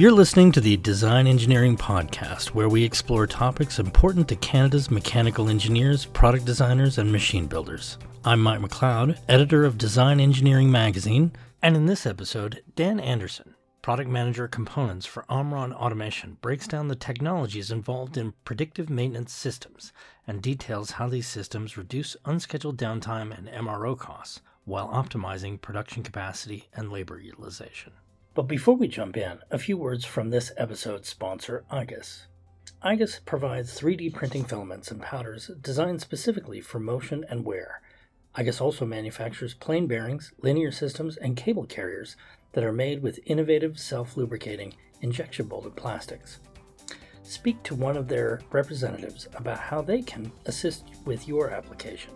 You're 0.00 0.12
listening 0.12 0.50
to 0.52 0.62
the 0.62 0.78
Design 0.78 1.26
Engineering 1.26 1.76
Podcast, 1.76 2.54
where 2.54 2.70
we 2.70 2.82
explore 2.82 3.26
topics 3.26 3.78
important 3.78 4.28
to 4.28 4.36
Canada's 4.36 4.90
mechanical 4.90 5.50
engineers, 5.50 6.06
product 6.06 6.46
designers, 6.46 6.96
and 6.96 7.12
machine 7.12 7.46
builders. 7.46 7.98
I'm 8.24 8.40
Mike 8.40 8.60
McLeod, 8.60 9.18
editor 9.28 9.66
of 9.66 9.76
Design 9.76 10.18
Engineering 10.18 10.70
Magazine, 10.70 11.32
and 11.60 11.76
in 11.76 11.84
this 11.84 12.06
episode, 12.06 12.62
Dan 12.76 12.98
Andersen, 12.98 13.54
product 13.82 14.08
manager 14.08 14.48
components 14.48 15.04
for 15.04 15.26
Omron 15.28 15.74
Automation, 15.74 16.38
breaks 16.40 16.66
down 16.66 16.88
the 16.88 16.96
technologies 16.96 17.70
involved 17.70 18.16
in 18.16 18.32
predictive 18.46 18.88
maintenance 18.88 19.34
systems 19.34 19.92
and 20.26 20.40
details 20.40 20.92
how 20.92 21.10
these 21.10 21.28
systems 21.28 21.76
reduce 21.76 22.16
unscheduled 22.24 22.78
downtime 22.78 23.36
and 23.36 23.48
MRO 23.48 23.98
costs 23.98 24.40
while 24.64 24.88
optimizing 24.88 25.60
production 25.60 26.02
capacity 26.02 26.70
and 26.72 26.90
labor 26.90 27.20
utilization. 27.20 27.92
But 28.40 28.48
before 28.48 28.74
we 28.74 28.88
jump 28.88 29.18
in, 29.18 29.40
a 29.50 29.58
few 29.58 29.76
words 29.76 30.06
from 30.06 30.30
this 30.30 30.50
episode's 30.56 31.10
sponsor, 31.10 31.62
IGUS. 31.70 32.22
IGUS 32.82 33.22
provides 33.26 33.78
3D 33.78 34.14
printing 34.14 34.44
filaments 34.44 34.90
and 34.90 35.02
powders 35.02 35.50
designed 35.60 36.00
specifically 36.00 36.62
for 36.62 36.80
motion 36.80 37.26
and 37.28 37.44
wear. 37.44 37.82
IGUS 38.38 38.62
also 38.62 38.86
manufactures 38.86 39.52
plain 39.52 39.86
bearings, 39.86 40.32
linear 40.40 40.72
systems, 40.72 41.18
and 41.18 41.36
cable 41.36 41.66
carriers 41.66 42.16
that 42.52 42.64
are 42.64 42.72
made 42.72 43.02
with 43.02 43.20
innovative 43.26 43.78
self 43.78 44.16
lubricating 44.16 44.72
injection 45.02 45.46
molded 45.46 45.76
plastics. 45.76 46.40
Speak 47.22 47.62
to 47.64 47.74
one 47.74 47.98
of 47.98 48.08
their 48.08 48.40
representatives 48.52 49.28
about 49.34 49.58
how 49.58 49.82
they 49.82 50.00
can 50.00 50.32
assist 50.46 50.86
with 51.04 51.28
your 51.28 51.50
application. 51.50 52.14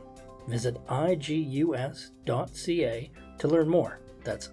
Visit 0.48 0.82
igus.ca 0.86 2.10
to 3.40 3.48
learn 3.48 3.68
more. 3.68 4.00
That's 4.24 4.48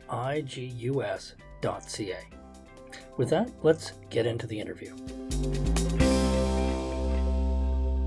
igus.ca. 1.61 2.17
With 3.17 3.29
that, 3.29 3.51
let's 3.63 3.93
get 4.09 4.25
into 4.25 4.47
the 4.47 4.59
interview. 4.59 4.95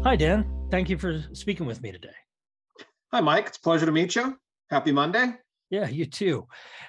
Hi, 0.03 0.17
Dan. 0.17 0.45
Thank 0.71 0.91
you 0.91 0.99
for 0.99 1.23
speaking 1.33 1.67
with 1.67 1.83
me 1.83 1.93
today. 1.93 2.09
Hi, 3.13 3.21
Mike. 3.21 3.47
It's 3.47 3.59
a 3.59 3.61
pleasure 3.61 3.87
to 3.87 3.93
meet 3.93 4.17
you. 4.17 4.37
Happy 4.71 4.93
Monday. 4.93 5.35
Yeah, 5.71 5.89
you 5.89 6.07
too. 6.07 6.47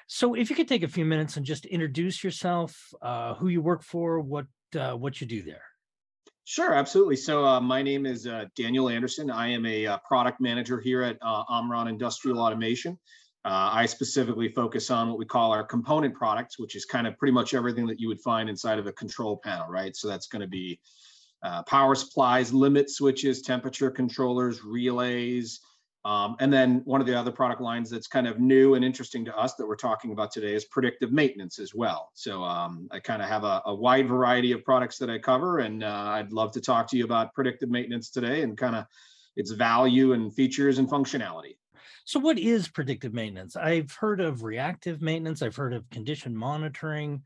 So, 0.07 0.33
if 0.33 0.49
you 0.49 0.55
could 0.55 0.67
take 0.67 0.83
a 0.83 0.87
few 0.87 1.05
minutes 1.05 1.37
and 1.37 1.45
just 1.45 1.65
introduce 1.65 2.23
yourself, 2.23 2.75
uh, 3.01 3.35
who 3.35 3.47
you 3.47 3.61
work 3.61 3.83
for, 3.83 4.19
what 4.19 4.45
uh, 4.77 4.93
what 4.93 5.21
you 5.21 5.27
do 5.27 5.43
there. 5.43 5.61
Sure, 6.43 6.73
absolutely. 6.73 7.15
So, 7.15 7.45
uh, 7.45 7.61
my 7.61 7.81
name 7.81 8.05
is 8.05 8.27
uh, 8.27 8.45
Daniel 8.55 8.89
Andersen. 8.89 9.31
I 9.31 9.47
am 9.47 9.65
a 9.65 9.87
uh, 9.87 9.97
product 10.07 10.41
manager 10.41 10.79
here 10.79 11.01
at 11.01 11.17
uh, 11.21 11.43
Omron 11.49 11.87
Industrial 11.87 12.39
Automation. 12.39 12.99
I 13.47 13.85
specifically 13.85 14.49
focus 14.49 14.89
on 14.89 15.09
what 15.09 15.19
we 15.19 15.25
call 15.25 15.51
our 15.51 15.63
component 15.63 16.15
products, 16.15 16.57
which 16.57 16.75
is 16.75 16.85
kind 16.85 17.05
of 17.05 17.17
pretty 17.17 17.31
much 17.31 17.53
everything 17.53 17.85
that 17.87 17.99
you 17.99 18.07
would 18.07 18.21
find 18.21 18.49
inside 18.49 18.79
of 18.79 18.87
a 18.87 18.91
control 18.91 19.37
panel, 19.37 19.67
right? 19.67 19.95
So 19.95 20.07
that's 20.07 20.27
going 20.27 20.41
to 20.41 20.47
be 20.47 20.79
power 21.67 21.93
supplies, 21.95 22.53
limit 22.53 22.89
switches, 22.89 23.41
temperature 23.41 23.91
controllers, 23.91 24.63
relays, 24.63 25.61
um, 26.05 26.35
and 26.39 26.53
then 26.53 26.83
one 26.85 27.01
of 27.01 27.07
the 27.07 27.17
other 27.17 27.31
product 27.31 27.61
lines 27.61 27.89
that's 27.89 28.05
kind 28.05 28.27
of 28.27 28.39
new 28.39 28.75
and 28.75 28.85
interesting 28.85 29.25
to 29.25 29.35
us 29.35 29.55
that 29.55 29.67
we're 29.67 29.75
talking 29.75 30.11
about 30.11 30.31
today 30.31 30.53
is 30.53 30.63
predictive 30.63 31.11
maintenance 31.11 31.57
as 31.57 31.73
well. 31.73 32.11
So 32.13 32.43
um, 32.43 32.87
I 32.91 32.99
kind 32.99 33.23
of 33.23 33.27
have 33.27 33.43
a, 33.43 33.63
a, 33.65 33.73
wide 33.73 34.07
variety 34.07 34.51
of 34.51 34.63
products 34.63 34.99
that 34.99 35.09
I 35.09 35.17
cover, 35.17 35.59
and 35.59 35.83
uh, 35.83 35.87
I'd 35.87 36.31
love 36.31 36.51
to 36.51 36.61
talk 36.61 36.87
to 36.91 36.97
you 36.97 37.05
about 37.05 37.33
predictive 37.33 37.71
maintenance 37.71 38.11
today 38.11 38.43
and 38.43 38.55
kind 38.55 38.75
of 38.75 38.85
its 39.35 39.49
value 39.49 40.13
and 40.13 40.31
features 40.31 40.77
and 40.77 40.87
functionality. 40.87 41.55
So, 42.05 42.19
what 42.19 42.37
is 42.37 42.67
predictive 42.67 43.13
maintenance? 43.13 43.55
I've 43.55 43.91
heard 43.91 44.21
of 44.21 44.43
reactive 44.43 45.01
maintenance. 45.01 45.41
I've 45.41 45.55
heard 45.55 45.73
of 45.73 45.89
condition 45.89 46.37
monitoring. 46.37 47.23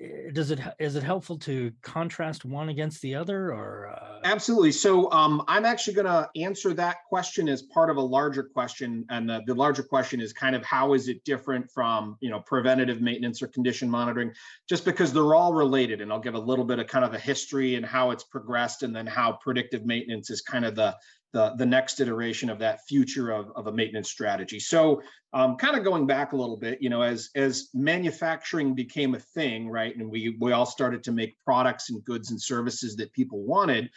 Eh, 0.00 0.30
does 0.32 0.50
it 0.50 0.60
is 0.78 0.96
it 0.96 1.02
helpful 1.02 1.36
to 1.38 1.70
contrast 1.82 2.44
one 2.44 2.70
against 2.70 3.02
the 3.02 3.14
other 3.14 3.52
or 3.52 3.94
uh... 3.94 4.20
absolutely 4.24 4.72
so 4.72 5.10
um, 5.12 5.42
i'm 5.48 5.66
actually 5.66 5.92
going 5.92 6.06
to 6.06 6.30
answer 6.40 6.72
that 6.72 7.04
question 7.08 7.46
as 7.46 7.60
part 7.62 7.90
of 7.90 7.98
a 7.98 8.00
larger 8.00 8.42
question 8.42 9.04
and 9.10 9.28
the, 9.28 9.42
the 9.46 9.54
larger 9.54 9.82
question 9.82 10.18
is 10.18 10.32
kind 10.32 10.56
of 10.56 10.64
how 10.64 10.94
is 10.94 11.08
it 11.08 11.22
different 11.24 11.70
from 11.70 12.16
you 12.20 12.30
know 12.30 12.40
preventative 12.40 13.02
maintenance 13.02 13.42
or 13.42 13.48
condition 13.48 13.88
monitoring 13.88 14.32
just 14.66 14.86
because 14.86 15.12
they're 15.12 15.34
all 15.34 15.52
related 15.52 16.00
and 16.00 16.10
i'll 16.10 16.18
give 16.18 16.34
a 16.34 16.38
little 16.38 16.64
bit 16.64 16.78
of 16.78 16.86
kind 16.86 17.04
of 17.04 17.12
the 17.12 17.18
history 17.18 17.74
and 17.74 17.84
how 17.84 18.12
it's 18.12 18.24
progressed 18.24 18.82
and 18.82 18.96
then 18.96 19.06
how 19.06 19.32
predictive 19.42 19.84
maintenance 19.84 20.30
is 20.30 20.40
kind 20.40 20.64
of 20.64 20.74
the 20.74 20.96
the, 21.32 21.54
the 21.56 21.66
next 21.66 22.00
iteration 22.00 22.50
of 22.50 22.58
that 22.58 22.84
future 22.86 23.30
of, 23.30 23.50
of 23.56 23.66
a 23.66 23.72
maintenance 23.72 24.10
strategy. 24.10 24.60
So 24.60 25.02
um, 25.32 25.56
kind 25.56 25.76
of 25.76 25.84
going 25.84 26.06
back 26.06 26.32
a 26.32 26.36
little 26.36 26.56
bit, 26.56 26.80
you 26.82 26.90
know, 26.90 27.02
as 27.02 27.30
as 27.34 27.68
manufacturing 27.74 28.74
became 28.74 29.14
a 29.14 29.18
thing, 29.18 29.68
right, 29.68 29.96
and 29.96 30.10
we 30.10 30.36
we 30.40 30.52
all 30.52 30.66
started 30.66 31.02
to 31.04 31.12
make 31.12 31.38
products 31.44 31.90
and 31.90 32.04
goods 32.04 32.30
and 32.30 32.40
services 32.40 32.96
that 32.96 33.12
people 33.12 33.42
wanted, 33.42 33.90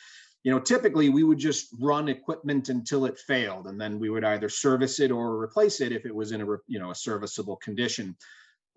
you 0.44 0.52
know, 0.52 0.60
typically 0.60 1.10
we 1.10 1.24
would 1.24 1.40
just 1.40 1.68
run 1.80 2.08
equipment 2.08 2.70
until 2.70 3.06
it 3.06 3.20
failed, 3.20 3.68
and 3.68 3.80
then 3.80 4.00
we 4.00 4.10
would 4.10 4.24
either 4.24 4.48
service 4.48 5.00
it 5.00 5.12
or 5.12 5.42
replace 5.42 5.82
it 5.82 5.92
if 5.92 6.06
it 6.06 6.16
was 6.16 6.32
in 6.32 6.42
a 6.42 6.46
you 6.68 6.80
know 6.80 6.92
a 6.92 6.96
serviceable 6.96 7.58
condition 7.58 8.16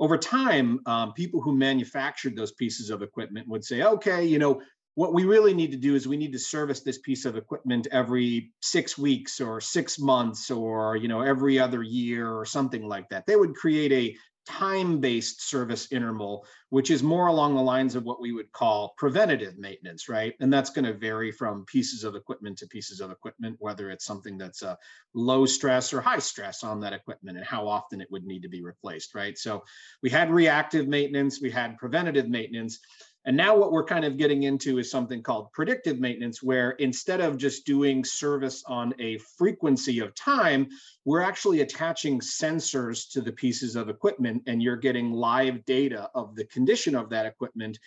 over 0.00 0.16
time, 0.16 0.80
um, 0.86 1.12
people 1.12 1.40
who 1.40 1.56
manufactured 1.56 2.36
those 2.36 2.52
pieces 2.52 2.90
of 2.90 3.02
equipment 3.02 3.48
would 3.48 3.64
say, 3.64 3.82
okay, 3.82 4.24
you 4.24 4.38
know, 4.38 4.60
what 4.98 5.14
we 5.14 5.22
really 5.22 5.54
need 5.54 5.70
to 5.70 5.76
do 5.76 5.94
is 5.94 6.08
we 6.08 6.16
need 6.16 6.32
to 6.32 6.40
service 6.40 6.80
this 6.80 6.98
piece 6.98 7.24
of 7.24 7.36
equipment 7.36 7.86
every 7.92 8.50
six 8.60 8.98
weeks 8.98 9.40
or 9.40 9.60
six 9.60 9.96
months 9.96 10.50
or 10.50 10.96
you 10.96 11.06
know 11.06 11.20
every 11.20 11.56
other 11.56 11.84
year 11.84 12.32
or 12.32 12.44
something 12.44 12.82
like 12.82 13.08
that. 13.08 13.24
They 13.24 13.36
would 13.36 13.54
create 13.54 13.92
a 13.92 14.16
time-based 14.44 15.46
service 15.48 15.92
interval 15.92 16.44
which 16.70 16.90
is 16.90 17.02
more 17.02 17.28
along 17.28 17.54
the 17.54 17.60
lines 17.60 17.94
of 17.94 18.02
what 18.02 18.20
we 18.20 18.32
would 18.32 18.50
call 18.50 18.94
preventative 18.98 19.56
maintenance 19.56 20.08
right? 20.08 20.34
And 20.40 20.52
that's 20.52 20.70
going 20.70 20.86
to 20.86 20.94
vary 20.94 21.30
from 21.30 21.64
pieces 21.66 22.02
of 22.02 22.16
equipment 22.16 22.58
to 22.58 22.66
pieces 22.66 23.00
of 23.00 23.12
equipment 23.12 23.54
whether 23.60 23.90
it's 23.90 24.04
something 24.06 24.36
that's 24.36 24.62
a 24.62 24.76
low 25.14 25.46
stress 25.46 25.92
or 25.92 26.00
high 26.00 26.18
stress 26.18 26.64
on 26.64 26.80
that 26.80 26.92
equipment 26.92 27.36
and 27.36 27.46
how 27.46 27.68
often 27.68 28.00
it 28.00 28.10
would 28.10 28.24
need 28.24 28.42
to 28.42 28.48
be 28.48 28.62
replaced 28.62 29.14
right? 29.14 29.38
So 29.38 29.62
we 30.02 30.10
had 30.10 30.28
reactive 30.32 30.88
maintenance 30.88 31.40
we 31.40 31.52
had 31.52 31.78
preventative 31.78 32.28
maintenance 32.28 32.80
and 33.28 33.36
now 33.36 33.54
what 33.54 33.72
we're 33.72 33.84
kind 33.84 34.06
of 34.06 34.16
getting 34.16 34.44
into 34.44 34.78
is 34.78 34.90
something 34.90 35.22
called 35.22 35.52
predictive 35.52 36.00
maintenance, 36.00 36.42
where 36.42 36.70
instead 36.70 37.20
of 37.20 37.36
just 37.36 37.66
doing 37.66 38.02
service 38.02 38.64
on 38.66 38.94
a 38.98 39.18
frequency 39.36 39.98
of 39.98 40.14
time, 40.14 40.66
we're 41.04 41.20
actually 41.20 41.60
attaching 41.60 42.20
sensors 42.20 43.06
to 43.12 43.20
the 43.20 43.30
pieces 43.30 43.76
of 43.76 43.90
equipment 43.90 44.44
and 44.46 44.62
you're 44.62 44.78
getting 44.78 45.12
live 45.12 45.62
data 45.66 46.08
of 46.14 46.36
the 46.36 46.46
condition 46.46 46.94
of 46.94 47.10
that 47.10 47.26
equipment 47.26 47.78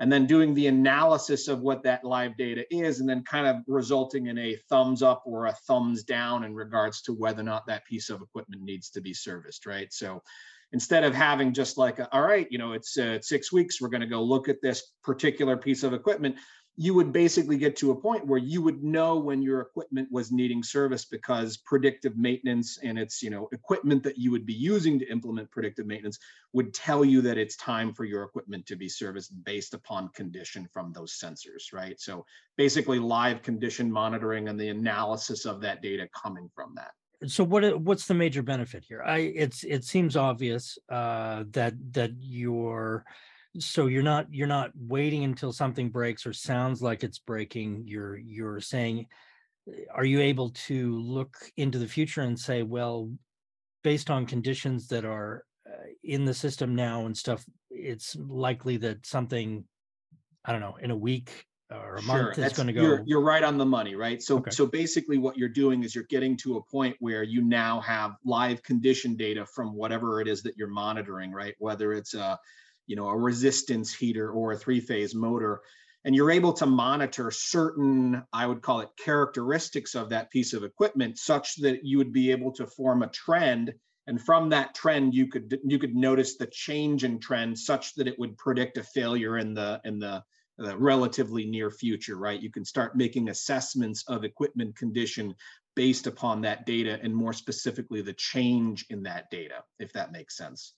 and 0.00 0.12
then 0.12 0.26
doing 0.26 0.52
the 0.52 0.66
analysis 0.66 1.48
of 1.48 1.60
what 1.60 1.82
that 1.82 2.04
live 2.04 2.36
data 2.36 2.66
is 2.70 3.00
and 3.00 3.08
then 3.08 3.24
kind 3.24 3.46
of 3.46 3.56
resulting 3.66 4.26
in 4.26 4.36
a 4.36 4.56
thumbs 4.68 5.02
up 5.02 5.22
or 5.24 5.46
a 5.46 5.52
thumbs 5.66 6.02
down 6.02 6.44
in 6.44 6.54
regards 6.54 7.00
to 7.00 7.14
whether 7.14 7.40
or 7.40 7.44
not 7.44 7.66
that 7.66 7.86
piece 7.86 8.10
of 8.10 8.20
equipment 8.20 8.60
needs 8.60 8.90
to 8.90 9.00
be 9.00 9.14
serviced 9.14 9.64
right? 9.64 9.94
So 9.94 10.22
instead 10.72 11.04
of 11.04 11.14
having 11.14 11.52
just 11.52 11.76
like, 11.78 11.98
a, 11.98 12.12
all 12.14 12.22
right, 12.22 12.46
you 12.50 12.58
know, 12.58 12.72
it's 12.72 12.96
uh, 12.98 13.18
six 13.20 13.52
weeks, 13.52 13.80
we're 13.80 13.88
going 13.88 14.00
to 14.00 14.06
go 14.06 14.22
look 14.22 14.48
at 14.48 14.62
this 14.62 14.92
particular 15.02 15.56
piece 15.56 15.82
of 15.82 15.92
equipment, 15.92 16.36
you 16.76 16.94
would 16.94 17.12
basically 17.12 17.58
get 17.58 17.76
to 17.76 17.90
a 17.90 17.94
point 17.94 18.26
where 18.26 18.38
you 18.38 18.62
would 18.62 18.82
know 18.82 19.18
when 19.18 19.42
your 19.42 19.60
equipment 19.60 20.08
was 20.10 20.32
needing 20.32 20.62
service 20.62 21.04
because 21.04 21.58
predictive 21.58 22.16
maintenance 22.16 22.78
and 22.82 22.98
its, 22.98 23.22
you 23.22 23.28
know, 23.28 23.48
equipment 23.52 24.02
that 24.02 24.16
you 24.16 24.30
would 24.30 24.46
be 24.46 24.54
using 24.54 24.98
to 24.98 25.10
implement 25.10 25.50
predictive 25.50 25.86
maintenance 25.86 26.18
would 26.54 26.72
tell 26.72 27.04
you 27.04 27.20
that 27.20 27.36
it's 27.36 27.56
time 27.56 27.92
for 27.92 28.04
your 28.04 28.22
equipment 28.22 28.64
to 28.64 28.76
be 28.76 28.88
serviced 28.88 29.44
based 29.44 29.74
upon 29.74 30.08
condition 30.10 30.66
from 30.72 30.92
those 30.92 31.18
sensors, 31.18 31.72
right? 31.72 32.00
So 32.00 32.24
basically 32.56 32.98
live 32.98 33.42
condition 33.42 33.90
monitoring 33.90 34.48
and 34.48 34.58
the 34.58 34.68
analysis 34.68 35.44
of 35.44 35.60
that 35.60 35.82
data 35.82 36.08
coming 36.14 36.48
from 36.54 36.72
that 36.76 36.92
so 37.26 37.44
what 37.44 37.80
what's 37.80 38.06
the 38.06 38.14
major 38.14 38.42
benefit 38.42 38.84
here? 38.86 39.02
I 39.02 39.18
it's 39.18 39.64
it 39.64 39.84
seems 39.84 40.16
obvious 40.16 40.78
uh 40.88 41.44
that 41.50 41.74
that 41.92 42.12
you're 42.18 43.04
so 43.58 43.86
you're 43.86 44.02
not 44.02 44.26
you're 44.30 44.46
not 44.46 44.70
waiting 44.76 45.24
until 45.24 45.52
something 45.52 45.90
breaks 45.90 46.26
or 46.26 46.32
sounds 46.32 46.82
like 46.82 47.02
it's 47.02 47.18
breaking. 47.18 47.84
You're 47.86 48.16
you're 48.16 48.60
saying 48.60 49.06
are 49.92 50.04
you 50.04 50.20
able 50.20 50.50
to 50.50 50.98
look 50.98 51.36
into 51.56 51.78
the 51.78 51.86
future 51.86 52.22
and 52.22 52.38
say 52.38 52.62
well 52.62 53.12
based 53.82 54.10
on 54.10 54.26
conditions 54.26 54.88
that 54.88 55.04
are 55.04 55.44
uh, 55.66 55.86
in 56.02 56.24
the 56.24 56.34
system 56.34 56.74
now 56.74 57.06
and 57.06 57.16
stuff 57.16 57.44
it's 57.70 58.16
likely 58.16 58.76
that 58.76 59.04
something 59.06 59.64
i 60.44 60.52
don't 60.52 60.60
know 60.60 60.76
in 60.80 60.90
a 60.90 60.96
week 60.96 61.46
or 61.70 61.96
a 61.96 62.02
sure. 62.02 62.32
going 62.34 62.66
to 62.66 62.72
go 62.72 62.82
you're, 62.82 63.02
you're, 63.06 63.20
right 63.20 63.44
on 63.44 63.58
the 63.58 63.64
money 63.64 63.94
right 63.94 64.22
so 64.22 64.38
okay. 64.38 64.50
so 64.50 64.66
basically 64.66 65.18
what 65.18 65.36
you're 65.36 65.48
doing 65.48 65.84
is 65.84 65.94
you're 65.94 66.04
getting 66.04 66.36
to 66.36 66.56
a 66.56 66.62
point 66.62 66.96
where 67.00 67.22
you 67.22 67.42
now 67.42 67.80
have 67.80 68.16
live 68.24 68.62
condition 68.62 69.16
data 69.16 69.46
from 69.46 69.74
whatever 69.74 70.20
it 70.20 70.28
is 70.28 70.42
that 70.42 70.56
you're 70.56 70.68
monitoring 70.68 71.32
right 71.32 71.54
whether 71.58 71.92
it's 71.92 72.14
a 72.14 72.38
you 72.86 72.96
know 72.96 73.08
a 73.08 73.16
resistance 73.16 73.94
heater 73.94 74.30
or 74.30 74.52
a 74.52 74.56
three 74.56 74.80
phase 74.80 75.14
motor 75.14 75.60
and 76.04 76.14
you're 76.14 76.30
able 76.30 76.52
to 76.52 76.66
monitor 76.66 77.30
certain 77.30 78.22
i 78.32 78.46
would 78.46 78.62
call 78.62 78.80
it 78.80 78.88
characteristics 79.02 79.94
of 79.94 80.08
that 80.08 80.30
piece 80.30 80.52
of 80.52 80.64
equipment 80.64 81.18
such 81.18 81.56
that 81.56 81.84
you 81.84 81.98
would 81.98 82.12
be 82.12 82.30
able 82.30 82.52
to 82.52 82.66
form 82.66 83.02
a 83.02 83.08
trend 83.08 83.72
and 84.06 84.20
from 84.20 84.48
that 84.48 84.74
trend 84.74 85.14
you 85.14 85.28
could 85.28 85.58
you 85.64 85.78
could 85.78 85.94
notice 85.94 86.36
the 86.36 86.46
change 86.46 87.04
in 87.04 87.20
trend 87.20 87.56
such 87.56 87.94
that 87.94 88.08
it 88.08 88.18
would 88.18 88.36
predict 88.36 88.76
a 88.76 88.82
failure 88.82 89.38
in 89.38 89.54
the 89.54 89.80
in 89.84 89.98
the 89.98 90.22
the 90.60 90.76
relatively 90.76 91.46
near 91.46 91.70
future, 91.70 92.16
right? 92.16 92.40
You 92.40 92.50
can 92.50 92.66
start 92.66 92.94
making 92.94 93.30
assessments 93.30 94.04
of 94.06 94.24
equipment 94.24 94.76
condition 94.76 95.34
based 95.74 96.06
upon 96.06 96.42
that 96.42 96.66
data 96.66 96.98
and 97.02 97.14
more 97.14 97.32
specifically 97.32 98.02
the 98.02 98.12
change 98.12 98.84
in 98.90 99.02
that 99.04 99.30
data, 99.30 99.64
if 99.78 99.92
that 99.94 100.12
makes 100.12 100.36
sense. 100.36 100.74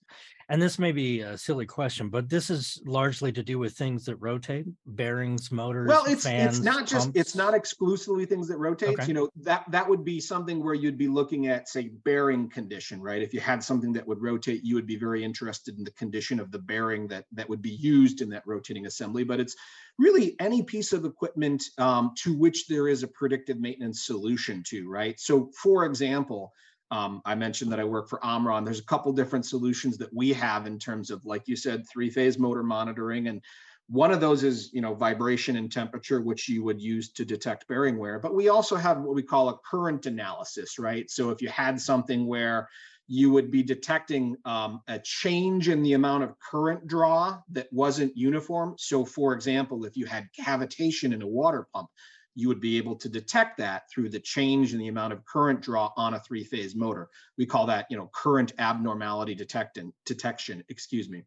And 0.49 0.61
this 0.61 0.77
may 0.77 0.91
be 0.91 1.21
a 1.21 1.37
silly 1.37 1.65
question, 1.65 2.09
but 2.09 2.29
this 2.29 2.49
is 2.49 2.81
largely 2.85 3.31
to 3.31 3.43
do 3.43 3.59
with 3.59 3.73
things 3.73 4.05
that 4.05 4.15
rotate, 4.17 4.65
bearings, 4.85 5.51
motors. 5.51 5.87
Well, 5.87 6.05
it's 6.05 6.23
fans, 6.23 6.57
it's 6.57 6.65
not 6.65 6.85
just 6.85 7.07
pumps. 7.07 7.19
it's 7.19 7.35
not 7.35 7.53
exclusively 7.53 8.25
things 8.25 8.47
that 8.49 8.57
rotate. 8.57 8.99
Okay. 8.99 9.07
You 9.07 9.13
know 9.13 9.29
that 9.41 9.65
that 9.71 9.87
would 9.87 10.03
be 10.03 10.19
something 10.19 10.63
where 10.63 10.73
you'd 10.73 10.97
be 10.97 11.07
looking 11.07 11.47
at 11.47 11.69
say 11.69 11.89
bearing 12.03 12.49
condition, 12.49 13.01
right? 13.01 13.21
If 13.21 13.33
you 13.33 13.39
had 13.39 13.63
something 13.63 13.93
that 13.93 14.07
would 14.07 14.21
rotate, 14.21 14.63
you 14.63 14.75
would 14.75 14.87
be 14.87 14.97
very 14.97 15.23
interested 15.23 15.77
in 15.77 15.83
the 15.83 15.91
condition 15.91 16.39
of 16.39 16.51
the 16.51 16.59
bearing 16.59 17.07
that 17.07 17.25
that 17.31 17.49
would 17.49 17.61
be 17.61 17.71
used 17.71 18.21
in 18.21 18.29
that 18.29 18.43
rotating 18.45 18.85
assembly. 18.85 19.23
But 19.23 19.39
it's 19.39 19.55
really 19.97 20.35
any 20.39 20.63
piece 20.63 20.93
of 20.93 21.05
equipment 21.05 21.63
um, 21.77 22.13
to 22.17 22.35
which 22.35 22.67
there 22.67 22.87
is 22.87 23.03
a 23.03 23.07
predictive 23.07 23.59
maintenance 23.59 24.05
solution 24.05 24.63
to, 24.67 24.89
right? 24.89 25.19
So, 25.19 25.51
for 25.61 25.85
example, 25.85 26.53
um, 26.93 27.21
I 27.25 27.33
mentioned 27.33 27.71
that 27.71 27.79
I 27.79 27.83
work 27.85 28.07
for 28.07 28.23
Omron. 28.23 28.63
There's 28.63 28.79
a 28.79 28.85
couple 28.85 29.11
different 29.13 29.45
solutions 29.47 29.97
that 29.97 30.13
we 30.13 30.31
have 30.33 30.67
in 30.67 30.77
terms 30.77 31.09
of, 31.09 31.25
like 31.25 31.47
you 31.47 31.55
said, 31.55 31.89
three-phase 31.91 32.37
motor 32.37 32.63
monitoring, 32.63 33.27
and 33.27 33.41
one 33.87 34.11
of 34.11 34.21
those 34.21 34.43
is, 34.43 34.69
you 34.73 34.81
know, 34.81 34.93
vibration 34.93 35.55
and 35.55 35.71
temperature, 35.71 36.21
which 36.21 36.47
you 36.47 36.63
would 36.63 36.79
use 36.79 37.11
to 37.13 37.25
detect 37.25 37.67
bearing 37.67 37.97
wear. 37.97 38.19
But 38.19 38.35
we 38.35 38.49
also 38.49 38.75
have 38.75 39.01
what 39.01 39.15
we 39.15 39.23
call 39.23 39.49
a 39.49 39.57
current 39.69 40.05
analysis, 40.05 40.77
right? 40.79 41.09
So 41.09 41.31
if 41.31 41.41
you 41.41 41.49
had 41.49 41.81
something 41.81 42.27
where 42.27 42.69
you 43.07 43.31
would 43.31 43.49
be 43.51 43.63
detecting 43.63 44.37
um, 44.45 44.81
a 44.87 44.99
change 44.99 45.69
in 45.69 45.83
the 45.83 45.93
amount 45.93 46.23
of 46.23 46.39
current 46.39 46.87
draw 46.87 47.39
that 47.51 47.67
wasn't 47.71 48.15
uniform. 48.15 48.75
So, 48.77 49.03
for 49.03 49.33
example, 49.33 49.83
if 49.83 49.97
you 49.97 50.05
had 50.05 50.29
cavitation 50.39 51.13
in 51.13 51.21
a 51.21 51.27
water 51.27 51.67
pump, 51.73 51.89
you 52.35 52.47
would 52.47 52.59
be 52.59 52.77
able 52.77 52.95
to 52.95 53.09
detect 53.09 53.57
that 53.57 53.89
through 53.89 54.09
the 54.09 54.19
change 54.19 54.73
in 54.73 54.79
the 54.79 54.87
amount 54.87 55.13
of 55.13 55.25
current 55.25 55.61
draw 55.61 55.91
on 55.95 56.13
a 56.13 56.19
three-phase 56.19 56.75
motor. 56.75 57.09
We 57.37 57.45
call 57.45 57.65
that, 57.67 57.85
you 57.89 57.97
know, 57.97 58.09
current 58.13 58.53
abnormality 58.57 59.35
detection, 59.35 60.63
excuse 60.69 61.09
me. 61.09 61.23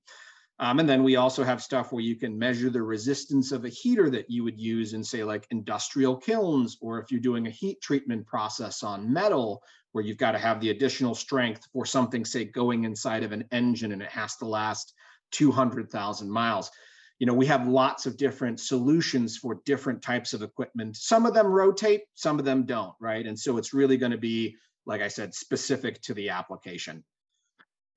Um, 0.58 0.79
and 0.79 0.88
then 0.88 1.05
we 1.05 1.17
also 1.17 1.44
have 1.44 1.62
stuff 1.62 1.93
where 1.93 2.03
you 2.03 2.17
can 2.17 2.38
measure 2.38 2.70
the 2.70 2.82
resistance 2.82 3.53
of 3.53 3.64
a 3.64 3.69
heater 3.69 4.08
that 4.11 4.31
you 4.31 4.43
would 4.43 4.58
use 4.58 4.94
in, 4.94 5.05
say, 5.05 5.23
like 5.23 5.47
industrial 5.50 6.17
kilns, 6.17 6.79
or 6.81 6.99
if 6.99 7.11
you're 7.11 7.20
doing 7.20 7.47
a 7.47 7.50
heat 7.50 7.81
treatment 7.82 8.26
process 8.26 8.82
on 8.82 9.12
metal, 9.12 9.62
where 9.93 10.05
you've 10.05 10.19
got 10.19 10.32
to 10.32 10.38
have 10.38 10.61
the 10.61 10.70
additional 10.70 11.14
strength 11.14 11.67
for 11.73 11.85
something, 11.85 12.25
say, 12.25 12.44
going 12.44 12.85
inside 12.85 13.23
of 13.23 13.32
an 13.32 13.44
engine 13.52 13.93
and 13.93 14.02
it 14.02 14.11
has 14.11 14.37
to 14.37 14.47
last 14.47 14.94
200,000 15.32 16.31
miles 16.31 16.70
you 17.18 17.26
know 17.26 17.34
we 17.34 17.46
have 17.46 17.66
lots 17.66 18.06
of 18.06 18.16
different 18.16 18.60
solutions 18.60 19.36
for 19.36 19.60
different 19.64 20.02
types 20.02 20.32
of 20.32 20.42
equipment 20.42 20.96
some 20.96 21.26
of 21.26 21.34
them 21.34 21.46
rotate 21.46 22.02
some 22.14 22.38
of 22.38 22.44
them 22.44 22.64
don't 22.64 22.94
right 23.00 23.26
and 23.26 23.38
so 23.38 23.56
it's 23.56 23.72
really 23.72 23.96
going 23.96 24.12
to 24.12 24.18
be 24.18 24.56
like 24.86 25.00
i 25.00 25.08
said 25.08 25.34
specific 25.34 26.00
to 26.02 26.14
the 26.14 26.28
application 26.28 27.02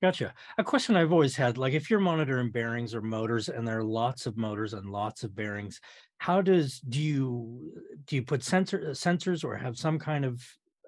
Gotcha. 0.01 0.33
A 0.57 0.63
question 0.63 0.95
I've 0.95 1.11
always 1.11 1.35
had, 1.35 1.57
like 1.57 1.73
if 1.73 1.89
you're 1.89 1.99
monitoring 1.99 2.51
bearings 2.51 2.95
or 2.95 3.01
motors 3.01 3.49
and 3.49 3.67
there 3.67 3.79
are 3.79 3.83
lots 3.83 4.25
of 4.25 4.37
motors 4.37 4.73
and 4.73 4.89
lots 4.89 5.23
of 5.23 5.35
bearings, 5.35 5.81
how 6.19 6.41
does 6.41 6.79
do 6.79 7.01
you 7.01 7.73
do 8.05 8.15
you 8.15 8.23
put 8.23 8.41
sensor 8.41 8.91
sensors 8.91 9.43
or 9.43 9.57
have 9.57 9.77
some 9.77 9.99
kind 9.99 10.23
of 10.23 10.41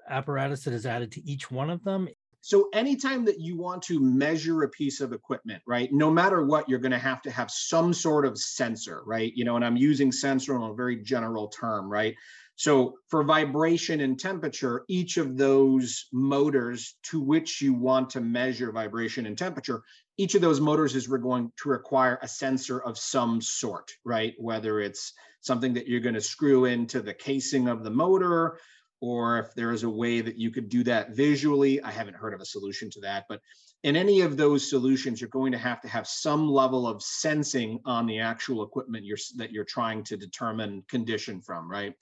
apparatus 0.09 0.63
that 0.63 0.73
is 0.73 0.85
added 0.85 1.11
to 1.11 1.29
each 1.29 1.51
one 1.51 1.69
of 1.69 1.83
them? 1.83 2.07
So 2.43 2.69
anytime 2.73 3.23
that 3.25 3.39
you 3.39 3.55
want 3.55 3.83
to 3.83 3.99
measure 3.99 4.63
a 4.63 4.69
piece 4.69 4.99
of 4.99 5.13
equipment, 5.13 5.61
right, 5.67 5.89
no 5.93 6.09
matter 6.09 6.43
what, 6.43 6.67
you're 6.67 6.79
going 6.79 6.91
to 6.91 6.97
have 6.97 7.21
to 7.21 7.31
have 7.31 7.51
some 7.51 7.93
sort 7.93 8.25
of 8.25 8.37
sensor, 8.37 9.03
right? 9.05 9.31
You 9.35 9.45
know, 9.45 9.55
and 9.55 9.63
I'm 9.63 9.77
using 9.77 10.11
sensor 10.11 10.55
in 10.55 10.63
a 10.63 10.73
very 10.73 10.97
general 10.97 11.47
term, 11.49 11.87
right? 11.87 12.15
So 12.55 12.95
for 13.09 13.23
vibration 13.23 14.01
and 14.01 14.19
temperature, 14.19 14.83
each 14.87 15.17
of 15.17 15.37
those 15.37 16.07
motors 16.11 16.95
to 17.03 17.21
which 17.21 17.61
you 17.61 17.73
want 17.73 18.09
to 18.11 18.21
measure 18.21 18.71
vibration 18.71 19.25
and 19.27 19.37
temperature, 19.37 19.83
each 20.17 20.35
of 20.35 20.41
those 20.41 20.59
motors 20.59 20.95
is 20.95 21.07
going 21.07 21.51
to 21.61 21.69
require 21.69 22.19
a 22.21 22.27
sensor 22.27 22.79
of 22.79 22.97
some 22.97 23.41
sort, 23.41 23.91
right? 24.03 24.33
Whether 24.37 24.79
it's 24.79 25.13
something 25.41 25.73
that 25.73 25.87
you're 25.87 26.01
going 26.01 26.15
to 26.15 26.21
screw 26.21 26.65
into 26.65 27.01
the 27.01 27.13
casing 27.13 27.67
of 27.67 27.83
the 27.83 27.89
motor, 27.89 28.57
or 29.01 29.39
if 29.39 29.53
there 29.55 29.71
is 29.71 29.83
a 29.83 29.89
way 29.89 30.21
that 30.21 30.37
you 30.37 30.51
could 30.51 30.69
do 30.69 30.83
that 30.83 31.11
visually. 31.11 31.81
I 31.81 31.91
haven't 31.91 32.15
heard 32.15 32.33
of 32.33 32.39
a 32.39 32.45
solution 32.45 32.89
to 32.91 33.01
that, 33.01 33.25
but 33.27 33.41
in 33.83 33.95
any 33.95 34.21
of 34.21 34.37
those 34.37 34.69
solutions, 34.69 35.19
you're 35.19 35.29
going 35.29 35.51
to 35.51 35.57
have 35.57 35.81
to 35.81 35.87
have 35.87 36.07
some 36.07 36.47
level 36.47 36.87
of 36.87 37.01
sensing 37.01 37.79
on 37.85 38.05
the 38.05 38.19
actual 38.19 38.63
equipment 38.63 39.03
you're, 39.05 39.17
that 39.37 39.51
you're 39.51 39.65
trying 39.65 40.03
to 40.03 40.17
determine 40.17 40.83
condition 40.87 41.41
from, 41.41 41.69
right? 41.69 41.95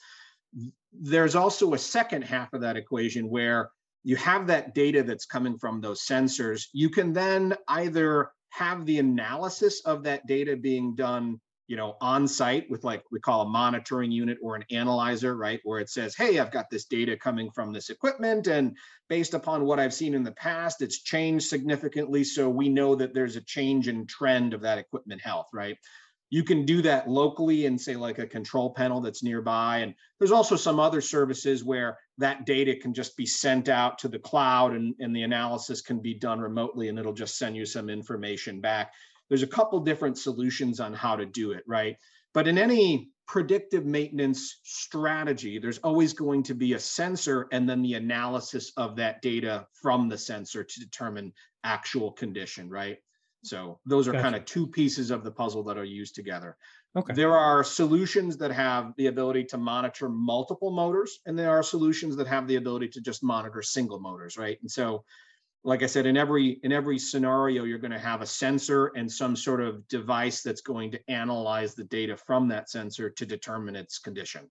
There's 0.91 1.35
also 1.35 1.73
a 1.73 1.77
second 1.77 2.23
half 2.23 2.53
of 2.53 2.61
that 2.61 2.75
equation 2.75 3.29
where 3.29 3.71
you 4.03 4.17
have 4.17 4.47
that 4.47 4.75
data 4.75 5.03
that's 5.03 5.25
coming 5.25 5.57
from 5.57 5.79
those 5.79 6.05
sensors. 6.05 6.65
You 6.73 6.89
can 6.89 7.13
then 7.13 7.55
either 7.69 8.31
have 8.49 8.85
the 8.85 8.99
analysis 8.99 9.81
of 9.85 10.03
that 10.03 10.27
data 10.27 10.57
being 10.57 10.95
done 10.95 11.39
you 11.69 11.75
know, 11.75 11.95
on 12.01 12.27
site 12.27 12.67
with 12.71 12.83
like 12.83 13.03
we 13.11 13.19
call 13.19 13.43
a 13.43 13.47
monitoring 13.47 14.11
unit 14.11 14.39
or 14.41 14.55
an 14.55 14.65
analyzer, 14.71 15.37
right? 15.37 15.59
Where 15.63 15.79
it 15.79 15.87
says, 15.87 16.15
hey, 16.15 16.39
I've 16.39 16.51
got 16.51 16.67
this 16.71 16.85
data 16.85 17.15
coming 17.15 17.51
from 17.51 17.71
this 17.71 17.91
equipment. 17.91 18.47
And 18.47 18.75
based 19.07 19.35
upon 19.35 19.65
what 19.65 19.79
I've 19.79 19.93
seen 19.93 20.15
in 20.15 20.23
the 20.23 20.31
past, 20.31 20.81
it's 20.81 21.03
changed 21.03 21.45
significantly. 21.45 22.23
So 22.23 22.49
we 22.49 22.69
know 22.69 22.95
that 22.95 23.13
there's 23.13 23.35
a 23.35 23.41
change 23.41 23.87
in 23.87 24.07
trend 24.07 24.55
of 24.55 24.61
that 24.61 24.79
equipment 24.79 25.21
health, 25.21 25.49
right? 25.53 25.77
You 26.31 26.43
can 26.43 26.65
do 26.65 26.81
that 26.81 27.07
locally 27.07 27.67
in, 27.67 27.77
say, 27.77 27.95
like 27.95 28.17
a 28.17 28.25
control 28.25 28.71
panel 28.71 28.99
that's 28.99 29.21
nearby. 29.21 29.79
And 29.79 29.93
there's 30.17 30.31
also 30.31 30.55
some 30.55 30.79
other 30.79 31.01
services 31.01 31.63
where 31.63 31.99
that 32.17 32.47
data 32.47 32.75
can 32.75 32.95
just 32.95 33.15
be 33.15 33.27
sent 33.27 33.69
out 33.69 33.99
to 33.99 34.07
the 34.07 34.19
cloud 34.19 34.73
and, 34.73 34.95
and 34.99 35.15
the 35.15 35.23
analysis 35.23 35.81
can 35.81 35.99
be 35.99 36.15
done 36.15 36.39
remotely 36.39 36.89
and 36.89 36.97
it'll 36.97 37.13
just 37.13 37.37
send 37.37 37.55
you 37.55 37.65
some 37.65 37.89
information 37.89 38.59
back 38.59 38.91
there's 39.29 39.43
a 39.43 39.47
couple 39.47 39.79
different 39.79 40.17
solutions 40.17 40.79
on 40.79 40.93
how 40.93 41.15
to 41.15 41.25
do 41.25 41.51
it, 41.51 41.63
right? 41.67 41.97
But 42.33 42.47
in 42.47 42.57
any 42.57 43.09
predictive 43.27 43.85
maintenance 43.85 44.59
strategy, 44.63 45.59
there's 45.59 45.77
always 45.79 46.13
going 46.13 46.43
to 46.43 46.55
be 46.55 46.73
a 46.73 46.79
sensor 46.79 47.47
and 47.51 47.69
then 47.69 47.81
the 47.81 47.93
analysis 47.93 48.71
of 48.75 48.95
that 48.95 49.21
data 49.21 49.67
from 49.81 50.09
the 50.09 50.17
sensor 50.17 50.63
to 50.63 50.79
determine 50.79 51.31
actual 51.63 52.11
condition, 52.11 52.69
right? 52.69 52.97
So 53.43 53.79
those 53.85 54.07
are 54.07 54.11
Gotcha. 54.11 54.23
kind 54.23 54.35
of 54.35 54.45
two 54.45 54.67
pieces 54.67 55.11
of 55.11 55.23
the 55.23 55.31
puzzle 55.31 55.63
that 55.65 55.77
are 55.77 55.85
used 55.85 56.15
together. 56.15 56.57
Okay. 56.95 57.13
There 57.13 57.37
are 57.37 57.63
solutions 57.63 58.37
that 58.37 58.51
have 58.51 58.93
the 58.97 59.07
ability 59.07 59.45
to 59.45 59.57
monitor 59.57 60.09
multiple 60.09 60.71
motors, 60.71 61.19
and 61.25 61.37
there 61.37 61.51
are 61.51 61.63
solutions 61.63 62.15
that 62.17 62.27
have 62.27 62.47
the 62.47 62.55
ability 62.55 62.89
to 62.89 63.01
just 63.01 63.23
monitor 63.23 63.61
single 63.61 63.99
motors, 63.99 64.37
right? 64.37 64.57
And 64.61 64.69
so 64.69 65.05
like 65.63 65.83
I 65.83 65.87
said, 65.87 66.05
in 66.05 66.15
every 66.15 66.59
in 66.63 66.71
every 66.71 66.97
scenario, 66.97 67.63
you're 67.63 67.79
going 67.79 67.91
to 67.91 67.99
have 67.99 68.21
a 68.21 68.25
sensor 68.25 68.87
and 68.95 69.11
some 69.11 69.35
sort 69.35 69.61
of 69.61 69.87
device 69.87 70.41
that's 70.41 70.61
going 70.61 70.91
to 70.91 70.99
analyze 71.09 71.75
the 71.75 71.83
data 71.83 72.15
from 72.15 72.47
that 72.49 72.69
sensor 72.69 73.09
to 73.09 73.25
determine 73.25 73.75
its 73.75 73.99
condition. 73.99 74.49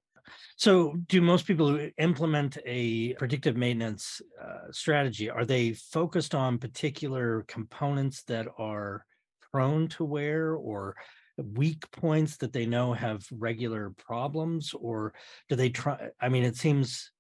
So, 0.57 0.95
do 1.07 1.23
most 1.23 1.47
people 1.47 1.69
who 1.69 1.91
implement 1.99 2.59
a 2.67 3.15
predictive 3.15 3.57
maintenance 3.57 4.21
uh, 4.43 4.71
strategy 4.71 5.31
are 5.31 5.47
they 5.47 5.73
focused 5.73 6.35
on 6.35 6.59
particular 6.59 7.45
components 7.49 8.25
that 8.25 8.47
are 8.59 9.07
prone 9.51 9.89
to 9.89 10.05
wear 10.05 10.55
or 10.55 10.95
weak 11.39 11.91
points 11.91 12.37
that 12.39 12.53
they 12.53 12.67
know 12.67 12.93
have 12.93 13.25
regular 13.31 13.95
problems, 13.97 14.75
or 14.75 15.15
do 15.49 15.57
they 15.57 15.71
try? 15.71 16.11
I 16.21 16.29
mean, 16.29 16.45
it 16.45 16.57
seems 16.57 17.13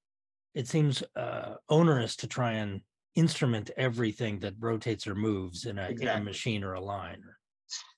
it 0.54 0.68
seems 0.68 1.02
uh, 1.16 1.54
onerous 1.68 2.16
to 2.16 2.26
try 2.26 2.52
and 2.54 2.82
instrument 3.18 3.70
everything 3.76 4.38
that 4.38 4.54
rotates 4.60 5.06
or 5.06 5.14
moves 5.14 5.66
in 5.66 5.76
a, 5.78 5.90
in 5.90 6.08
a 6.08 6.20
machine 6.20 6.62
or 6.62 6.74
a 6.74 6.80
line. 6.80 7.22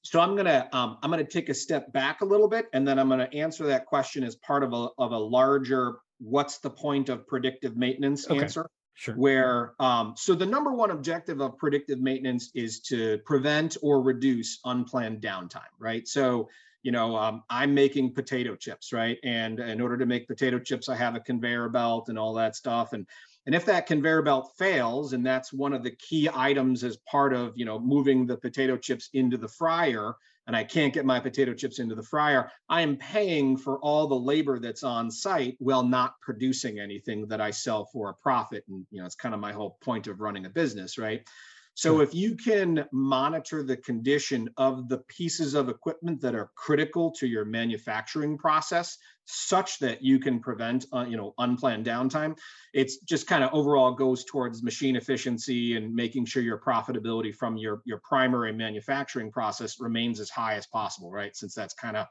So 0.03 0.19
I'm 0.19 0.35
gonna 0.35 0.69
um, 0.73 0.97
I'm 1.03 1.11
gonna 1.11 1.25
take 1.25 1.51
a 1.51 1.55
step 1.55 1.93
back 1.93 2.23
a 2.23 2.25
little 2.25 2.49
bit, 2.49 2.67
and 2.73 2.89
then 2.89 2.99
I'm 2.99 3.09
gonna 3.09 3.29
answer 3.33 3.67
that 3.67 3.87
question 3.87 4.25
as 4.25 4.35
part 4.37 4.65
of 4.65 4.73
a 4.73 4.89
of 4.99 5.13
a 5.13 5.19
larger 5.19 5.99
what's 6.19 6.59
the 6.59 6.71
point 6.71 7.09
of 7.09 7.27
predictive 7.27 7.77
maintenance 7.77 8.29
Okay. 8.29 8.41
answer. 8.41 8.67
Sure. 8.95 9.15
where 9.15 9.75
um, 9.79 10.13
so 10.17 10.35
the 10.35 10.45
number 10.45 10.73
one 10.73 10.91
objective 10.91 11.41
of 11.41 11.57
predictive 11.57 12.01
maintenance 12.01 12.51
is 12.55 12.81
to 12.81 13.19
prevent 13.25 13.79
or 13.83 14.03
reduce 14.03 14.59
unplanned 14.67 15.23
downtime 15.23 15.73
right 15.79 16.07
so 16.07 16.47
you 16.83 16.93
know 16.93 17.17
um, 17.17 17.43
i'm 17.49 17.73
making 17.73 18.13
potato 18.13 18.55
chips 18.55 18.93
right 18.93 19.17
and 19.25 19.59
in 19.59 19.81
order 19.81 19.97
to 19.97 20.05
make 20.05 20.29
potato 20.29 20.59
chips 20.59 20.91
i 20.91 20.95
have 20.95 21.15
a 21.15 21.21
conveyor 21.21 21.71
belt 21.71 22.11
and 22.11 22.19
all 22.19 22.35
that 22.35 22.55
stuff 22.55 22.93
and 22.93 23.07
And 23.47 23.55
if 23.55 23.65
that 23.67 23.87
conveyor 23.87 24.23
belt 24.23 24.53
fails, 24.59 25.13
and 25.13 25.25
that's 25.25 25.53
one 25.53 25.73
of 25.73 25.83
the 25.83 25.93
key 25.93 26.29
items 26.33 26.85
as 26.85 26.97
part 26.99 27.33
of 27.33 27.53
you 27.57 27.65
know 27.65 27.79
moving 27.79 28.27
the 28.27 28.37
potato 28.37 28.77
chips 28.77 29.09
into 29.13 29.37
the 29.37 29.49
fryer, 29.49 30.15
and 30.47 30.57
I 30.57 30.65
can't 30.65 30.93
get 30.93 31.07
my 31.07 31.21
potato 31.21 31.55
chips 31.55 31.79
into 31.79 31.95
the 31.95 32.03
fryer, 32.03 32.51
I 32.69 32.83
am 32.83 32.97
paying 32.97 33.57
for 33.57 33.79
all 33.79 34.07
the 34.07 34.15
labor 34.15 34.59
that's 34.59 34.83
on 34.83 35.11
site 35.11 35.57
while 35.59 35.83
not 35.83 36.21
producing 36.21 36.81
anything 36.81 37.27
that 37.29 37.41
I 37.41 37.51
sell 37.51 37.87
for 37.87 38.11
a 38.11 38.15
profit. 38.15 38.65
And 38.69 38.85
you 38.91 39.01
know, 39.01 39.07
it's 39.07 39.15
kind 39.15 39.35
of 39.35 39.41
my 39.41 39.53
whole 39.53 39.79
point 39.81 40.07
of 40.07 40.21
running 40.21 40.47
a 40.47 40.51
business, 40.51 40.99
right? 40.99 41.27
So 41.75 41.97
hmm. 41.97 42.01
if 42.03 42.15
you 42.15 42.37
can 42.37 42.85
monitor 42.93 43.63
the 43.63 43.77
condition 43.77 44.51
of 44.57 44.89
the 44.89 44.99
pieces 44.99 45.55
of 45.55 45.69
equipment 45.69 46.21
that 46.21 46.35
are 46.35 46.51
critical 46.57 47.11
to 47.13 47.27
your 47.27 47.45
manufacturing 47.45 48.37
process, 48.37 48.99
such 49.31 49.79
that 49.79 50.03
you 50.03 50.19
can 50.19 50.41
prevent, 50.41 50.87
uh, 50.93 51.05
you 51.09 51.17
know, 51.17 51.35
unplanned 51.39 51.87
downtime, 51.87 52.37
it's 52.73 52.99
just 52.99 53.27
kind 53.27 53.45
of 53.45 53.51
overall 53.53 53.93
goes 53.93 54.25
towards 54.25 54.63
machine 54.63 54.97
efficiency 54.97 55.77
and 55.77 55.95
making 55.95 56.25
sure 56.25 56.43
your 56.43 56.59
profitability 56.59 57.35
from 57.35 57.57
your 57.57 57.83
your 57.85 58.01
primary 58.05 58.53
manufacturing 58.53 59.31
process 59.31 59.81
remains 59.81 60.21
as 60.21 60.31
high 60.31 60.55
as 60.55 60.67
possible, 60.67 61.11
right? 61.11 61.37
Since 61.37 61.55
that's 61.55 61.75
kind 61.75 61.97
of 61.97 62.07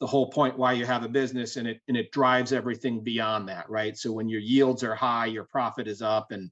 the 0.00 0.06
whole 0.06 0.30
point 0.30 0.58
why 0.58 0.72
you 0.72 0.84
have 0.84 1.04
a 1.04 1.08
business 1.08 1.56
and 1.56 1.68
it 1.68 1.80
and 1.88 1.96
it 1.96 2.10
drives 2.10 2.52
everything 2.52 3.00
beyond 3.04 3.48
that 3.48 3.70
right 3.70 3.96
so 3.96 4.10
when 4.10 4.28
your 4.28 4.40
yields 4.40 4.82
are 4.82 4.96
high 4.96 5.26
your 5.26 5.44
profit 5.44 5.86
is 5.86 6.02
up 6.02 6.32
and 6.32 6.50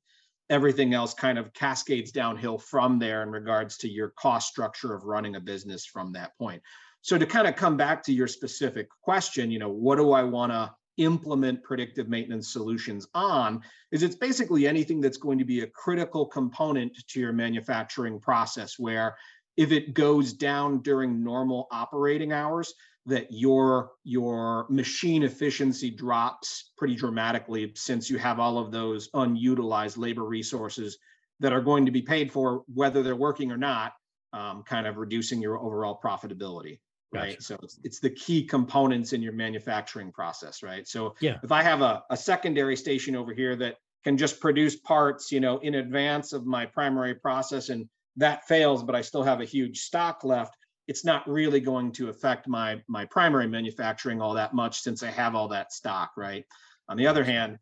everything 0.53 0.93
else 0.93 1.15
kind 1.15 1.39
of 1.39 1.53
cascades 1.55 2.13
downhill 2.13 2.59
from 2.59 2.99
there 2.99 3.23
in 3.23 3.31
regards 3.31 3.79
to 3.79 3.89
your 3.89 4.11
cost 4.11 4.49
structure 4.49 4.95
of 4.95 5.05
running 5.05 5.37
a 5.37 5.41
business 5.41 5.87
from 5.87 6.13
that 6.13 6.37
point. 6.37 6.63
So 7.03 7.19
to 7.19 7.27
kind 7.27 7.49
of 7.49 7.57
come 7.57 7.77
back 7.77 8.03
to 8.05 8.13
your 8.13 8.29
specific 8.29 8.89
question, 9.03 9.51
you 9.51 9.59
know, 9.59 9.69
what 9.69 9.97
do 9.97 10.13
I 10.13 10.23
want 10.23 10.53
to 10.53 10.73
implement 10.99 11.63
predictive 11.63 12.09
maintenance 12.09 12.53
solutions 12.53 13.09
on 13.15 13.61
is 13.91 14.03
it's 14.03 14.15
basically 14.15 14.69
anything 14.69 15.01
that's 15.01 15.17
going 15.17 15.39
to 15.39 15.45
be 15.45 15.63
a 15.63 15.67
critical 15.67 16.27
component 16.27 16.97
to 17.09 17.19
your 17.19 17.33
manufacturing 17.33 18.21
process 18.21 18.79
where 18.79 19.17
if 19.57 19.73
it 19.73 19.95
goes 19.95 20.33
down 20.33 20.81
during 20.83 21.25
normal 21.25 21.67
operating 21.73 22.33
hours 22.33 22.75
that 23.07 23.27
your 23.31 23.93
your 24.05 24.67
machine 24.69 25.23
efficiency 25.25 25.91
drops 25.91 26.73
pretty 26.77 26.95
dramatically 26.95 27.73
since 27.75 28.09
you 28.09 28.19
have 28.19 28.39
all 28.39 28.59
of 28.59 28.71
those 28.71 29.09
unutilized 29.15 29.97
labor 29.97 30.25
resources 30.25 30.99
that 31.41 31.53
are 31.53 31.63
going 31.63 31.87
to 31.87 31.91
be 31.91 32.03
paid 32.03 32.31
for 32.31 32.63
whether 32.73 33.03
they're 33.03 33.17
working 33.17 33.51
or 33.51 33.57
not 33.57 33.93
um, 34.35 34.63
kind 34.63 34.87
of 34.87 34.99
reducing 34.99 35.43
your 35.43 35.59
overall 35.59 35.99
profitability 36.03 36.79
right 37.13 37.31
gotcha. 37.33 37.43
so 37.43 37.59
it's, 37.63 37.79
it's 37.85 38.01
the 38.01 38.11
key 38.11 38.45
components 38.45 39.13
in 39.13 39.23
your 39.23 39.33
manufacturing 39.33 40.11
process 40.13 40.63
right 40.63 40.89
so 40.89 41.15
yeah 41.21 41.39
if 41.43 41.53
i 41.53 41.63
have 41.63 41.83
a, 41.83 42.03
a 42.11 42.17
secondary 42.17 42.77
station 42.77 43.15
over 43.17 43.33
here 43.33 43.57
that 43.57 43.77
can 44.05 44.17
just 44.17 44.41
produce 44.41 44.77
parts 44.77 45.31
you 45.31 45.41
know 45.41 45.59
in 45.59 45.77
advance 45.77 46.33
of 46.33 46.47
my 46.47 46.67
primary 46.67 47.15
process 47.15 47.69
and 47.69 47.89
that 48.17 48.47
fails 48.47 48.83
but 48.83 48.95
i 48.95 49.01
still 49.01 49.23
have 49.23 49.41
a 49.41 49.45
huge 49.45 49.81
stock 49.81 50.25
left 50.25 50.57
it's 50.89 51.05
not 51.05 51.29
really 51.29 51.61
going 51.61 51.93
to 51.93 52.09
affect 52.09 52.49
my 52.49 52.81
my 52.89 53.05
primary 53.07 53.47
manufacturing 53.47 54.21
all 54.21 54.35
that 54.35 54.53
much 54.53 54.81
since 54.81 55.03
I 55.03 55.11
have 55.11 55.35
all 55.35 55.49
that 55.49 55.73
stock, 55.73 56.13
right? 56.17 56.45
On 56.89 56.97
the 56.97 57.07
other 57.07 57.25
hand, 57.25 57.59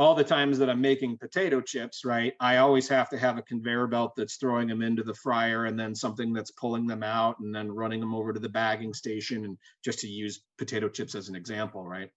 all 0.00 0.14
the 0.14 0.24
times 0.24 0.58
that 0.58 0.70
I'm 0.70 0.80
making 0.80 1.18
potato 1.18 1.60
chips, 1.60 2.06
right, 2.06 2.32
I 2.40 2.56
always 2.56 2.88
have 2.88 3.10
to 3.10 3.18
have 3.18 3.36
a 3.36 3.42
conveyor 3.42 3.86
belt 3.86 4.14
that's 4.16 4.36
throwing 4.36 4.66
them 4.66 4.80
into 4.80 5.02
the 5.02 5.12
fryer 5.12 5.66
and 5.66 5.78
then 5.78 5.94
something 5.94 6.32
that's 6.32 6.52
pulling 6.52 6.86
them 6.86 7.02
out 7.02 7.38
and 7.40 7.54
then 7.54 7.70
running 7.70 8.00
them 8.00 8.14
over 8.14 8.32
to 8.32 8.40
the 8.40 8.48
bagging 8.48 8.94
station 8.94 9.44
and 9.44 9.58
just 9.84 9.98
to 9.98 10.08
use 10.08 10.40
potato 10.56 10.88
chips 10.88 11.14
as 11.14 11.28
an 11.28 11.36
example, 11.36 11.84
right? 11.84 12.08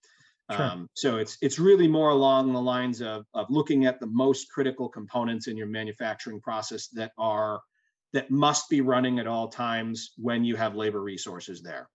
Sure. 0.49 0.63
Um, 0.63 0.89
so 0.93 1.17
it's 1.17 1.37
it's 1.41 1.59
really 1.59 1.89
more 1.89 2.09
along 2.09 2.53
the 2.53 2.61
lines 2.61 3.01
of 3.01 3.25
of 3.33 3.47
looking 3.49 3.85
at 3.85 3.99
the 3.99 4.07
most 4.07 4.49
critical 4.49 4.87
components 4.87 5.47
in 5.47 5.57
your 5.57 5.67
manufacturing 5.67 6.39
process 6.39 6.87
that 6.89 7.11
are 7.17 7.59
that 8.13 8.31
must 8.31 8.69
be 8.69 8.79
running 8.79 9.19
at 9.19 9.27
all 9.27 9.49
times 9.49 10.13
when 10.17 10.45
you 10.45 10.55
have 10.55 10.75
labor 10.75 11.01
resources 11.01 11.61
there. 11.61 11.89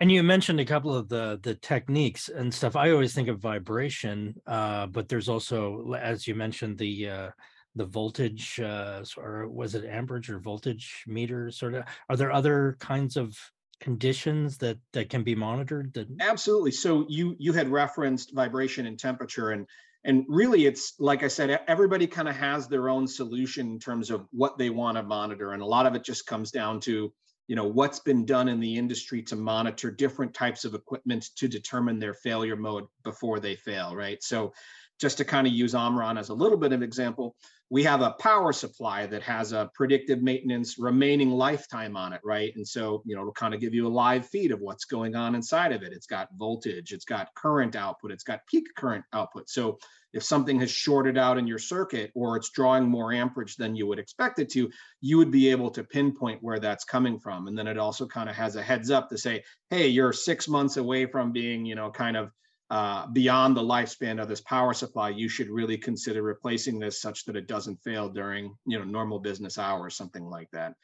And 0.00 0.10
you 0.10 0.22
mentioned 0.22 0.60
a 0.60 0.64
couple 0.64 0.94
of 0.94 1.08
the 1.08 1.38
the 1.42 1.54
techniques 1.54 2.28
and 2.28 2.52
stuff. 2.52 2.76
I 2.76 2.90
always 2.90 3.14
think 3.14 3.28
of 3.28 3.38
vibration, 3.40 4.34
uh, 4.46 4.86
but 4.86 5.08
there's 5.08 5.28
also, 5.28 5.94
as 5.94 6.26
you 6.26 6.34
mentioned, 6.34 6.78
the 6.78 7.08
uh, 7.08 7.30
the 7.74 7.86
voltage, 7.86 8.60
uh, 8.60 9.02
or 9.16 9.48
was 9.48 9.74
it 9.74 9.84
amperage 9.84 10.30
or 10.30 10.38
voltage 10.38 11.04
meter? 11.06 11.50
Sort 11.50 11.74
of. 11.74 11.84
Are 12.08 12.16
there 12.16 12.32
other 12.32 12.76
kinds 12.80 13.16
of 13.16 13.36
conditions 13.80 14.58
that 14.58 14.78
that 14.92 15.08
can 15.10 15.22
be 15.22 15.34
monitored? 15.34 15.92
That... 15.94 16.08
Absolutely. 16.20 16.72
So 16.72 17.06
you 17.08 17.36
you 17.38 17.52
had 17.52 17.68
referenced 17.68 18.34
vibration 18.34 18.86
and 18.86 18.98
temperature, 18.98 19.50
and 19.50 19.66
and 20.04 20.24
really 20.28 20.64
it's 20.66 20.94
like 20.98 21.22
i 21.22 21.28
said 21.28 21.60
everybody 21.66 22.06
kind 22.06 22.28
of 22.28 22.36
has 22.36 22.68
their 22.68 22.88
own 22.88 23.06
solution 23.06 23.66
in 23.66 23.78
terms 23.78 24.10
of 24.10 24.26
what 24.30 24.56
they 24.56 24.70
want 24.70 24.96
to 24.96 25.02
monitor 25.02 25.52
and 25.52 25.62
a 25.62 25.66
lot 25.66 25.86
of 25.86 25.94
it 25.94 26.04
just 26.04 26.26
comes 26.26 26.50
down 26.50 26.78
to 26.78 27.12
you 27.48 27.56
know 27.56 27.64
what's 27.64 27.98
been 27.98 28.24
done 28.24 28.46
in 28.48 28.60
the 28.60 28.76
industry 28.76 29.22
to 29.22 29.34
monitor 29.34 29.90
different 29.90 30.32
types 30.32 30.64
of 30.64 30.74
equipment 30.74 31.30
to 31.36 31.48
determine 31.48 31.98
their 31.98 32.14
failure 32.14 32.56
mode 32.56 32.84
before 33.02 33.40
they 33.40 33.56
fail 33.56 33.96
right? 33.96 34.22
So 34.22 34.52
just 35.00 35.18
to 35.18 35.24
kind 35.24 35.46
of 35.46 35.52
use 35.52 35.74
omron 35.74 36.18
as 36.18 36.28
a 36.28 36.34
little 36.34 36.58
bit 36.58 36.72
of 36.72 36.82
example 36.82 37.34
we 37.70 37.82
have 37.82 38.00
a 38.00 38.12
power 38.12 38.52
supply 38.52 39.06
that 39.06 39.22
has 39.22 39.52
a 39.52 39.70
predictive 39.74 40.22
maintenance 40.22 40.78
remaining 40.78 41.30
lifetime 41.30 41.96
on 41.96 42.14
it, 42.14 42.20
right? 42.24 42.52
And 42.56 42.66
so, 42.66 43.02
you 43.04 43.14
know, 43.14 43.20
it'll 43.20 43.32
kind 43.32 43.52
of 43.52 43.60
give 43.60 43.74
you 43.74 43.86
a 43.86 43.88
live 43.88 44.26
feed 44.26 44.52
of 44.52 44.60
what's 44.60 44.86
going 44.86 45.14
on 45.14 45.34
inside 45.34 45.72
of 45.72 45.82
it. 45.82 45.92
It's 45.92 46.06
got 46.06 46.28
voltage, 46.38 46.92
it's 46.92 47.04
got 47.04 47.34
current 47.34 47.76
output, 47.76 48.10
it's 48.10 48.24
got 48.24 48.46
peak 48.46 48.68
current 48.74 49.04
output. 49.12 49.50
So 49.50 49.78
if 50.14 50.22
something 50.22 50.58
has 50.60 50.70
shorted 50.70 51.18
out 51.18 51.36
in 51.36 51.46
your 51.46 51.58
circuit 51.58 52.10
or 52.14 52.38
it's 52.38 52.50
drawing 52.50 52.88
more 52.88 53.12
amperage 53.12 53.56
than 53.56 53.76
you 53.76 53.86
would 53.86 53.98
expect 53.98 54.38
it 54.38 54.48
to, 54.50 54.70
you 55.02 55.18
would 55.18 55.30
be 55.30 55.50
able 55.50 55.70
to 55.72 55.84
pinpoint 55.84 56.42
where 56.42 56.58
that's 56.58 56.84
coming 56.84 57.18
from. 57.18 57.48
And 57.48 57.58
then 57.58 57.66
it 57.66 57.76
also 57.76 58.06
kind 58.06 58.30
of 58.30 58.36
has 58.36 58.56
a 58.56 58.62
heads 58.62 58.90
up 58.90 59.10
to 59.10 59.18
say, 59.18 59.44
hey, 59.68 59.88
you're 59.88 60.14
six 60.14 60.48
months 60.48 60.78
away 60.78 61.04
from 61.04 61.32
being, 61.32 61.66
you 61.66 61.74
know, 61.74 61.90
kind 61.90 62.16
of 62.16 62.30
uh, 62.70 63.06
beyond 63.06 63.56
the 63.56 63.62
lifespan 63.62 64.20
of 64.20 64.28
this 64.28 64.42
power 64.42 64.74
supply, 64.74 65.08
you 65.08 65.28
should 65.28 65.48
really 65.48 65.78
consider 65.78 66.22
replacing 66.22 66.78
this 66.78 67.00
such 67.00 67.24
that 67.24 67.36
it 67.36 67.48
doesn't 67.48 67.82
fail 67.82 68.08
during 68.08 68.54
you 68.66 68.78
know 68.78 68.84
normal 68.84 69.18
business 69.18 69.58
hours, 69.58 69.96
something 69.96 70.24
like 70.24 70.50
that. 70.52 70.74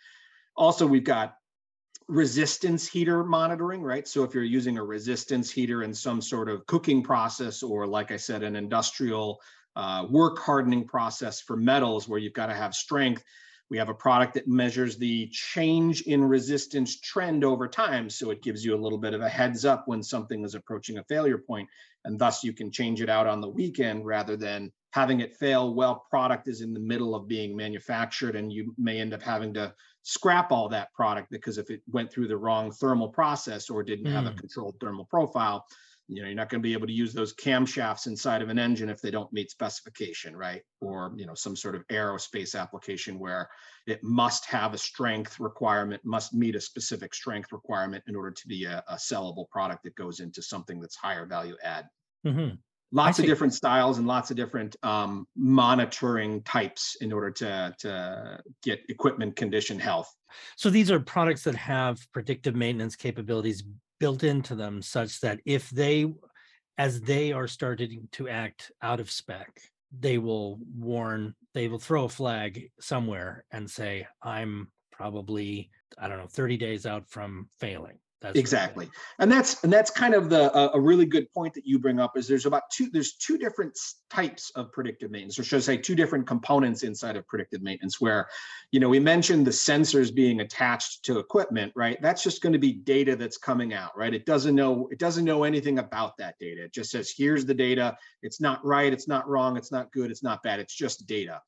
Also, 0.56 0.86
we've 0.86 1.04
got 1.04 1.36
resistance 2.08 2.86
heater 2.86 3.24
monitoring, 3.24 3.82
right? 3.82 4.06
So 4.06 4.24
if 4.24 4.34
you're 4.34 4.44
using 4.44 4.78
a 4.78 4.84
resistance 4.84 5.50
heater 5.50 5.82
in 5.82 5.94
some 5.94 6.20
sort 6.20 6.48
of 6.48 6.66
cooking 6.66 7.02
process, 7.02 7.62
or 7.62 7.86
like 7.86 8.10
I 8.10 8.16
said, 8.16 8.42
an 8.42 8.56
industrial 8.56 9.40
uh, 9.76 10.06
work 10.08 10.38
hardening 10.38 10.86
process 10.86 11.40
for 11.40 11.56
metals 11.56 12.08
where 12.08 12.18
you've 12.18 12.34
got 12.34 12.46
to 12.46 12.54
have 12.54 12.74
strength, 12.74 13.24
we 13.74 13.78
have 13.78 13.88
a 13.88 13.94
product 13.94 14.34
that 14.34 14.46
measures 14.46 14.96
the 14.96 15.26
change 15.32 16.02
in 16.02 16.24
resistance 16.24 17.00
trend 17.00 17.42
over 17.42 17.66
time. 17.66 18.08
So 18.08 18.30
it 18.30 18.40
gives 18.40 18.64
you 18.64 18.72
a 18.72 18.78
little 18.78 18.98
bit 18.98 19.14
of 19.14 19.20
a 19.20 19.28
heads 19.28 19.64
up 19.64 19.88
when 19.88 20.00
something 20.00 20.44
is 20.44 20.54
approaching 20.54 20.98
a 20.98 21.02
failure 21.02 21.38
point, 21.38 21.68
and 22.04 22.16
thus 22.16 22.44
you 22.44 22.52
can 22.52 22.70
change 22.70 23.02
it 23.02 23.10
out 23.10 23.26
on 23.26 23.40
the 23.40 23.48
weekend 23.48 24.06
rather 24.06 24.36
than 24.36 24.70
having 24.92 25.18
it 25.18 25.34
fail 25.34 25.74
while 25.74 26.06
product 26.08 26.46
is 26.46 26.60
in 26.60 26.72
the 26.72 26.78
middle 26.78 27.16
of 27.16 27.26
being 27.26 27.56
manufactured 27.56 28.36
and 28.36 28.52
you 28.52 28.72
may 28.78 29.00
end 29.00 29.12
up 29.12 29.22
having 29.22 29.52
to 29.54 29.74
scrap 30.04 30.52
all 30.52 30.68
that 30.68 30.92
product 30.94 31.28
because 31.32 31.58
if 31.58 31.68
it 31.68 31.82
went 31.90 32.12
through 32.12 32.28
the 32.28 32.36
wrong 32.36 32.70
thermal 32.70 33.08
process 33.08 33.70
or 33.70 33.82
didn't 33.82 34.06
mm. 34.06 34.12
have 34.12 34.26
a 34.26 34.30
hmm. 34.30 34.36
controlled 34.36 34.76
thermal 34.80 35.06
profile 35.06 35.66
you 36.08 36.20
know 36.20 36.28
you're 36.28 36.36
not 36.36 36.48
going 36.48 36.60
to 36.62 36.66
be 36.66 36.72
able 36.72 36.86
to 36.86 36.92
use 36.92 37.12
those 37.12 37.34
camshafts 37.34 38.06
inside 38.06 38.42
of 38.42 38.48
an 38.48 38.58
engine 38.58 38.90
if 38.90 39.00
they 39.00 39.10
don't 39.10 39.32
meet 39.32 39.50
specification 39.50 40.36
right? 40.36 40.62
Or 40.80 41.12
you 41.16 41.26
know 41.26 41.34
some 41.34 41.56
sort 41.56 41.74
of 41.74 41.86
aerospace 41.88 42.58
application 42.58 43.18
where 43.18 43.48
it 43.86 44.02
must 44.02 44.46
have 44.46 44.74
a 44.74 44.78
strength 44.78 45.40
requirement 45.40 46.02
must 46.04 46.34
meet 46.34 46.54
a 46.54 46.60
specific 46.60 47.14
strength 47.14 47.52
requirement 47.52 48.04
in 48.06 48.16
order 48.16 48.30
to 48.30 48.48
be 48.48 48.64
a, 48.64 48.82
a 48.88 48.94
sellable 48.94 49.48
product 49.48 49.84
that 49.84 49.94
goes 49.94 50.20
into 50.20 50.42
something 50.42 50.80
that's 50.80 50.96
higher 50.96 51.26
value 51.26 51.56
add. 51.62 51.86
Mm-hmm. 52.26 52.54
lots 52.90 53.18
of 53.18 53.26
different 53.26 53.52
styles 53.52 53.98
and 53.98 54.06
lots 54.06 54.30
of 54.30 54.36
different 54.38 54.76
um, 54.82 55.26
monitoring 55.36 56.42
types 56.42 56.96
in 57.00 57.12
order 57.12 57.30
to 57.30 57.74
to 57.78 58.40
get 58.62 58.80
equipment 58.88 59.36
condition 59.36 59.78
health. 59.78 60.10
So 60.56 60.70
these 60.70 60.90
are 60.90 61.00
products 61.00 61.44
that 61.44 61.54
have 61.54 61.98
predictive 62.12 62.56
maintenance 62.56 62.96
capabilities 62.96 63.62
built 64.04 64.22
into 64.22 64.54
them 64.54 64.82
such 64.82 65.18
that 65.20 65.40
if 65.46 65.70
they 65.70 66.04
as 66.76 67.00
they 67.00 67.32
are 67.32 67.48
starting 67.48 68.06
to 68.12 68.28
act 68.28 68.70
out 68.82 69.00
of 69.00 69.10
spec 69.10 69.48
they 69.98 70.18
will 70.18 70.58
warn 70.76 71.34
they 71.54 71.68
will 71.68 71.78
throw 71.78 72.04
a 72.04 72.08
flag 72.10 72.70
somewhere 72.78 73.46
and 73.50 73.70
say 73.70 74.06
i'm 74.22 74.70
probably 74.92 75.70
i 75.96 76.06
don't 76.06 76.18
know 76.18 76.26
30 76.26 76.58
days 76.58 76.84
out 76.84 77.08
from 77.08 77.48
failing 77.58 77.98
That's 78.24 78.38
exactly. 78.38 78.88
And 79.18 79.30
that's 79.30 79.62
and 79.64 79.72
that's 79.72 79.90
kind 79.90 80.14
of 80.14 80.30
the 80.30 80.50
a, 80.56 80.78
a 80.78 80.80
really 80.80 81.04
good 81.04 81.30
point 81.34 81.52
that 81.52 81.66
you 81.66 81.78
bring 81.78 82.00
up 82.00 82.16
is 82.16 82.26
there's 82.26 82.46
about 82.46 82.70
two 82.70 82.88
there's 82.90 83.16
two 83.16 83.36
different 83.36 83.78
types 84.08 84.50
of 84.56 84.72
predictive 84.72 85.10
maintenance 85.10 85.38
or 85.38 85.44
should 85.44 85.58
i 85.58 85.60
say 85.60 85.76
two 85.76 85.94
different 85.94 86.26
components 86.26 86.84
inside 86.84 87.16
of 87.16 87.26
predictive 87.26 87.60
maintenance 87.60 88.00
where 88.00 88.26
you 88.70 88.80
know 88.80 88.88
we 88.88 88.98
mentioned 88.98 89.46
the 89.46 89.50
sensors 89.50 90.14
being 90.14 90.40
attached 90.40 91.04
to 91.04 91.18
equipment 91.18 91.70
right? 91.76 92.00
That's 92.00 92.22
just 92.22 92.40
going 92.40 92.54
to 92.54 92.58
be 92.58 92.72
data 92.72 93.14
that's 93.14 93.36
coming 93.36 93.74
out 93.74 93.94
right? 93.94 94.14
It 94.14 94.24
doesn't 94.24 94.54
know 94.54 94.88
it 94.90 94.98
doesn't 94.98 95.26
know 95.26 95.44
anything 95.44 95.78
about 95.78 96.16
that 96.16 96.38
data. 96.38 96.64
It 96.64 96.72
just 96.72 96.90
says 96.90 97.12
here's 97.14 97.44
the 97.44 97.52
data. 97.52 97.94
It's 98.22 98.40
not 98.40 98.64
right. 98.64 98.90
It's 98.90 99.06
not 99.06 99.28
wrong. 99.28 99.58
It's 99.58 99.70
not 99.70 99.92
good. 99.92 100.10
It's 100.10 100.22
not 100.22 100.42
bad. 100.42 100.60
It's 100.60 100.74
just 100.74 101.06
data. 101.06 101.42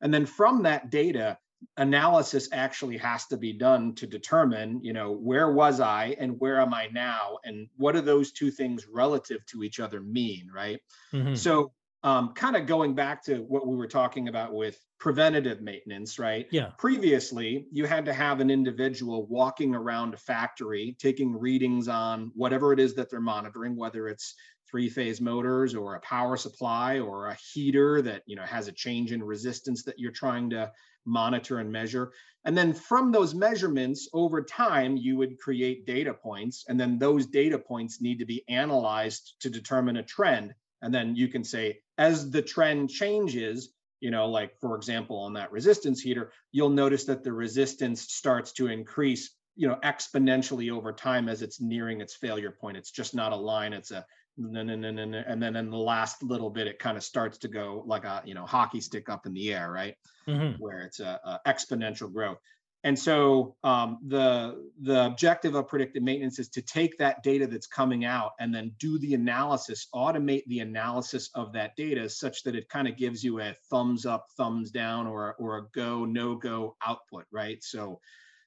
And 0.00 0.12
then 0.14 0.24
from 0.24 0.62
that 0.62 0.90
data 0.90 1.36
analysis 1.76 2.48
actually 2.52 2.96
has 2.98 3.26
to 3.26 3.36
be 3.36 3.52
done 3.52 3.94
to 3.94 4.06
determine 4.06 4.80
you 4.82 4.92
know 4.92 5.12
where 5.12 5.52
was 5.52 5.80
i 5.80 6.14
and 6.18 6.38
where 6.40 6.60
am 6.60 6.74
i 6.74 6.88
now 6.92 7.38
and 7.44 7.68
what 7.76 7.92
do 7.92 8.00
those 8.00 8.32
two 8.32 8.50
things 8.50 8.86
relative 8.86 9.44
to 9.46 9.62
each 9.62 9.80
other 9.80 10.00
mean 10.00 10.50
right 10.52 10.80
Mhm. 11.12 11.36
so 11.36 11.72
um, 12.04 12.32
kind 12.34 12.56
of 12.56 12.66
going 12.66 12.96
back 12.96 13.22
to 13.26 13.36
what 13.44 13.64
we 13.64 13.76
were 13.76 13.86
talking 13.86 14.26
about 14.26 14.52
with 14.52 14.76
preventative 14.98 15.60
maintenance 15.60 16.18
right 16.18 16.46
Yeah. 16.50 16.70
previously 16.78 17.66
you 17.70 17.86
had 17.86 18.04
to 18.06 18.12
have 18.12 18.40
an 18.40 18.50
individual 18.50 19.26
walking 19.26 19.74
around 19.74 20.14
a 20.14 20.16
factory 20.16 20.96
taking 20.98 21.38
readings 21.38 21.86
on 21.88 22.32
whatever 22.34 22.72
it 22.72 22.80
is 22.80 22.94
that 22.94 23.08
they're 23.08 23.20
monitoring 23.20 23.76
whether 23.76 24.08
it's 24.08 24.34
three 24.68 24.88
phase 24.88 25.20
motors 25.20 25.74
or 25.74 25.94
a 25.94 26.00
power 26.00 26.36
supply 26.36 26.98
or 26.98 27.28
a 27.28 27.34
heater 27.52 28.02
that 28.02 28.22
you 28.26 28.34
know 28.36 28.42
has 28.42 28.66
a 28.68 28.72
change 28.72 29.12
in 29.12 29.22
resistance 29.22 29.84
that 29.84 29.98
you're 29.98 30.10
trying 30.12 30.50
to 30.50 30.72
monitor 31.04 31.58
and 31.58 31.70
measure. 31.70 32.12
And 32.44 32.56
then 32.56 32.72
from 32.72 33.12
those 33.12 33.34
measurements 33.34 34.08
over 34.12 34.42
time, 34.42 34.96
you 34.96 35.16
would 35.16 35.38
create 35.38 35.86
data 35.86 36.12
points. 36.12 36.64
And 36.68 36.78
then 36.78 36.98
those 36.98 37.26
data 37.26 37.58
points 37.58 38.00
need 38.00 38.18
to 38.18 38.26
be 38.26 38.44
analyzed 38.48 39.36
to 39.40 39.50
determine 39.50 39.98
a 39.98 40.02
trend. 40.02 40.54
And 40.82 40.92
then 40.92 41.14
you 41.14 41.28
can 41.28 41.44
say, 41.44 41.80
as 41.98 42.30
the 42.30 42.42
trend 42.42 42.90
changes, 42.90 43.72
you 44.00 44.10
know, 44.10 44.26
like 44.26 44.58
for 44.60 44.76
example, 44.76 45.18
on 45.18 45.34
that 45.34 45.52
resistance 45.52 46.00
heater, 46.00 46.32
you'll 46.50 46.70
notice 46.70 47.04
that 47.04 47.22
the 47.22 47.32
resistance 47.32 48.02
starts 48.02 48.52
to 48.54 48.66
increase, 48.66 49.30
you 49.54 49.68
know, 49.68 49.78
exponentially 49.84 50.72
over 50.72 50.92
time 50.92 51.28
as 51.28 51.42
it's 51.42 51.60
nearing 51.60 52.00
its 52.00 52.16
failure 52.16 52.50
point. 52.50 52.76
It's 52.76 52.90
just 52.90 53.14
not 53.14 53.32
a 53.32 53.36
line, 53.36 53.72
it's 53.72 53.92
a 53.92 54.04
no, 54.36 54.62
no, 54.62 54.76
no, 54.76 54.90
no, 54.90 55.04
no. 55.04 55.22
and 55.26 55.42
then 55.42 55.56
in 55.56 55.70
the 55.70 55.76
last 55.76 56.22
little 56.22 56.50
bit, 56.50 56.66
it 56.66 56.78
kind 56.78 56.96
of 56.96 57.02
starts 57.02 57.38
to 57.38 57.48
go 57.48 57.82
like 57.86 58.04
a 58.04 58.22
you 58.24 58.34
know 58.34 58.46
hockey 58.46 58.80
stick 58.80 59.08
up 59.08 59.26
in 59.26 59.34
the 59.34 59.52
air, 59.52 59.70
right? 59.70 59.96
Mhm. 60.28 60.56
where 60.58 60.82
it's 60.82 61.00
a, 61.00 61.20
a 61.24 61.40
exponential 61.50 62.12
growth. 62.12 62.38
And 62.84 62.98
so 62.98 63.56
um, 63.62 63.98
the 64.06 64.70
the 64.80 65.06
objective 65.06 65.54
of 65.54 65.68
predictive 65.68 66.02
maintenance 66.02 66.38
is 66.38 66.48
to 66.50 66.62
take 66.62 66.98
that 66.98 67.22
data 67.22 67.46
that's 67.46 67.66
coming 67.68 68.04
out 68.04 68.32
and 68.40 68.52
then 68.52 68.72
do 68.78 68.98
the 68.98 69.14
analysis, 69.14 69.88
automate 69.94 70.44
the 70.46 70.60
analysis 70.60 71.30
of 71.34 71.52
that 71.52 71.76
data 71.76 72.08
such 72.08 72.42
that 72.42 72.56
it 72.56 72.68
kind 72.68 72.88
of 72.88 72.96
gives 72.96 73.22
you 73.22 73.40
a 73.40 73.54
thumbs 73.70 74.04
up, 74.04 74.26
thumbs 74.36 74.70
down, 74.72 75.06
or 75.06 75.34
or 75.38 75.58
a 75.58 75.68
go 75.72 76.04
no 76.04 76.34
go 76.34 76.76
output, 76.84 77.24
right? 77.30 77.62
So 77.62 78.00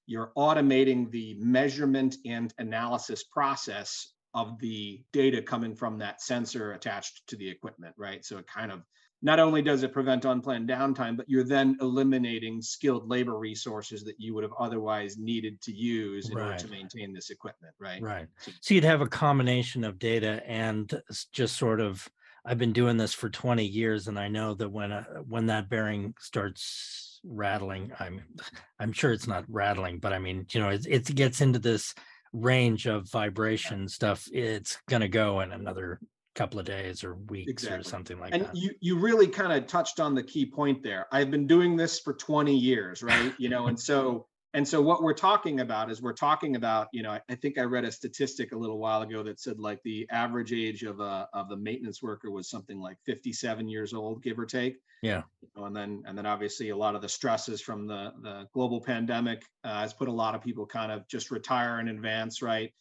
you're 0.05 0.31
automating 0.37 1.09
the 1.11 1.35
measurement 1.39 2.17
and 2.25 2.53
analysis 2.57 3.23
process 3.23 4.14
of 4.35 4.59
the 4.59 5.01
data 5.13 5.41
coming 5.41 5.75
from 5.75 5.97
that 5.97 6.21
sensor 6.21 6.73
attached 6.73 7.25
to 7.27 7.35
the 7.37 7.49
equipment, 7.49 7.95
right? 7.97 8.23
So 8.23 8.37
it 8.37 8.45
kind 8.45 8.71
of 8.71 8.83
not 9.21 9.39
only 9.39 9.61
does 9.63 9.81
it 9.81 9.93
prevent 9.93 10.25
unplanned 10.25 10.69
downtime, 10.69 11.17
but 11.17 11.27
you're 11.27 11.43
then 11.45 11.77
eliminating 11.81 12.61
skilled 12.61 13.09
labor 13.09 13.39
resources 13.39 14.03
that 14.03 14.15
you 14.19 14.35
would 14.35 14.43
have 14.43 14.53
otherwise 14.59 15.17
needed 15.17 15.59
to 15.61 15.71
use 15.71 16.29
in 16.29 16.37
order 16.37 16.51
to 16.57 16.67
maintain 16.67 17.13
this 17.13 17.31
equipment, 17.31 17.73
right? 17.79 18.01
Right. 18.03 18.27
So- 18.41 18.51
So 18.61 18.73
you'd 18.75 18.83
have 18.83 19.01
a 19.01 19.07
combination 19.07 19.83
of 19.83 19.97
data 19.97 20.43
and 20.45 21.01
just 21.31 21.57
sort 21.57 21.79
of. 21.81 22.07
I've 22.47 22.59
been 22.59 22.73
doing 22.73 22.97
this 22.97 23.11
for 23.11 23.27
20 23.27 23.65
years, 23.65 24.07
and 24.07 24.19
I 24.19 24.27
know 24.27 24.53
that 24.53 24.69
when 24.69 24.91
a, 24.91 25.01
when 25.27 25.47
that 25.47 25.67
bearing 25.67 26.13
starts 26.19 27.19
rattling, 27.23 27.91
I'm 27.99 28.21
I'm 28.79 28.91
sure 28.93 29.11
it's 29.13 29.25
not 29.27 29.45
rattling, 29.47 29.97
but 29.99 30.13
I 30.13 30.19
mean, 30.19 30.45
you 30.51 30.59
know, 30.59 30.69
it, 30.69 30.85
it 30.87 31.15
gets 31.15 31.41
into 31.41 31.57
this 31.57 31.95
range 32.35 32.85
of 32.85 33.09
vibration 33.09 33.87
stuff. 33.87 34.27
It's 34.31 34.77
gonna 34.89 35.07
go 35.07 35.41
in 35.41 35.51
another 35.51 35.99
couple 36.35 36.59
of 36.59 36.65
days 36.65 37.03
or 37.03 37.15
weeks 37.15 37.65
or 37.65 37.81
something 37.81 38.19
like 38.19 38.33
And 38.33 38.43
that. 38.43 38.55
you 38.55 38.71
you 38.81 38.99
really 38.99 39.27
kind 39.27 39.53
of 39.53 39.67
touched 39.67 39.99
on 39.99 40.13
the 40.13 40.23
key 40.23 40.45
point 40.45 40.83
there. 40.83 41.07
I've 41.11 41.31
been 41.31 41.47
doing 41.47 41.77
this 41.77 41.99
for 41.99 42.13
20 42.13 42.55
years, 42.55 43.01
right? 43.01 43.33
You 43.37 43.49
know, 43.49 43.67
and 43.67 43.79
so 43.79 44.27
and 44.55 44.65
so 44.65 44.81
what 44.81 45.03
we're 45.03 45.13
talking 45.13 45.59
about 45.59 45.91
is 45.91 46.01
we're 46.01 46.13
talking 46.13 46.55
about, 46.55 46.87
you 46.93 47.03
know, 47.03 47.11
I, 47.11 47.19
I 47.29 47.35
think 47.35 47.57
I 47.57 47.63
read 47.63 47.83
a 47.83 47.91
statistic 47.91 48.53
a 48.53 48.57
little 48.57 48.79
while 48.79 49.01
ago 49.01 49.21
that 49.21 49.37
said 49.37 49.59
like 49.59 49.83
the 49.83 50.07
average 50.09 50.53
age 50.53 50.83
of 50.83 51.01
a 51.01 51.27
of 51.33 51.49
the 51.49 51.57
maintenance 51.57 52.01
worker 52.01 52.31
was 52.31 52.49
something 52.49 52.79
like 52.79 52.97
57 53.05 53.67
years 53.67 53.93
old, 53.93 54.23
give 54.23 54.39
or 54.39 54.45
take. 54.45 54.77
Yeah. 55.01 55.23
You 55.41 55.49
know, 55.57 55.65
and 55.65 55.75
then 55.75 56.03
and 56.07 56.17
then 56.17 56.25
obviously 56.25 56.69
a 56.69 56.77
lot 56.77 56.95
of 56.95 57.01
the 57.01 57.09
stresses 57.09 57.59
from 57.59 57.85
the 57.85 58.13
the 58.21 58.47
global 58.53 58.79
pandemic 58.79 59.43
uh, 59.65 59.81
has 59.81 59.93
put 59.93 60.07
a 60.07 60.13
lot 60.13 60.35
of 60.35 60.41
people 60.41 60.65
kind 60.65 60.89
of 60.89 61.05
just 61.09 61.31
retire 61.31 61.81
in 61.81 61.89
advance, 61.89 62.41
right? 62.41 62.71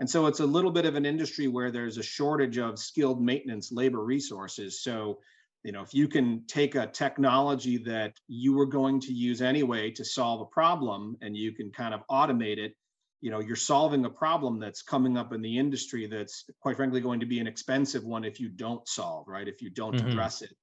And 0.00 0.10
so 0.10 0.26
it's 0.26 0.40
a 0.40 0.46
little 0.46 0.72
bit 0.72 0.84
of 0.84 0.96
an 0.96 1.06
industry 1.06 1.46
where 1.46 1.70
there's 1.70 1.96
a 1.96 2.02
shortage 2.02 2.58
of 2.58 2.76
skilled 2.76 3.22
maintenance 3.22 3.70
labor 3.70 4.02
resources. 4.02 4.82
So, 4.82 5.20
you 5.64 5.72
know, 5.72 5.82
if 5.82 5.92
you 5.92 6.08
can 6.08 6.46
take 6.46 6.74
a 6.74 6.86
technology 6.86 7.78
that 7.78 8.14
you 8.28 8.54
were 8.54 8.66
going 8.66 9.00
to 9.00 9.12
use 9.12 9.42
anyway 9.42 9.90
to 9.92 10.04
solve 10.04 10.40
a 10.40 10.46
problem 10.46 11.16
and 11.20 11.36
you 11.36 11.52
can 11.52 11.70
kind 11.70 11.94
of 11.94 12.02
automate 12.10 12.58
it, 12.58 12.74
you 13.20 13.30
know, 13.30 13.40
you're 13.40 13.56
solving 13.56 14.04
a 14.06 14.10
problem 14.10 14.58
that's 14.58 14.82
coming 14.82 15.18
up 15.18 15.32
in 15.32 15.42
the 15.42 15.58
industry 15.58 16.06
that's 16.06 16.44
quite 16.60 16.76
frankly 16.76 17.00
going 17.00 17.20
to 17.20 17.26
be 17.26 17.38
an 17.38 17.46
expensive 17.46 18.04
one 18.04 18.24
if 18.24 18.40
you 18.40 18.48
don't 18.48 18.86
solve, 18.88 19.26
right? 19.28 19.46
If 19.48 19.60
you 19.60 19.70
don't 19.70 20.00
Mhm. 20.00 20.00
address 20.02 20.40
it. 20.40 20.54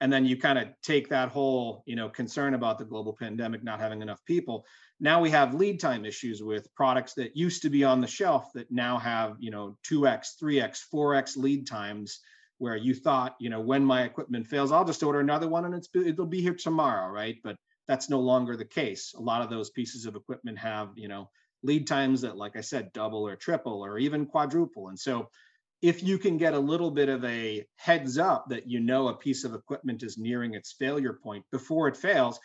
And 0.00 0.12
then 0.12 0.26
you 0.26 0.36
kind 0.38 0.58
of 0.58 0.68
take 0.82 1.08
that 1.08 1.30
whole, 1.30 1.82
you 1.86 1.96
know, 1.96 2.10
concern 2.10 2.54
about 2.54 2.78
the 2.78 2.84
global 2.84 3.16
pandemic 3.18 3.62
not 3.64 3.80
having 3.80 4.02
enough 4.02 4.24
people 4.26 4.66
now 4.98 5.20
we 5.20 5.28
have 5.28 5.54
lead 5.54 5.78
time 5.78 6.06
issues 6.06 6.42
with 6.42 6.74
products 6.74 7.12
that 7.14 7.36
used 7.36 7.60
to 7.60 7.68
be 7.68 7.84
on 7.84 8.00
the 8.00 8.06
shelf 8.06 8.50
that 8.54 8.70
now 8.70 8.96
have 8.96 9.36
you 9.38 9.50
know 9.50 9.76
2x 9.82 10.36
3x 10.42 10.80
4x 10.90 11.36
lead 11.36 11.66
times 11.66 12.20
where 12.58 12.76
you 12.76 12.94
thought 12.94 13.36
you 13.38 13.50
know 13.50 13.60
when 13.60 13.84
my 13.84 14.04
equipment 14.04 14.46
fails 14.46 14.72
i'll 14.72 14.84
just 14.84 15.02
order 15.02 15.20
another 15.20 15.48
one 15.48 15.64
and 15.64 15.74
it's 15.74 15.88
it'll 15.94 16.26
be 16.26 16.40
here 16.40 16.54
tomorrow 16.54 17.08
right? 17.10 17.36
But 17.42 17.56
that's 17.88 18.10
no 18.10 18.20
longer 18.20 18.56
the 18.56 18.64
case. 18.64 19.14
A 19.16 19.20
lot 19.20 19.42
of 19.42 19.50
those 19.50 19.70
pieces 19.70 20.06
of 20.06 20.16
equipment 20.16 20.58
have 20.58 20.90
you 20.96 21.08
know 21.08 21.30
lead 21.62 21.86
times 21.86 22.20
that 22.20 22.36
like 22.36 22.56
i 22.56 22.60
said 22.60 22.92
double 22.92 23.26
or 23.26 23.36
triple 23.36 23.84
or 23.84 23.98
even 23.98 24.26
quadruple. 24.26 24.88
And 24.88 24.98
so 24.98 25.28
if 25.82 26.02
you 26.02 26.18
can 26.18 26.36
get 26.36 26.54
a 26.54 26.58
little 26.58 26.90
bit 26.90 27.08
of 27.08 27.24
a 27.24 27.64
heads 27.76 28.18
up 28.18 28.46
that 28.48 28.66
you 28.66 28.80
know 28.80 29.08
a 29.08 29.16
piece 29.16 29.44
of 29.44 29.54
equipment 29.54 30.02
is 30.02 30.18
nearing 30.18 30.54
its 30.54 30.72
failure 30.72 31.18
point 31.22 31.44
before 31.52 31.88
it 31.88 31.96
fails 31.96 32.40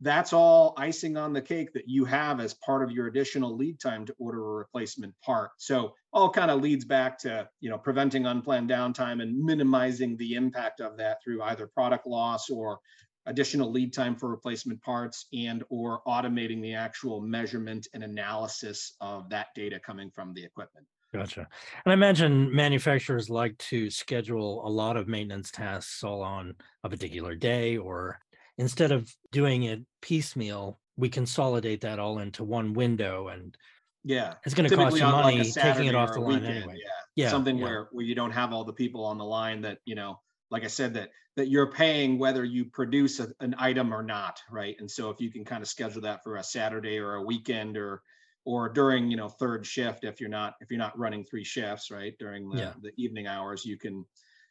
that's 0.00 0.32
all 0.32 0.74
icing 0.76 1.16
on 1.16 1.32
the 1.32 1.40
cake 1.40 1.72
that 1.72 1.88
you 1.88 2.04
have 2.04 2.38
as 2.40 2.54
part 2.54 2.82
of 2.82 2.90
your 2.90 3.06
additional 3.06 3.56
lead 3.56 3.80
time 3.80 4.04
to 4.04 4.14
order 4.18 4.38
a 4.38 4.54
replacement 4.56 5.14
part. 5.24 5.50
So 5.56 5.94
all 6.12 6.30
kind 6.30 6.50
of 6.50 6.60
leads 6.60 6.84
back 6.84 7.18
to, 7.20 7.48
you 7.60 7.70
know, 7.70 7.78
preventing 7.78 8.26
unplanned 8.26 8.68
downtime 8.68 9.22
and 9.22 9.38
minimizing 9.42 10.16
the 10.16 10.34
impact 10.34 10.80
of 10.80 10.98
that 10.98 11.22
through 11.24 11.42
either 11.42 11.66
product 11.66 12.06
loss 12.06 12.50
or 12.50 12.78
additional 13.24 13.72
lead 13.72 13.92
time 13.92 14.16
for 14.16 14.28
replacement 14.28 14.80
parts 14.82 15.26
and 15.32 15.64
or 15.70 16.00
automating 16.06 16.60
the 16.60 16.74
actual 16.74 17.20
measurement 17.20 17.88
and 17.94 18.04
analysis 18.04 18.96
of 19.00 19.28
that 19.30 19.48
data 19.54 19.80
coming 19.80 20.10
from 20.10 20.32
the 20.34 20.44
equipment. 20.44 20.86
Gotcha. 21.12 21.48
And 21.84 21.90
I 21.90 21.94
imagine 21.94 22.54
manufacturers 22.54 23.30
like 23.30 23.56
to 23.58 23.90
schedule 23.90 24.66
a 24.66 24.68
lot 24.68 24.96
of 24.96 25.08
maintenance 25.08 25.50
tasks 25.50 26.04
all 26.04 26.22
on 26.22 26.54
a 26.84 26.90
particular 26.90 27.34
day, 27.34 27.76
or 27.76 28.18
instead 28.58 28.92
of 28.92 29.14
doing 29.32 29.64
it 29.64 29.82
piecemeal, 30.02 30.78
we 30.96 31.08
consolidate 31.08 31.82
that 31.82 31.98
all 31.98 32.18
into 32.18 32.44
one 32.44 32.72
window 32.74 33.28
and 33.28 33.56
Yeah. 34.04 34.34
it's 34.44 34.54
going 34.54 34.68
to 34.68 34.74
cost 34.76 34.96
you 34.96 35.02
on 35.04 35.12
like 35.12 35.36
money 35.36 35.50
taking 35.50 35.86
it 35.86 35.94
off 35.94 36.12
the 36.14 36.20
line 36.20 36.40
weekend, 36.40 36.56
anyway. 36.58 36.78
Yeah. 36.78 37.24
Yeah. 37.24 37.30
something 37.30 37.58
yeah. 37.58 37.64
where 37.64 37.88
where 37.92 38.04
you 38.04 38.14
don't 38.14 38.30
have 38.32 38.52
all 38.52 38.64
the 38.64 38.72
people 38.72 39.04
on 39.04 39.18
the 39.18 39.24
line 39.24 39.62
that 39.62 39.78
you 39.86 39.94
know 39.94 40.20
like 40.50 40.64
i 40.64 40.66
said 40.68 40.94
that 40.94 41.10
that 41.36 41.48
you're 41.48 41.70
paying 41.72 42.18
whether 42.18 42.44
you 42.44 42.66
produce 42.66 43.20
a, 43.20 43.28
an 43.40 43.54
item 43.58 43.92
or 43.94 44.02
not 44.02 44.40
right 44.50 44.76
and 44.80 44.90
so 44.90 45.08
if 45.10 45.18
you 45.20 45.30
can 45.30 45.42
kind 45.44 45.62
of 45.62 45.68
schedule 45.68 46.02
that 46.02 46.22
for 46.22 46.36
a 46.36 46.42
saturday 46.44 46.98
or 46.98 47.14
a 47.14 47.22
weekend 47.22 47.76
or 47.78 48.02
or 48.44 48.68
during 48.68 49.10
you 49.10 49.16
know 49.16 49.28
third 49.30 49.64
shift 49.66 50.04
if 50.04 50.20
you're 50.20 50.28
not 50.30 50.54
if 50.60 50.70
you're 50.70 50.78
not 50.78 50.98
running 50.98 51.24
three 51.24 51.42
shifts 51.44 51.90
right 51.90 52.14
during 52.18 52.50
the, 52.50 52.58
Yeah. 52.58 52.72
the 52.82 52.92
evening 52.98 53.26
hours 53.26 53.64
you 53.64 53.78
can 53.78 54.04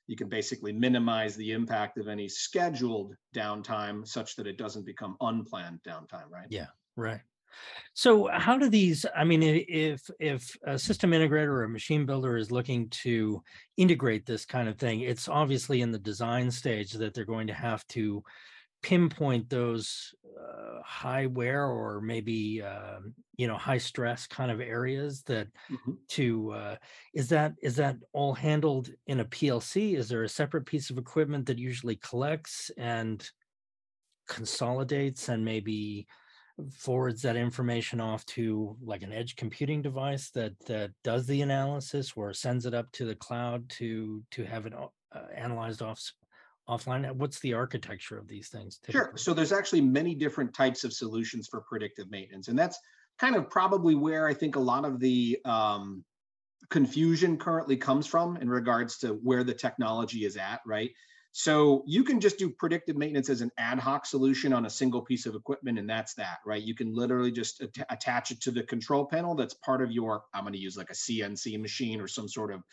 you 0.08 0.16
can 0.16 0.30
basically 0.30 0.72
minimize 0.72 1.36
the 1.36 1.52
impact 1.52 1.98
of 1.98 2.08
any 2.08 2.28
scheduled 2.28 3.16
downtime 3.36 4.08
such 4.08 4.36
that 4.36 4.48
it 4.48 4.58
doesn't 4.58 4.86
become 4.86 5.16
unplanned 5.22 5.80
downtime 5.88 6.30
right 6.30 6.48
Yeah. 6.50 6.68
Right. 6.96 7.22
So 7.94 8.28
how 8.28 8.58
do 8.58 8.70
these, 8.70 9.06
I 9.16 9.24
mean, 9.24 9.42
if 9.42 10.10
if 10.20 10.58
a 10.66 10.78
system 10.78 11.12
integrator 11.12 11.48
or 11.48 11.64
a 11.64 11.70
machine 11.70 12.06
builder 12.06 12.38
is 12.38 12.52
looking 12.52 12.90
to 12.90 13.42
integrate 13.78 14.26
this 14.26 14.46
kind 14.46 14.68
of 14.68 14.78
thing, 14.78 15.02
it's 15.02 15.30
obviously 15.30 15.82
in 15.82 15.92
the 15.92 16.00
design 16.00 16.52
stage 16.52 16.92
that 16.94 17.14
they're 17.14 17.26
going 17.26 17.48
to 17.48 17.54
have 17.54 17.88
to 17.90 18.24
pinpoint 18.86 19.50
those 19.50 20.14
uh, 20.40 20.80
high 20.86 21.26
wear 21.26 21.66
or 21.66 22.00
maybe 22.02 22.62
uh, 22.62 23.00
you 23.36 23.48
know 23.48 23.58
high 23.58 23.80
stress 23.80 24.28
kind 24.28 24.52
of 24.52 24.62
areas 24.62 25.24
that 25.24 25.48
mm-hmm. 25.72 25.94
to 26.08 26.52
uh, 26.52 26.76
is 27.16 27.28
that 27.28 27.54
is 27.64 27.76
that 27.76 27.96
all 28.14 28.36
handled 28.36 28.92
in 29.08 29.22
a 29.22 29.26
plc 29.26 29.98
is 29.98 30.08
there 30.08 30.22
a 30.22 30.30
separate 30.30 30.68
piece 30.68 30.92
of 30.92 31.00
equipment 31.00 31.48
that 31.48 31.58
usually 31.58 31.96
collects 31.96 32.70
and 32.78 33.28
consolidates 34.28 35.30
and 35.30 35.44
maybe 35.44 36.06
forwards 36.72 37.24
that 37.24 37.36
information 37.36 38.00
off 38.00 38.24
to 38.28 38.78
like 38.84 39.02
an 39.02 39.12
edge 39.12 39.36
computing 39.36 39.82
device 39.82 40.30
that 40.30 40.54
that 40.68 40.92
does 41.04 41.26
the 41.26 41.42
analysis 41.42 42.14
or 42.16 42.32
sends 42.34 42.68
it 42.68 42.76
up 42.76 42.92
to 42.92 43.04
the 43.04 43.16
cloud 43.16 43.68
to 43.68 44.22
to 44.30 44.44
have 44.44 44.68
it 44.68 44.74
uh, 44.76 44.90
analyzed 45.36 45.82
off 45.82 46.00
offline 46.70 47.10
what's 47.16 47.40
the 47.40 47.54
architecture 47.54 48.18
of 48.18 48.28
these 48.28 48.50
things 48.50 48.78
typically? 48.78 49.00
sure 49.00 49.18
so 49.18 49.34
there's 49.34 49.52
actually 49.52 49.82
many 49.82 50.16
different 50.16 50.54
types 50.54 50.84
of 50.84 50.94
solutions 50.94 51.48
for 51.48 51.62
predictive 51.62 52.10
maintenance 52.10 52.48
and 52.48 52.58
that's 52.58 52.80
kind 53.20 53.36
of 53.36 53.50
probably 53.50 53.96
where 53.96 54.28
i 54.28 54.34
think 54.34 54.56
a 54.56 54.60
lot 54.60 54.86
of 54.86 55.00
the 55.00 55.38
um, 55.46 56.04
confusion 56.70 57.38
currently 57.38 57.78
comes 57.78 58.08
from 58.08 58.38
in 58.38 58.50
regards 58.50 58.98
to 58.98 59.10
where 59.10 59.44
the 59.44 59.54
technology 59.54 60.26
is 60.26 60.38
at 60.38 60.60
right 60.66 60.92
so 61.38 61.84
you 61.86 62.06
can 62.06 62.22
just 62.22 62.40
do 62.40 62.50
predictive 62.50 62.96
maintenance 62.96 63.30
as 63.30 63.42
an 63.42 63.52
ad 63.58 63.78
hoc 63.78 64.06
solution 64.06 64.54
on 64.54 64.66
a 64.66 64.70
single 64.70 65.02
piece 65.02 65.26
of 65.26 65.36
equipment, 65.36 65.78
and 65.78 65.90
that's 65.90 66.14
that, 66.14 66.38
right? 66.46 66.64
You 66.64 66.74
can 66.74 66.96
literally 66.96 67.30
just 67.30 67.62
at- 67.62 67.88
attach 67.90 68.32
it 68.32 68.40
to 68.44 68.52
the 68.52 68.64
control 68.64 69.06
panel 69.06 69.36
that's 69.36 69.54
part 69.56 69.82
of 69.82 69.92
your, 69.92 70.24
I'm 70.34 70.46
going 70.46 70.54
to 70.54 70.60
use 70.60 70.78
like 70.78 70.92
a 70.92 70.94
CNC 70.94 71.60
machine 71.60 72.00
or 72.00 72.08
some 72.08 72.30
sort 72.30 72.54
of, 72.54 72.64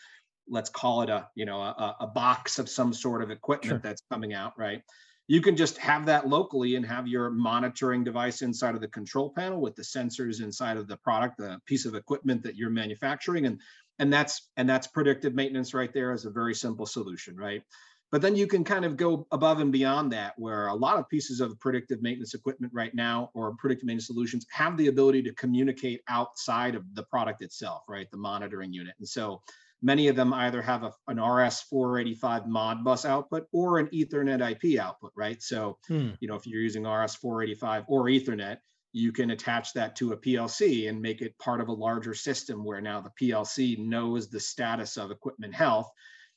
let's 0.47 0.69
call 0.69 1.01
it 1.01 1.09
a, 1.09 1.27
you 1.35 1.45
know, 1.45 1.61
a, 1.61 1.95
a 2.01 2.07
box 2.07 2.59
of 2.59 2.69
some 2.69 2.93
sort 2.93 3.21
of 3.21 3.31
equipment 3.31 3.69
sure. 3.69 3.79
that's 3.79 4.03
coming 4.11 4.33
out, 4.33 4.53
right? 4.57 4.81
You 5.27 5.41
can 5.41 5.55
just 5.55 5.77
have 5.77 6.05
that 6.07 6.27
locally 6.27 6.75
and 6.75 6.85
have 6.85 7.07
your 7.07 7.29
monitoring 7.29 8.03
device 8.03 8.41
inside 8.41 8.75
of 8.75 8.81
the 8.81 8.89
control 8.89 9.31
panel 9.35 9.61
with 9.61 9.75
the 9.75 9.81
sensors 9.81 10.41
inside 10.41 10.77
of 10.77 10.87
the 10.87 10.97
product, 10.97 11.37
the 11.37 11.59
piece 11.65 11.85
of 11.85 11.95
equipment 11.95 12.43
that 12.43 12.55
you're 12.55 12.69
manufacturing. 12.69 13.45
And 13.45 13.59
and 13.99 14.11
that's 14.11 14.49
and 14.57 14.67
that's 14.67 14.87
predictive 14.87 15.33
maintenance 15.33 15.73
right 15.73 15.93
there 15.93 16.11
as 16.11 16.25
a 16.25 16.29
very 16.29 16.55
simple 16.55 16.85
solution, 16.85 17.37
right? 17.37 17.63
But 18.11 18.21
then 18.21 18.35
you 18.35 18.45
can 18.45 18.63
kind 18.63 18.85
of 18.85 18.95
go 18.95 19.25
above 19.31 19.59
and 19.59 19.71
beyond 19.71 20.11
that, 20.11 20.33
where 20.37 20.67
a 20.67 20.75
lot 20.75 20.99
of 20.99 21.09
pieces 21.09 21.41
of 21.41 21.59
predictive 21.59 22.01
maintenance 22.03 22.35
equipment 22.35 22.71
right 22.71 22.93
now 22.93 23.31
or 23.33 23.55
predictive 23.55 23.87
maintenance 23.87 24.05
solutions 24.05 24.45
have 24.51 24.77
the 24.77 24.87
ability 24.87 25.23
to 25.23 25.33
communicate 25.33 26.01
outside 26.07 26.75
of 26.75 26.83
the 26.93 27.01
product 27.03 27.41
itself, 27.41 27.81
right? 27.89 28.11
The 28.11 28.17
monitoring 28.17 28.71
unit. 28.71 28.93
And 28.99 29.07
so 29.07 29.41
many 29.83 30.07
of 30.07 30.15
them 30.15 30.33
either 30.33 30.61
have 30.61 30.83
a, 30.83 30.93
an 31.07 31.17
RS485 31.17 32.47
Modbus 32.47 33.05
output 33.05 33.45
or 33.51 33.77
an 33.77 33.87
Ethernet 33.87 34.41
IP 34.51 34.79
output, 34.79 35.11
right? 35.15 35.43
So, 35.43 35.77
hmm. 35.87 36.11
you 36.21 36.27
know, 36.27 36.35
if 36.35 36.47
you're 36.47 36.61
using 36.61 36.83
RS485 36.83 37.85
or 37.87 38.05
Ethernet, 38.05 38.57
you 38.93 39.11
can 39.11 39.31
attach 39.31 39.73
that 39.73 39.95
to 39.97 40.13
a 40.13 40.17
PLC 40.17 40.87
and 40.87 41.01
make 41.01 41.21
it 41.21 41.37
part 41.37 41.59
of 41.59 41.67
a 41.67 41.73
larger 41.73 42.13
system 42.13 42.63
where 42.63 42.81
now 42.81 43.01
the 43.01 43.11
PLC 43.21 43.77
knows 43.77 44.29
the 44.29 44.39
status 44.39 44.97
of 44.97 45.11
equipment 45.11 45.53
health 45.53 45.91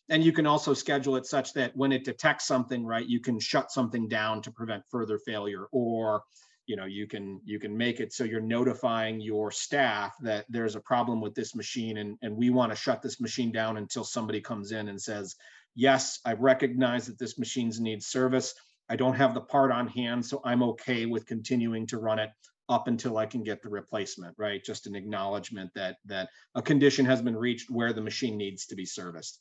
and 0.09 0.23
you 0.23 0.33
can 0.33 0.47
also 0.47 0.73
schedule 0.73 1.17
it 1.17 1.27
such 1.27 1.53
that 1.55 1.77
when 1.77 1.93
it 1.93 2.05
detects 2.05 2.47
something 2.47 2.87
right 2.87 3.07
you 3.07 3.21
can 3.21 3.39
shut 3.39 3.71
something 3.71 4.09
down 4.09 4.41
to 4.43 4.51
prevent 4.51 4.83
further 4.91 5.19
failure 5.19 5.67
or 5.73 6.23
you 6.67 6.77
know 6.77 6.85
you 6.85 7.07
can 7.07 7.41
you 7.45 7.59
can 7.59 7.77
make 7.77 8.01
it 8.01 8.13
so 8.13 8.25
you're 8.25 8.41
notifying 8.41 9.21
your 9.21 9.51
staff 9.51 10.15
that 10.21 10.45
there's 10.49 10.77
a 10.77 10.81
problem 10.81 11.21
with 11.21 11.35
this 11.35 11.55
machine 11.55 11.99
and, 11.99 12.19
and 12.23 12.37
we 12.37 12.51
want 12.51 12.71
to 12.71 12.77
shut 12.77 13.03
this 13.03 13.21
machine 13.21 13.53
down 13.53 13.77
until 13.77 14.05
somebody 14.05 14.41
comes 14.41 14.73
in 14.73 14.89
and 14.89 15.01
says 15.01 15.37
yes 15.75 16.21
i 16.25 16.33
recognize 16.33 17.07
that 17.07 17.19
this 17.19 17.39
machine's 17.39 17.81
needs 17.81 18.07
service. 18.07 18.55
I 18.89 18.95
don't 18.95 19.17
have 19.17 19.35
the 19.35 19.41
part 19.41 19.73
on 19.73 19.89
hand 19.89 20.25
so 20.25 20.41
i'm 20.45 20.63
okay 20.63 21.07
with 21.07 21.27
continuing 21.27 21.87
to 21.89 21.99
run 21.99 22.19
it 22.19 22.31
up 22.69 22.89
until 22.89 23.17
i 23.19 23.27
can 23.27 23.43
get 23.43 23.63
the 23.63 23.69
replacement 23.69 24.35
right? 24.39 24.65
Just 24.65 24.87
an 24.87 24.97
acknowledgement 24.97 25.71
that 25.75 25.97
that 26.07 26.29
a 26.55 26.63
condition 26.63 27.07
has 27.07 27.23
been 27.23 27.37
reached 27.37 27.71
where 27.71 27.93
the 27.93 28.01
machine 28.01 28.37
needs 28.37 28.67
to 28.67 28.75
be 28.75 28.85
serviced. 28.87 29.41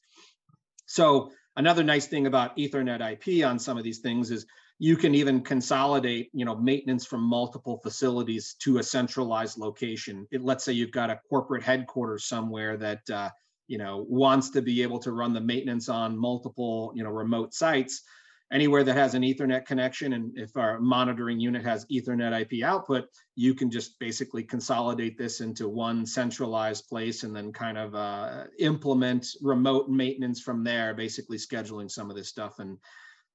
So 0.85 1.31
another 1.55 1.83
nice 1.83 2.07
thing 2.07 2.27
about 2.27 2.57
Ethernet 2.57 3.01
IP 3.01 3.45
on 3.45 3.59
some 3.59 3.77
of 3.77 3.83
these 3.83 3.99
things 3.99 4.31
is 4.31 4.45
you 4.77 4.97
can 4.97 5.15
even 5.15 5.41
consolidate, 5.41 6.29
you 6.33 6.43
know, 6.43 6.55
maintenance 6.55 7.05
from 7.05 7.21
multiple 7.21 7.79
facilities 7.81 8.55
to 8.59 8.79
a 8.79 8.83
centralized 8.83 9.57
location. 9.57 10.27
It, 10.31 10.41
let's 10.41 10.65
say 10.65 10.73
you've 10.73 10.91
got 10.91 11.09
a 11.09 11.19
corporate 11.29 11.63
headquarters 11.63 12.25
somewhere 12.25 12.75
that 12.77 13.09
uh, 13.09 13.29
you 13.67 13.77
know 13.77 14.05
wants 14.09 14.49
to 14.51 14.61
be 14.61 14.83
able 14.83 14.99
to 14.99 15.11
run 15.11 15.33
the 15.33 15.41
maintenance 15.41 15.89
on 15.89 16.17
multiple, 16.17 16.91
you 16.95 17.03
know, 17.03 17.09
remote 17.09 17.53
sites 17.53 18.03
anywhere 18.51 18.83
that 18.83 18.95
has 18.95 19.15
an 19.15 19.23
ethernet 19.23 19.65
connection 19.65 20.13
and 20.13 20.37
if 20.37 20.55
our 20.55 20.79
monitoring 20.79 21.39
unit 21.39 21.63
has 21.63 21.85
ethernet 21.87 22.39
ip 22.41 22.63
output 22.63 23.05
you 23.35 23.55
can 23.55 23.71
just 23.71 23.97
basically 23.99 24.43
consolidate 24.43 25.17
this 25.17 25.41
into 25.41 25.67
one 25.67 26.05
centralized 26.05 26.87
place 26.87 27.23
and 27.23 27.35
then 27.35 27.51
kind 27.51 27.77
of 27.77 27.95
uh, 27.95 28.43
implement 28.59 29.25
remote 29.41 29.89
maintenance 29.89 30.41
from 30.41 30.63
there 30.63 30.93
basically 30.93 31.37
scheduling 31.37 31.89
some 31.89 32.09
of 32.09 32.15
this 32.15 32.29
stuff 32.29 32.59
and 32.59 32.77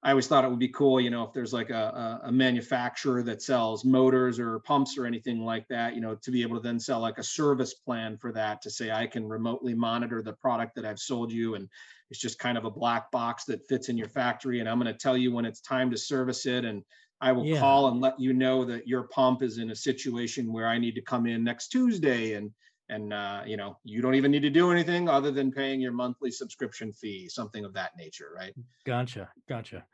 I 0.03 0.11
always 0.11 0.27
thought 0.27 0.45
it 0.45 0.51
would 0.51 0.59
be 0.59 0.69
cool, 0.69 0.99
you 0.99 1.11
know, 1.11 1.25
if 1.25 1.35
there's 1.35 1.53
like 1.53 1.69
a, 1.69 2.21
a, 2.25 2.33
manufacturer 2.33 3.23
that 3.25 3.43
sells 3.43 3.85
motors 3.85 4.39
or 4.39 4.59
pumps 4.61 4.97
or 4.97 5.05
anything 5.05 5.45
like 5.45 5.69
that, 5.69 5.95
you 5.95 6.01
know, 6.01 6.15
to 6.15 6.31
be 6.31 6.41
able 6.41 6.57
to 6.57 6.63
then 6.63 6.81
sell 6.81 7.01
like 7.01 7.19
a 7.19 7.23
service 7.23 7.75
plan 7.75 8.17
for 8.17 8.33
that 8.33 8.63
to 8.63 8.71
say 8.71 8.91
I 8.91 9.07
can 9.07 9.29
remotely 9.29 9.75
monitor 9.75 10.23
the 10.23 10.33
product 10.33 10.75
that 10.77 10.87
I've 10.87 10.99
sold 10.99 11.31
you 11.31 11.55
and 11.55 11.69
it's 12.11 12.19
just 12.19 12.39
kind 12.39 12.57
of 12.57 12.65
a 12.65 12.71
black 12.71 13.11
box 13.11 13.45
that 13.45 13.69
fits 13.69 13.91
in 13.91 13.99
your 13.99 14.09
factory 14.09 14.61
and 14.61 14.69
I'm 14.69 14.81
going 14.81 14.93
to 14.93 14.99
tell 14.99 15.19
you 15.19 15.33
when 15.33 15.45
it's 15.45 15.61
time 15.61 15.91
to 15.91 15.99
service 15.99 16.47
it 16.47 16.65
and 16.65 16.83
I 17.21 17.33
will 17.33 17.45
yeah. 17.45 17.61
call 17.61 17.89
and 17.89 18.01
let 18.01 18.19
you 18.19 18.33
know 18.33 18.65
that 18.65 18.89
your 18.89 19.03
pump 19.09 19.43
is 19.43 19.59
in 19.59 19.71
a 19.71 19.77
situation 19.77 20.51
where 20.51 20.67
I 20.67 20.79
need 20.79 20.95
to 20.95 21.03
come 21.03 21.27
in 21.27 21.45
next 21.45 21.69
Tuesday 21.69 22.33
and 22.33 22.51
and 22.91 23.13
uh, 23.13 23.43
you 23.47 23.57
know 23.57 23.79
you 23.85 24.03
don't 24.03 24.15
even 24.15 24.31
need 24.31 24.43
to 24.43 24.51
do 24.51 24.71
anything 24.71 25.09
other 25.09 25.31
than 25.31 25.53
paying 25.53 25.81
your 25.81 25.93
monthly 25.93 26.31
subscription 26.31 26.93
fee 26.93 27.29
something 27.29 27.65
of 27.65 27.73
that 27.73 27.97
nature 27.97 28.33
right? 28.37 28.53
Gotcha 28.85 29.31
gotcha. 29.49 29.85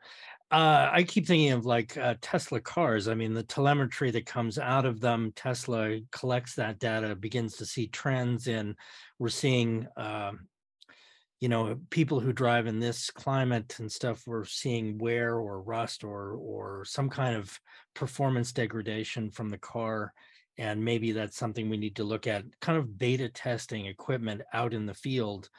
Uh, 0.49 0.89
i 0.93 1.03
keep 1.03 1.27
thinking 1.27 1.51
of 1.51 1.65
like 1.65 1.97
uh, 1.97 2.15
tesla 2.21 2.59
cars. 2.59 3.07
I 3.07 3.13
mean 3.13 3.33
the 3.33 3.43
telemetry 3.43 4.11
that 4.11 4.25
comes 4.25 4.57
out 4.57 4.85
of 4.85 4.99
them 4.99 5.31
tesla 5.35 5.99
collects 6.11 6.55
that 6.55 6.79
data 6.79 7.15
begins 7.15 7.57
to 7.57 7.65
see 7.65 7.87
trends 7.87 8.47
in 8.47 8.75
we're 9.19 9.29
seeing 9.29 9.87
um, 9.95 10.47
you 11.39 11.49
know 11.49 11.77
people 11.91 12.19
who 12.19 12.33
drive 12.33 12.65
in 12.65 12.79
this 12.79 13.11
climate 13.11 13.75
and 13.79 13.91
stuff 13.91 14.23
we're 14.25 14.45
seeing 14.45 14.97
wear 14.97 15.35
or 15.35 15.61
rust 15.61 16.03
or 16.03 16.33
or 16.33 16.83
some 16.85 17.09
kind 17.09 17.35
of 17.35 17.59
performance 17.93 18.51
degradation 18.51 19.29
from 19.29 19.49
the 19.49 19.57
car 19.57 20.13
and 20.57 20.83
maybe 20.83 21.11
that's 21.11 21.37
something 21.37 21.69
we 21.69 21.77
need 21.77 21.95
to 21.95 22.03
look 22.03 22.27
at 22.27 22.43
kind 22.61 22.77
of 22.77 22.97
beta 22.97 23.29
testing 23.29 23.85
equipment 23.85 24.41
out 24.53 24.73
in 24.73 24.85
the 24.85 24.93
field 24.93 25.49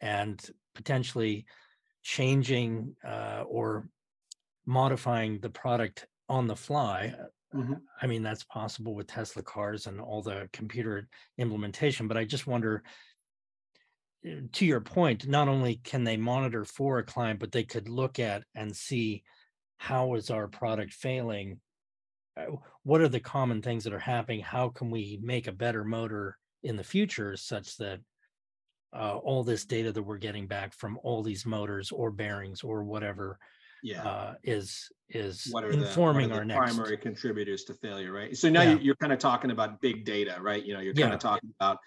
and 0.00 0.40
potentially 0.74 1.44
changing 2.02 2.94
uh, 3.06 3.44
or 3.46 3.88
modifying 4.66 5.40
the 5.40 5.50
product 5.50 6.06
on 6.28 6.46
the 6.46 6.56
fly 6.56 7.14
mm-hmm. 7.54 7.74
i 8.00 8.06
mean 8.06 8.22
that's 8.22 8.44
possible 8.44 8.94
with 8.94 9.06
tesla 9.06 9.42
cars 9.42 9.86
and 9.86 10.00
all 10.00 10.22
the 10.22 10.48
computer 10.52 11.08
implementation 11.38 12.06
but 12.06 12.16
i 12.16 12.24
just 12.24 12.46
wonder 12.46 12.82
uh, 14.26 14.40
to 14.52 14.66
your 14.66 14.80
point 14.80 15.26
not 15.26 15.48
only 15.48 15.76
can 15.76 16.04
they 16.04 16.16
monitor 16.16 16.64
for 16.64 16.98
a 16.98 17.04
client 17.04 17.40
but 17.40 17.50
they 17.50 17.64
could 17.64 17.88
look 17.88 18.18
at 18.18 18.44
and 18.54 18.76
see 18.76 19.22
how 19.78 20.14
is 20.14 20.30
our 20.30 20.48
product 20.48 20.92
failing 20.92 21.58
what 22.82 23.00
are 23.00 23.08
the 23.08 23.20
common 23.20 23.62
things 23.62 23.84
that 23.84 23.92
are 23.92 23.98
happening? 23.98 24.40
How 24.40 24.68
can 24.68 24.90
we 24.90 25.18
make 25.22 25.46
a 25.46 25.52
better 25.52 25.84
motor 25.84 26.38
in 26.62 26.76
the 26.76 26.84
future 26.84 27.36
such 27.36 27.76
that 27.76 28.00
uh, 28.92 29.16
all 29.16 29.44
this 29.44 29.64
data 29.64 29.92
that 29.92 30.02
we're 30.02 30.18
getting 30.18 30.46
back 30.46 30.72
from 30.72 30.98
all 31.02 31.22
these 31.22 31.44
motors 31.44 31.90
or 31.90 32.10
bearings 32.10 32.62
or 32.62 32.84
whatever 32.84 33.38
yeah. 33.82 34.02
Uh, 34.02 34.34
is 34.42 34.90
is 35.08 35.48
what 35.52 35.62
are 35.62 35.70
informing 35.70 36.28
the, 36.28 36.34
what 36.34 36.42
are 36.42 36.46
the 36.46 36.54
our 36.54 36.66
primary 36.66 36.90
next... 36.90 37.02
contributors 37.02 37.62
to 37.64 37.74
failure, 37.74 38.12
right? 38.12 38.36
So 38.36 38.48
now 38.48 38.62
yeah. 38.62 38.70
you're, 38.70 38.80
you're 38.80 38.96
kind 38.96 39.12
of 39.12 39.20
talking 39.20 39.52
about 39.52 39.80
big 39.80 40.04
data, 40.04 40.36
right? 40.40 40.64
You 40.64 40.74
know, 40.74 40.80
you're 40.80 40.94
kind 40.94 41.10
yeah. 41.10 41.14
of 41.14 41.20
talking 41.20 41.50
about 41.60 41.78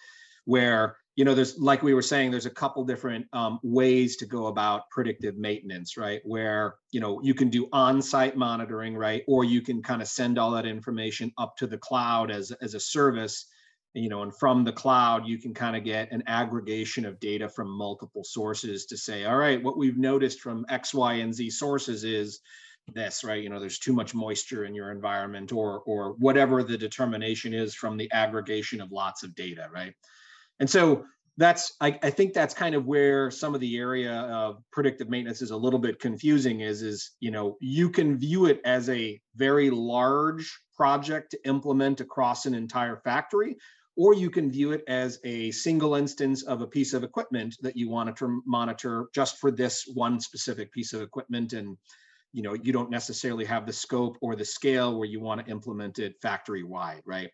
where 0.46 0.96
you 1.16 1.26
know 1.26 1.36
there's 1.36 1.58
like 1.60 1.84
we 1.84 1.94
were 1.94 2.02
saying 2.02 2.32
there's 2.32 2.46
a 2.46 2.50
couple 2.50 2.84
different 2.86 3.26
um, 3.34 3.60
ways 3.64 4.16
to 4.18 4.26
go 4.26 4.48
about 4.48 4.90
predictive 4.90 5.38
maintenance 5.38 5.98
right? 5.98 6.22
Where 6.24 6.76
you 6.92 7.00
know 7.00 7.20
you 7.22 7.34
can 7.34 7.50
do 7.50 7.68
on-site 7.74 8.38
monitoring 8.38 8.96
right? 8.96 9.24
Or 9.28 9.44
you 9.44 9.62
can 9.62 9.82
kind 9.82 10.02
of 10.02 10.08
send 10.08 10.40
all 10.40 10.52
that 10.52 10.66
information 10.66 11.32
up 11.38 11.58
to 11.58 11.68
the 11.68 11.78
cloud 11.78 12.32
as 12.32 12.52
as 12.62 12.74
a 12.74 12.80
service 12.80 13.48
you 13.94 14.08
know 14.08 14.22
and 14.22 14.36
from 14.38 14.64
the 14.64 14.72
cloud 14.72 15.28
you 15.28 15.38
can 15.38 15.54
kind 15.54 15.76
of 15.76 15.84
get 15.84 16.12
an 16.14 16.24
aggregation 16.28 17.06
of 17.06 17.20
data 17.20 17.50
from 17.50 17.70
multiple 17.70 18.24
sources 18.24 18.86
to 18.86 18.96
say 18.96 19.26
all 19.26 19.36
right 19.36 19.62
what 19.62 19.78
we've 19.78 19.98
noticed 19.98 20.40
from 20.40 20.66
x 20.70 20.94
y 20.94 21.16
and 21.16 21.34
z 21.34 21.50
sources 21.50 22.06
is 22.06 22.40
this 22.94 23.24
right? 23.24 23.44
You 23.44 23.50
know 23.50 23.60
there's 23.60 23.80
too 23.80 23.94
much 23.94 24.14
moisture 24.14 24.66
in 24.66 24.74
your 24.74 24.92
environment 24.92 25.52
or 25.52 25.82
or 25.86 26.14
whatever 26.14 26.64
the 26.64 26.78
determination 26.78 27.54
is 27.54 27.76
from 27.76 27.98
the 27.98 28.12
aggregation 28.12 28.82
of 28.82 28.92
lots 28.92 29.24
of 29.24 29.36
data 29.36 29.68
right 29.74 29.94
and 30.62 30.70
so 30.70 31.04
that's 31.38 31.74
I, 31.82 31.98
I 32.04 32.10
think 32.12 32.34
that's 32.34 32.54
kind 32.54 32.76
of 32.76 32.86
where 32.86 33.32
some 33.32 33.56
of 33.56 33.62
the 33.62 33.78
area 33.78 34.14
of 34.14 34.62
predictive 34.72 35.10
maintenance 35.10 35.42
is 35.42 35.52
a 35.52 35.58
little 35.58 35.80
bit 35.80 36.00
confusing 36.00 36.62
is 36.62 36.82
is 36.84 37.12
you 37.20 37.32
know 37.32 37.58
you 37.60 37.90
can 37.90 38.18
view 38.18 38.46
it 38.46 38.62
as 38.64 38.88
a 38.90 39.20
very 39.36 39.70
large 39.70 40.58
project 40.78 41.32
to 41.32 41.48
implement 41.48 42.00
across 42.00 42.46
an 42.46 42.54
entire 42.54 42.98
factory 43.04 43.58
or 43.98 44.14
you 44.14 44.30
can 44.30 44.52
view 44.52 44.72
it 44.72 44.84
as 44.88 45.20
a 45.26 45.52
single 45.52 45.96
instance 45.96 46.44
of 46.44 46.62
a 46.62 46.68
piece 46.68 46.94
of 46.94 47.04
equipment 47.04 47.58
that 47.62 47.76
you 47.76 47.90
want 47.90 48.16
to 48.16 48.42
monitor 48.46 49.08
just 49.14 49.38
for 49.40 49.52
this 49.52 49.86
one 49.94 50.20
specific 50.20 50.72
piece 50.72 50.94
of 50.94 51.02
equipment. 51.02 51.54
And 51.54 51.78
you 52.34 52.44
know 52.44 52.54
you 52.54 52.72
don't 52.72 52.92
necessarily 52.92 53.46
have 53.46 53.66
the 53.66 53.74
scope 53.74 54.16
or 54.22 54.36
the 54.36 54.46
scale 54.46 54.98
where 54.98 55.08
you 55.08 55.20
want 55.20 55.44
to 55.44 55.52
implement 55.52 55.98
it 55.98 56.22
factory 56.22 56.64
wide 56.64 57.02
right? 57.06 57.32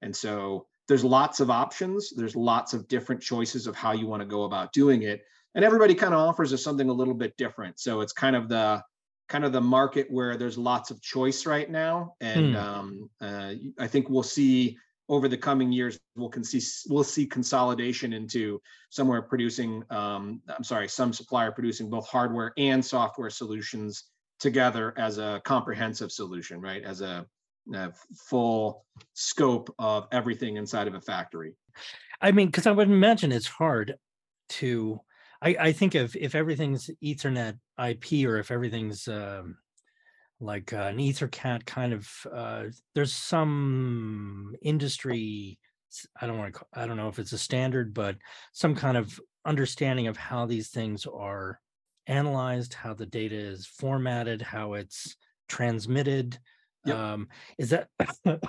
And 0.00 0.14
so 0.14 0.67
there's 0.88 1.04
lots 1.04 1.40
of 1.40 1.50
options. 1.50 2.12
There's 2.14 2.34
lots 2.34 2.74
of 2.74 2.88
different 2.88 3.20
choices 3.20 3.66
of 3.66 3.76
how 3.76 3.92
you 3.92 4.06
want 4.06 4.22
to 4.22 4.26
go 4.26 4.44
about 4.44 4.72
doing 4.72 5.02
it. 5.02 5.22
And 5.54 5.64
everybody 5.64 5.94
kind 5.94 6.14
of 6.14 6.20
offers 6.20 6.52
us 6.52 6.64
something 6.64 6.88
a 6.88 6.92
little 6.92 7.14
bit 7.14 7.36
different. 7.36 7.78
So 7.78 8.00
it's 8.00 8.12
kind 8.12 8.34
of 8.34 8.48
the 8.48 8.82
kind 9.28 9.44
of 9.44 9.52
the 9.52 9.60
market 9.60 10.06
where 10.10 10.36
there's 10.36 10.56
lots 10.56 10.90
of 10.90 11.02
choice 11.02 11.44
right 11.44 11.70
now. 11.70 12.14
And 12.20 12.54
hmm. 12.54 12.56
um, 12.56 13.10
uh, 13.20 13.54
i 13.78 13.86
think 13.86 14.08
we'll 14.08 14.22
see 14.22 14.76
over 15.10 15.26
the 15.28 15.36
coming 15.36 15.72
years 15.72 15.98
we'll 16.16 16.28
can 16.28 16.44
see 16.44 16.60
we'll 16.90 17.04
see 17.04 17.26
consolidation 17.26 18.12
into 18.12 18.60
somewhere 18.90 19.22
producing 19.22 19.82
um, 19.90 20.42
i'm 20.54 20.64
sorry 20.64 20.86
some 20.86 21.14
supplier 21.14 21.50
producing 21.50 21.88
both 21.88 22.06
hardware 22.06 22.52
and 22.58 22.84
software 22.84 23.30
solutions 23.30 24.04
together 24.38 24.94
as 24.96 25.18
a 25.18 25.40
comprehensive 25.44 26.12
solution 26.12 26.60
right? 26.60 26.82
As 26.84 27.00
a, 27.00 27.26
a 27.74 27.92
full 28.28 28.84
scope 29.14 29.74
of 29.78 30.06
everything 30.12 30.56
inside 30.56 30.88
of 30.88 30.94
a 30.94 31.00
factory. 31.00 31.54
I 32.20 32.32
mean 32.32 32.46
because 32.46 32.66
i 32.66 32.72
would 32.72 32.88
imagine 32.88 33.32
it's 33.32 33.46
hard 33.46 33.94
to 34.48 35.00
I, 35.40 35.56
I 35.60 35.72
think 35.72 35.94
if 35.94 36.16
if 36.16 36.34
everything's 36.34 36.90
ethernet 37.02 37.58
ip 37.80 38.06
or 38.26 38.38
if 38.38 38.50
everything's 38.50 39.06
um, 39.06 39.56
like 40.40 40.72
uh, 40.72 40.88
an 40.90 40.98
ethercat 40.98 41.64
kind 41.64 41.92
of 41.92 42.08
uh, 42.32 42.64
there's 42.94 43.12
some 43.12 44.54
industry 44.62 45.58
i 46.20 46.26
don't 46.26 46.38
want 46.38 46.54
to 46.54 46.60
i 46.74 46.86
don't 46.86 46.96
know 46.96 47.08
if 47.08 47.18
it's 47.18 47.32
a 47.32 47.38
standard 47.38 47.94
but 47.94 48.16
some 48.52 48.74
kind 48.74 48.96
of 48.96 49.18
understanding 49.44 50.06
of 50.06 50.16
how 50.16 50.44
these 50.44 50.68
things 50.68 51.06
are 51.06 51.60
analyzed 52.06 52.74
how 52.74 52.92
the 52.92 53.06
data 53.06 53.36
is 53.36 53.66
formatted 53.66 54.42
how 54.42 54.74
it's 54.74 55.16
transmitted 55.48 56.38
yep. 56.88 56.96
um, 56.96 57.28
is 57.58 57.70
that 57.70 57.88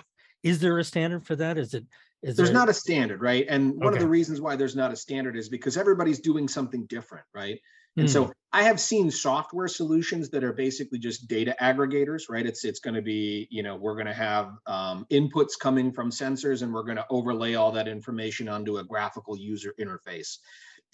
is 0.44 0.60
there 0.60 0.78
a 0.80 0.84
standard 0.84 1.26
for 1.26 1.36
that 1.36 1.58
is 1.58 1.74
it 1.74 1.86
is 2.22 2.36
there's 2.36 2.50
there... 2.50 2.58
not 2.58 2.70
a 2.70 2.74
standard 2.74 3.22
right 3.22 3.46
and 3.50 3.76
one 3.76 3.88
okay. 3.88 3.98
of 3.98 4.02
the 4.02 4.08
reasons 4.08 4.42
why 4.42 4.56
there's 4.56 4.76
not 4.76 4.92
a 4.92 4.96
standard 4.96 5.38
is 5.38 5.50
because 5.50 5.78
everybody's 5.78 6.20
doing 6.20 6.48
something 6.48 6.86
different 6.88 7.26
right 7.34 7.60
and 7.98 8.08
mm. 8.08 8.12
so 8.12 8.32
I 8.52 8.64
have 8.64 8.80
seen 8.80 9.12
software 9.12 9.68
solutions 9.68 10.30
that 10.30 10.44
are 10.44 10.54
basically 10.54 11.00
just 11.00 11.28
data 11.28 11.56
aggregators, 11.62 12.24
right? 12.30 12.46
It's 12.46 12.66
it's 12.66 12.80
going 12.80 12.96
to 12.96 13.02
be, 13.02 13.48
you 13.52 13.62
know, 13.62 13.76
we're 13.76 13.94
going 13.94 14.08
to 14.08 14.14
have 14.14 14.54
um, 14.66 15.06
inputs 15.12 15.52
coming 15.60 15.92
from 15.92 16.10
sensors, 16.10 16.62
and 16.62 16.74
we're 16.74 16.84
going 16.84 16.98
to 16.98 17.06
overlay 17.10 17.56
all 17.56 17.72
that 17.74 17.88
information 17.88 18.50
onto 18.50 18.78
a 18.78 18.84
graphical 18.84 19.38
user 19.38 19.74
interface. 19.80 20.38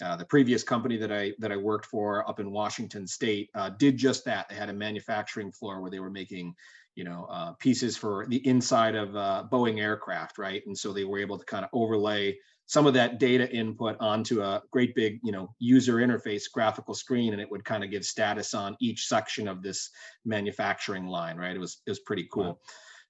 Uh, 0.03 0.17
the 0.17 0.25
previous 0.25 0.63
company 0.63 0.97
that 0.97 1.11
I 1.11 1.31
that 1.39 1.51
I 1.51 1.57
worked 1.57 1.85
for 1.85 2.27
up 2.29 2.41
in 2.41 2.51
Washington 2.51 3.07
State 3.07 3.49
uh, 3.55 3.69
did 3.69 3.95
just 3.95 4.25
that. 4.25 4.49
They 4.49 4.55
had 4.55 4.69
a 4.69 4.73
manufacturing 4.73 5.51
floor 5.53 5.79
where 5.79 5.91
they 5.91 5.99
were 5.99 6.09
making, 6.09 6.53
you 6.95 7.03
know, 7.03 7.27
uh, 7.29 7.51
pieces 7.53 7.97
for 7.97 8.25
the 8.27 8.45
inside 8.47 8.95
of 8.95 9.15
uh, 9.15 9.43
Boeing 9.51 9.79
aircraft, 9.79 10.37
right? 10.37 10.65
And 10.65 10.77
so 10.77 10.93
they 10.93 11.03
were 11.03 11.19
able 11.19 11.37
to 11.37 11.45
kind 11.45 11.63
of 11.63 11.69
overlay 11.73 12.37
some 12.67 12.87
of 12.87 12.93
that 12.95 13.19
data 13.19 13.49
input 13.51 13.95
onto 13.99 14.41
a 14.41 14.61
great 14.71 14.95
big 14.95 15.19
you 15.23 15.31
know 15.31 15.53
user 15.59 15.95
interface 15.95 16.43
graphical 16.51 16.93
screen 16.93 17.33
and 17.33 17.41
it 17.41 17.49
would 17.49 17.63
kind 17.63 17.83
of 17.83 17.91
give 17.91 18.03
status 18.03 18.53
on 18.53 18.75
each 18.79 19.07
section 19.07 19.47
of 19.47 19.61
this 19.61 19.89
manufacturing 20.25 21.05
line 21.05 21.37
right 21.37 21.55
it 21.55 21.59
was 21.59 21.81
it 21.85 21.91
was 21.91 21.99
pretty 21.99 22.27
cool 22.31 22.43
wow. 22.43 22.57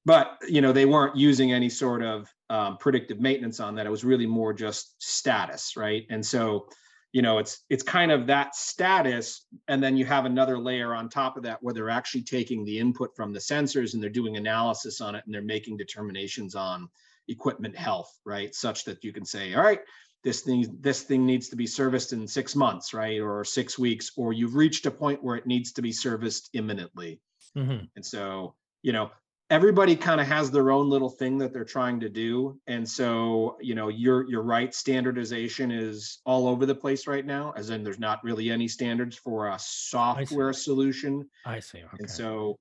but 0.06 0.38
you 0.48 0.62
know 0.62 0.74
they 0.74 0.86
weren't 0.86 1.16
using 1.16 1.54
any 1.54 1.70
sort 1.70 2.04
of 2.04 2.28
um, 2.50 2.78
predictive 2.78 3.20
maintenance 3.20 3.60
on 3.60 3.76
that 3.76 3.86
it 3.86 3.92
was 3.92 4.04
really 4.04 4.28
more 4.28 4.54
just 4.54 5.02
status 5.02 5.78
right 5.78 6.06
and 6.10 6.26
so 6.26 6.68
you 7.16 7.22
know 7.22 7.38
it's 7.38 7.64
it's 7.70 7.82
kind 7.82 8.12
of 8.12 8.28
that 8.28 8.54
status 8.56 9.46
and 9.70 9.82
then 9.82 9.96
you 9.96 10.04
have 10.04 10.26
another 10.26 10.60
layer 10.60 10.94
on 10.94 11.08
top 11.08 11.38
of 11.38 11.44
that 11.44 11.64
where 11.64 11.74
they're 11.74 11.90
actually 11.90 12.22
taking 12.22 12.66
the 12.66 12.78
input 12.78 13.16
from 13.16 13.32
the 13.32 13.40
sensors 13.40 13.94
and 13.94 14.04
they're 14.04 14.10
doing 14.10 14.36
analysis 14.36 15.00
on 15.00 15.16
it 15.16 15.24
and 15.26 15.34
they're 15.34 15.42
making 15.42 15.78
determinations 15.78 16.56
on 16.56 16.90
equipment 17.30 17.74
health, 17.74 18.20
right? 18.26 18.54
Such 18.54 18.84
that 18.84 19.02
you 19.02 19.14
can 19.14 19.24
say, 19.24 19.54
all 19.54 19.64
right, 19.64 19.80
this 20.26 20.42
thing 20.42 20.78
this 20.82 21.04
thing 21.04 21.26
needs 21.26 21.48
to 21.48 21.56
be 21.56 21.66
serviced 21.66 22.12
in 22.12 22.28
six 22.28 22.54
months, 22.54 22.94
right, 22.94 23.22
or 23.22 23.46
six 23.46 23.80
weeks, 23.80 24.12
or 24.18 24.34
you've 24.34 24.56
reached 24.56 24.86
a 24.86 24.92
point 24.92 25.24
where 25.24 25.38
it 25.38 25.48
needs 25.48 25.72
to 25.72 25.82
be 25.82 25.94
serviced 25.94 26.50
imminently. 26.52 27.22
Mm-hmm. 27.56 27.86
And 27.96 28.06
so, 28.06 28.56
you 28.82 28.92
know, 28.92 29.10
everybody 29.56 29.96
kind 29.96 30.20
of 30.20 30.28
has 30.28 30.52
their 30.52 30.70
own 30.70 30.90
little 30.90 31.10
thing 31.10 31.38
that 31.38 31.54
they're 31.54 31.64
trying 31.64 31.98
to 32.02 32.10
do. 32.10 32.60
And 32.68 32.88
so 32.88 33.56
you 33.62 33.74
know 33.74 33.88
you're 33.88 34.30
you're 34.30 34.44
right 34.44 34.74
standardization 34.74 35.72
is 35.72 36.20
all 36.26 36.50
over 36.50 36.66
the 36.66 36.76
place 36.76 37.08
right 37.08 37.26
now 37.26 37.54
as 37.56 37.70
in 37.70 37.82
there's 37.82 38.00
not 38.00 38.22
really 38.22 38.52
any 38.52 38.68
standards 38.68 39.16
for 39.16 39.48
a 39.48 39.58
software 39.58 40.50
I 40.50 40.52
solution. 40.52 41.30
I 41.46 41.62
see 41.62 41.78
okay. 41.80 41.98
and 42.00 42.10
so 42.10 42.60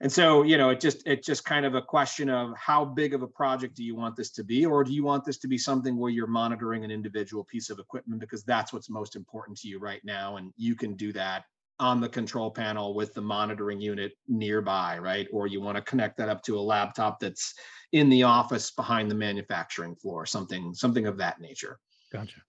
and 0.00 0.12
so 0.12 0.44
you 0.44 0.56
know 0.56 0.70
it 0.70 0.78
just 0.78 1.04
it 1.04 1.24
just 1.24 1.44
kind 1.44 1.66
of 1.66 1.74
a 1.74 1.82
question 1.82 2.28
of 2.30 2.56
how 2.56 2.84
big 2.84 3.12
of 3.12 3.22
a 3.22 3.26
project 3.26 3.74
do 3.74 3.82
you 3.82 3.96
want 3.96 4.14
this 4.14 4.30
to 4.30 4.44
be? 4.44 4.64
Or 4.64 4.84
do 4.84 4.92
you 4.92 5.02
want 5.02 5.24
this 5.24 5.38
to 5.38 5.48
be 5.48 5.58
something 5.58 5.96
where 5.96 6.12
you're 6.12 6.28
monitoring 6.28 6.84
an 6.84 6.92
individual 6.92 7.42
piece 7.42 7.70
of 7.70 7.80
equipment? 7.80 8.20
Because 8.20 8.44
that's 8.44 8.72
what's 8.72 8.88
most 8.88 9.16
important 9.16 9.58
to 9.58 9.68
you 9.68 9.80
right 9.80 10.04
now 10.04 10.36
and 10.36 10.52
you 10.56 10.76
can 10.76 10.94
do 10.94 11.12
that 11.14 11.44
on 11.80 12.00
the 12.00 12.08
control 12.08 12.50
panel 12.50 12.94
with 12.94 13.12
the 13.14 13.20
monitoring 13.20 13.80
unit 13.80 14.12
nearby 14.28 14.98
right 14.98 15.26
or 15.32 15.46
you 15.46 15.60
want 15.60 15.76
to 15.76 15.82
connect 15.82 16.16
that 16.16 16.28
up 16.28 16.42
to 16.42 16.58
a 16.58 16.60
laptop 16.60 17.18
that's 17.18 17.54
in 17.92 18.08
the 18.08 18.22
office 18.22 18.70
behind 18.70 19.10
the 19.10 19.14
manufacturing 19.14 19.94
floor 19.96 20.24
something 20.24 20.72
something 20.72 21.06
of 21.06 21.16
that 21.16 21.40
nature 21.40 21.78
gotcha 22.12 22.40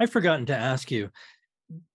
i've 0.00 0.10
forgotten 0.10 0.44
to 0.44 0.56
ask 0.56 0.90
you 0.90 1.08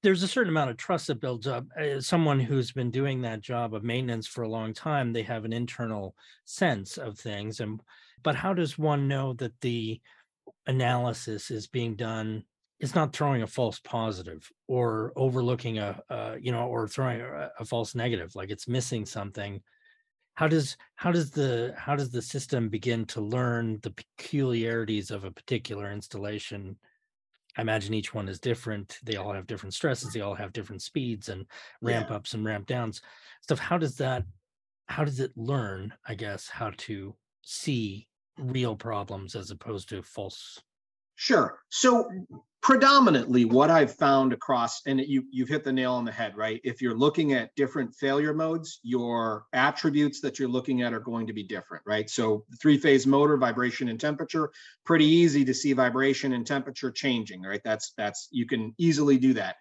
there's 0.02 0.24
a 0.24 0.28
certain 0.28 0.50
amount 0.50 0.70
of 0.70 0.78
trust 0.78 1.08
that 1.08 1.22
builds 1.22 1.48
up. 1.48 1.66
As 1.76 2.08
someone 2.08 2.40
who's 2.40 2.72
been 2.72 2.92
doing 2.92 3.22
that 3.22 3.42
job 3.42 3.74
of 3.74 3.84
maintenance 3.84 4.28
for 4.28 4.44
a 4.44 4.50
long 4.50 4.74
time, 4.74 5.14
they 5.14 5.24
have 5.24 5.46
an 5.46 5.54
internal 5.54 6.16
sense 6.46 6.98
of 6.98 7.18
things. 7.18 7.60
And 7.60 7.82
but 8.24 8.36
how 8.36 8.54
does 8.54 8.78
one 8.78 9.08
know 9.08 9.34
that 9.34 9.60
the 9.62 10.02
analysis 10.66 11.52
is 11.52 11.68
being 11.68 11.96
done? 11.96 12.44
It's 12.80 12.96
not 12.96 13.14
throwing 13.14 13.42
a 13.42 13.48
false 13.48 13.80
positive 13.80 14.50
or 14.68 15.12
overlooking 15.16 15.80
a, 15.80 16.00
a 16.10 16.38
you 16.40 16.52
know, 16.52 16.68
or 16.68 16.88
throwing 16.88 17.22
a, 17.22 17.52
a 17.60 17.66
false 17.66 17.96
negative, 17.96 18.36
like 18.36 18.50
it's 18.50 18.68
missing 18.68 19.06
something. 19.06 19.62
How 20.36 20.48
does 20.48 20.78
how 20.96 21.12
does 21.12 21.32
the 21.32 21.74
how 21.78 21.96
does 21.96 22.12
the 22.12 22.22
system 22.22 22.70
begin 22.70 23.06
to 23.08 23.22
learn 23.22 23.80
the 23.82 23.92
peculiarities 23.92 25.10
of 25.10 25.24
a 25.24 25.32
particular 25.32 25.92
installation 25.92 26.78
I 27.58 27.62
imagine 27.62 27.96
each 27.96 28.14
one 28.14 28.30
is 28.30 28.40
different. 28.40 29.00
They 29.04 29.16
all 29.16 29.34
have 29.34 29.48
different 29.48 29.74
stresses. 29.74 30.14
They 30.14 30.22
all 30.22 30.36
have 30.36 30.54
different 30.54 30.84
speeds 30.84 31.30
and 31.30 31.46
ramp 31.82 32.08
yeah. 32.10 32.16
ups 32.16 32.36
and 32.36 32.46
ramp 32.46 32.68
downs. 32.68 33.02
Stuff. 33.42 33.58
How 33.58 33.80
does 33.80 33.98
that? 33.98 34.24
How 34.86 35.04
does 35.04 35.20
it 35.20 35.32
learn? 35.36 35.94
I 36.08 36.14
guess 36.14 36.48
how 36.48 36.72
to 36.78 37.16
see 37.42 38.08
real 38.38 38.76
problems 38.76 39.36
as 39.36 39.50
opposed 39.50 39.90
to 39.90 40.04
false. 40.04 40.62
Sure. 41.16 41.60
So 41.70 42.10
predominantly 42.68 43.46
what 43.46 43.70
I've 43.70 43.96
found 43.96 44.34
across, 44.34 44.82
and 44.86 45.00
you, 45.00 45.24
you've 45.32 45.48
hit 45.48 45.64
the 45.64 45.72
nail 45.72 45.94
on 45.94 46.04
the 46.04 46.12
head, 46.12 46.36
right? 46.36 46.60
If 46.66 46.82
you're 46.82 46.98
looking 46.98 47.32
at 47.32 47.56
different 47.56 47.96
failure 47.96 48.34
modes, 48.34 48.82
your 48.84 49.46
attributes 49.54 50.20
that 50.20 50.38
you're 50.38 50.50
looking 50.50 50.82
at 50.82 50.92
are 50.92 51.00
going 51.00 51.28
to 51.28 51.34
be 51.34 51.44
different, 51.44 51.82
right? 51.88 52.10
So 52.10 52.44
three 52.62 52.78
phase 52.78 53.08
motor, 53.08 53.38
vibration 53.38 53.88
and 53.88 53.98
temperature, 53.98 54.50
pretty 54.86 55.06
easy 55.06 55.46
to 55.46 55.54
see 55.54 55.72
vibration 55.72 56.34
and 56.34 56.46
temperature 56.46 56.92
changing, 56.92 57.42
right? 57.42 57.62
That's, 57.64 57.94
that's, 57.96 58.28
you 58.32 58.46
can 58.46 58.76
easily 58.78 59.18
do 59.18 59.34
that. 59.36 59.56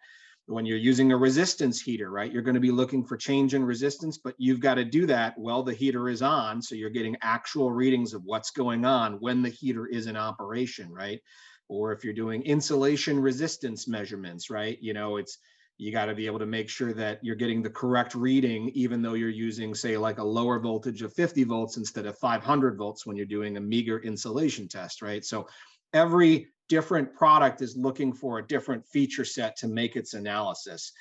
When 0.46 0.66
you're 0.66 0.76
using 0.76 1.12
a 1.12 1.16
resistance 1.16 1.80
heater, 1.80 2.10
right, 2.10 2.32
you're 2.32 2.42
going 2.42 2.54
to 2.54 2.60
be 2.60 2.72
looking 2.72 3.04
for 3.06 3.16
change 3.16 3.54
in 3.54 3.64
resistance, 3.64 4.18
but 4.18 4.34
you've 4.36 4.60
got 4.60 4.74
to 4.74 4.84
do 4.84 5.06
that 5.06 5.38
while 5.38 5.62
the 5.62 5.74
heater 5.74 6.08
is 6.08 6.22
on. 6.22 6.60
So 6.60 6.74
you're 6.74 6.90
getting 6.90 7.16
actual 7.22 7.70
readings 7.70 8.14
of 8.14 8.24
what's 8.24 8.50
going 8.50 8.84
on 8.84 9.20
when 9.20 9.42
the 9.42 9.48
heater 9.48 9.86
is 9.86 10.08
in 10.08 10.16
operation, 10.16 10.92
right? 10.92 11.20
Or 11.68 11.92
if 11.92 12.04
you're 12.04 12.14
doing 12.14 12.42
insulation 12.42 13.18
resistance 13.20 13.88
measurements, 13.88 14.50
right? 14.50 14.78
You 14.80 14.94
know, 14.94 15.16
it's 15.16 15.38
you 15.78 15.92
got 15.92 16.06
to 16.06 16.14
be 16.14 16.26
able 16.26 16.38
to 16.38 16.46
make 16.46 16.70
sure 16.70 16.94
that 16.94 17.18
you're 17.22 17.36
getting 17.36 17.62
the 17.62 17.70
correct 17.70 18.14
reading, 18.14 18.70
even 18.74 19.02
though 19.02 19.14
you're 19.14 19.28
using, 19.28 19.74
say, 19.74 19.96
like 19.96 20.18
a 20.18 20.24
lower 20.24 20.58
voltage 20.58 21.02
of 21.02 21.12
50 21.12 21.44
volts 21.44 21.76
instead 21.76 22.06
of 22.06 22.18
500 22.18 22.78
volts 22.78 23.04
when 23.04 23.16
you're 23.16 23.26
doing 23.26 23.56
a 23.56 23.60
megger 23.60 24.02
insulation 24.02 24.68
test, 24.68 25.02
right? 25.02 25.24
So 25.24 25.48
every 25.92 26.48
different 26.68 27.14
product 27.14 27.60
is 27.60 27.76
looking 27.76 28.12
for 28.12 28.38
a 28.38 28.46
different 28.46 28.86
feature 28.86 29.24
set 29.24 29.56
to 29.56 29.68
make 29.68 29.96
its 29.96 30.14
analysis. 30.14 30.92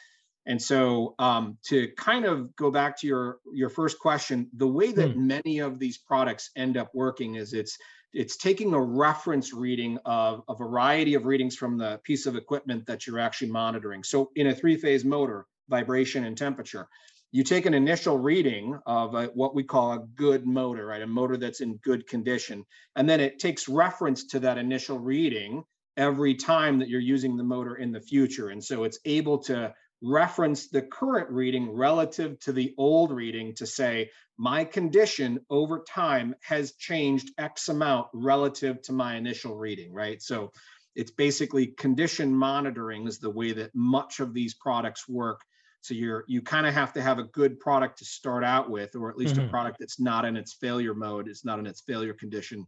And 0.45 0.61
so 0.61 1.15
um, 1.19 1.57
to 1.67 1.87
kind 1.97 2.25
of 2.25 2.55
go 2.55 2.69
back 2.69 2.99
to 2.99 3.07
your 3.07 3.39
your 3.51 3.69
first 3.69 3.97
question, 3.99 4.47
the 4.57 4.67
way 4.67 4.91
that 4.91 5.13
hmm. 5.13 5.27
many 5.27 5.59
of 5.59 5.79
these 5.79 5.97
products 5.97 6.51
end 6.55 6.77
up 6.77 6.91
working 6.93 7.35
is 7.35 7.53
it's 7.53 7.77
it's 8.15 8.37
taking 8.37 8.73
a 8.73 8.81
reference 8.81 9.53
reading 9.53 9.99
of 10.05 10.41
a 10.47 10.55
variety 10.55 11.15
of 11.15 11.25
readings 11.25 11.55
from 11.55 11.77
the 11.77 11.99
piece 12.03 12.25
of 12.25 12.37
equipment 12.37 12.85
that 12.87 13.05
you're 13.05 13.19
actually 13.19 13.51
monitoring. 13.51 14.03
So 14.03 14.31
in 14.35 14.47
a 14.47 14.55
three-phase 14.55 15.03
motor, 15.03 15.45
vibration 15.67 16.23
and 16.23 16.37
temperature, 16.37 16.87
you 17.33 17.43
take 17.43 17.65
an 17.65 17.73
initial 17.73 18.17
reading 18.17 18.79
of 18.85 19.15
a, 19.15 19.25
what 19.27 19.53
we 19.53 19.63
call 19.63 19.91
a 19.91 20.07
good 20.15 20.47
motor, 20.47 20.85
right? 20.85 21.01
A 21.01 21.07
motor 21.07 21.35
that's 21.35 21.59
in 21.59 21.75
good 21.77 22.07
condition. 22.07 22.63
And 22.95 23.09
then 23.09 23.19
it 23.19 23.37
takes 23.39 23.67
reference 23.67 24.25
to 24.27 24.39
that 24.39 24.57
initial 24.57 24.97
reading 24.97 25.63
every 25.97 26.35
time 26.35 26.79
that 26.79 26.87
you're 26.87 27.01
using 27.01 27.35
the 27.35 27.43
motor 27.43 27.75
in 27.75 27.91
the 27.91 27.99
future. 27.99 28.49
And 28.49 28.63
so 28.63 28.85
it's 28.85 28.99
able 29.03 29.39
to 29.39 29.73
reference 30.01 30.67
the 30.67 30.81
current 30.81 31.29
reading 31.29 31.71
relative 31.71 32.39
to 32.41 32.51
the 32.51 32.73
old 32.77 33.11
reading 33.11 33.53
to 33.55 33.65
say, 33.65 34.09
my 34.37 34.65
condition 34.65 35.39
over 35.49 35.83
time 35.87 36.35
has 36.43 36.73
changed 36.73 37.31
X 37.37 37.69
amount 37.69 38.07
relative 38.13 38.81
to 38.83 38.93
my 38.93 39.15
initial 39.15 39.55
reading, 39.55 39.93
right? 39.93 40.21
So 40.21 40.51
it's 40.95 41.11
basically 41.11 41.67
condition 41.67 42.33
monitoring 42.33 43.07
is 43.07 43.19
the 43.19 43.29
way 43.29 43.53
that 43.53 43.71
much 43.73 44.19
of 44.19 44.33
these 44.33 44.53
products 44.53 45.07
work. 45.07 45.41
So 45.81 45.93
you're 45.93 46.25
you 46.27 46.41
kind 46.41 46.65
of 46.65 46.73
have 46.73 46.93
to 46.93 47.01
have 47.01 47.19
a 47.19 47.23
good 47.23 47.59
product 47.59 47.99
to 47.99 48.05
start 48.05 48.43
out 48.43 48.69
with, 48.69 48.95
or 48.95 49.09
at 49.09 49.17
least 49.17 49.35
mm-hmm. 49.35 49.45
a 49.45 49.49
product 49.49 49.77
that's 49.79 49.99
not 49.99 50.25
in 50.25 50.35
its 50.35 50.53
failure 50.53 50.95
mode, 50.95 51.27
it's 51.27 51.45
not 51.45 51.59
in 51.59 51.67
its 51.67 51.81
failure 51.81 52.13
condition, 52.13 52.65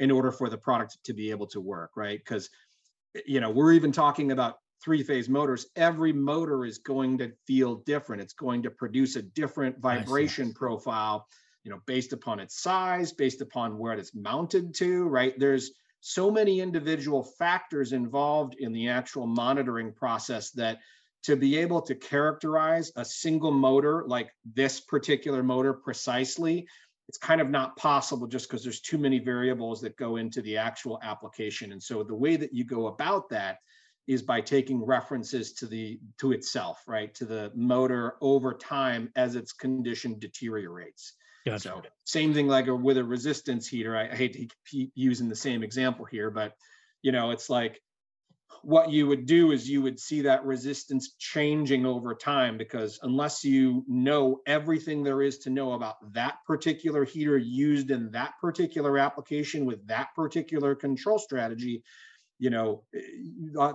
in 0.00 0.10
order 0.10 0.32
for 0.32 0.48
the 0.48 0.56
product 0.56 0.96
to 1.04 1.12
be 1.12 1.30
able 1.30 1.46
to 1.48 1.60
work, 1.60 1.90
right? 1.96 2.18
Because 2.18 2.48
you 3.26 3.40
know 3.40 3.50
we're 3.50 3.72
even 3.72 3.92
talking 3.92 4.32
about 4.32 4.56
three 4.84 5.02
phase 5.02 5.28
motors, 5.28 5.66
every 5.76 6.12
motor 6.12 6.66
is 6.66 6.78
going 6.78 7.16
to 7.18 7.32
feel 7.46 7.76
different. 7.76 8.20
It's 8.20 8.34
going 8.34 8.62
to 8.64 8.70
produce 8.70 9.16
a 9.16 9.22
different 9.22 9.78
vibration 9.78 10.52
profile, 10.52 11.26
you 11.62 11.70
know, 11.70 11.80
based 11.86 12.12
upon 12.12 12.38
its 12.38 12.60
size, 12.60 13.10
based 13.10 13.40
upon 13.40 13.78
where 13.78 13.94
it's 13.94 14.14
mounted 14.14 14.74
to, 14.74 15.04
right? 15.04 15.32
There's 15.38 15.72
so 16.00 16.30
many 16.30 16.60
individual 16.60 17.22
factors 17.22 17.92
involved 17.92 18.56
in 18.58 18.72
the 18.72 18.88
actual 18.88 19.26
monitoring 19.26 19.90
process 19.90 20.50
that 20.50 20.80
to 21.22 21.34
be 21.34 21.56
able 21.56 21.80
to 21.80 21.94
characterize 21.94 22.92
a 22.96 23.04
single 23.04 23.50
motor 23.50 24.04
like 24.06 24.30
this 24.54 24.80
particular 24.80 25.42
motor 25.42 25.72
precisely 25.72 26.68
it's 27.08 27.16
kind 27.16 27.40
of 27.40 27.48
not 27.48 27.76
possible 27.76 28.26
just 28.26 28.48
because 28.48 28.62
there's 28.62 28.80
too 28.80 28.98
many 28.98 29.18
variables 29.18 29.80
that 29.80 29.96
go 29.96 30.16
into 30.16 30.42
the 30.42 30.58
actual 30.58 30.98
application 31.02 31.72
and 31.72 31.82
so 31.82 32.02
the 32.02 32.14
way 32.14 32.36
that 32.36 32.52
you 32.52 32.64
go 32.64 32.88
about 32.88 33.30
that 33.30 33.60
is 34.06 34.22
by 34.22 34.40
taking 34.40 34.84
references 34.84 35.52
to 35.54 35.66
the 35.66 35.98
to 36.18 36.32
itself, 36.32 36.82
right? 36.86 37.14
To 37.14 37.24
the 37.24 37.50
motor 37.54 38.14
over 38.20 38.52
time 38.52 39.10
as 39.16 39.36
its 39.36 39.52
condition 39.52 40.18
deteriorates. 40.18 41.14
Gotcha. 41.46 41.60
So 41.60 41.82
same 42.04 42.32
thing 42.34 42.48
like 42.48 42.66
a, 42.68 42.74
with 42.74 42.98
a 42.98 43.04
resistance 43.04 43.68
heater. 43.68 43.96
I, 43.96 44.08
I 44.08 44.14
hate 44.14 44.32
to 44.34 44.48
keep 44.66 44.92
using 44.94 45.28
the 45.28 45.36
same 45.36 45.62
example 45.62 46.04
here, 46.04 46.30
but 46.30 46.54
you 47.02 47.12
know, 47.12 47.30
it's 47.30 47.50
like 47.50 47.80
what 48.62 48.90
you 48.90 49.06
would 49.06 49.26
do 49.26 49.52
is 49.52 49.68
you 49.68 49.82
would 49.82 50.00
see 50.00 50.22
that 50.22 50.44
resistance 50.44 51.14
changing 51.18 51.84
over 51.84 52.14
time 52.14 52.56
because 52.56 52.98
unless 53.02 53.44
you 53.44 53.84
know 53.86 54.40
everything 54.46 55.02
there 55.02 55.22
is 55.22 55.38
to 55.38 55.50
know 55.50 55.72
about 55.72 55.96
that 56.14 56.36
particular 56.46 57.04
heater 57.04 57.36
used 57.36 57.90
in 57.90 58.10
that 58.12 58.32
particular 58.40 58.98
application 58.98 59.66
with 59.66 59.86
that 59.86 60.08
particular 60.14 60.74
control 60.74 61.18
strategy, 61.18 61.82
you 62.38 62.50
know 62.50 62.82
eh, 62.94 63.00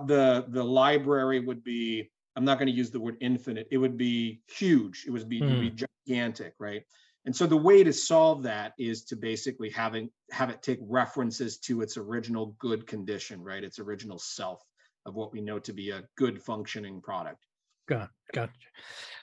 the 0.06 0.44
the 0.48 0.62
library 0.62 1.40
would 1.40 1.62
be 1.64 2.10
i'm 2.36 2.44
not 2.44 2.58
going 2.58 2.68
to 2.68 2.72
use 2.72 2.90
the 2.90 3.00
word 3.00 3.16
infinite 3.20 3.66
it 3.70 3.78
would 3.78 3.96
be 3.96 4.40
huge 4.48 5.04
it 5.06 5.10
would 5.10 5.28
be, 5.28 5.40
mm. 5.40 5.44
it 5.44 5.50
would 5.50 5.60
be 5.60 5.70
hmm. 5.70 5.84
gigantic 6.06 6.54
right 6.58 6.84
and 7.26 7.36
so 7.36 7.46
the 7.46 7.56
way 7.56 7.84
to 7.84 7.92
solve 7.92 8.42
that 8.42 8.72
is 8.78 9.04
to 9.04 9.16
basically 9.16 9.70
having 9.70 10.10
have 10.30 10.50
it 10.50 10.62
take 10.62 10.78
references 10.82 11.58
to 11.58 11.82
its 11.82 11.96
original 11.96 12.54
good 12.58 12.86
condition 12.86 13.42
right 13.42 13.64
its 13.64 13.78
original 13.78 14.18
self 14.18 14.62
of 15.06 15.14
what 15.14 15.32
we 15.32 15.40
know 15.40 15.58
to 15.58 15.72
be 15.72 15.90
a 15.90 16.04
good 16.16 16.42
functioning 16.42 17.00
product 17.00 17.44
got 17.88 18.10
got 18.32 18.50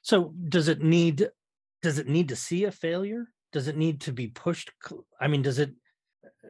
so 0.02 0.34
does 0.50 0.68
it 0.68 0.82
need 0.82 1.30
does 1.82 2.00
it 2.00 2.08
need 2.08 2.30
to 2.30 2.36
see 2.36 2.66
a 2.66 2.72
failure 2.72 3.28
does 3.52 3.68
it 3.68 3.78
need 3.78 4.02
to 4.02 4.12
be 4.12 4.28
pushed 4.28 4.72
i 5.22 5.28
mean 5.28 5.42
does 5.42 5.60
it 5.60 5.72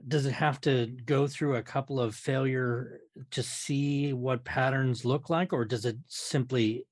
does 0.08 0.26
it 0.26 0.34
have 0.34 0.60
to 0.62 0.88
go 1.06 1.28
through 1.28 1.56
a 1.56 1.62
couple 1.62 2.00
of 2.00 2.16
failure 2.16 3.02
to 3.32 3.44
see 3.44 4.14
what 4.14 4.44
patterns 4.44 5.06
look 5.06 5.30
like 5.30 5.54
or 5.54 5.66
does 5.66 5.86
it 5.86 5.98
simply 6.08 6.86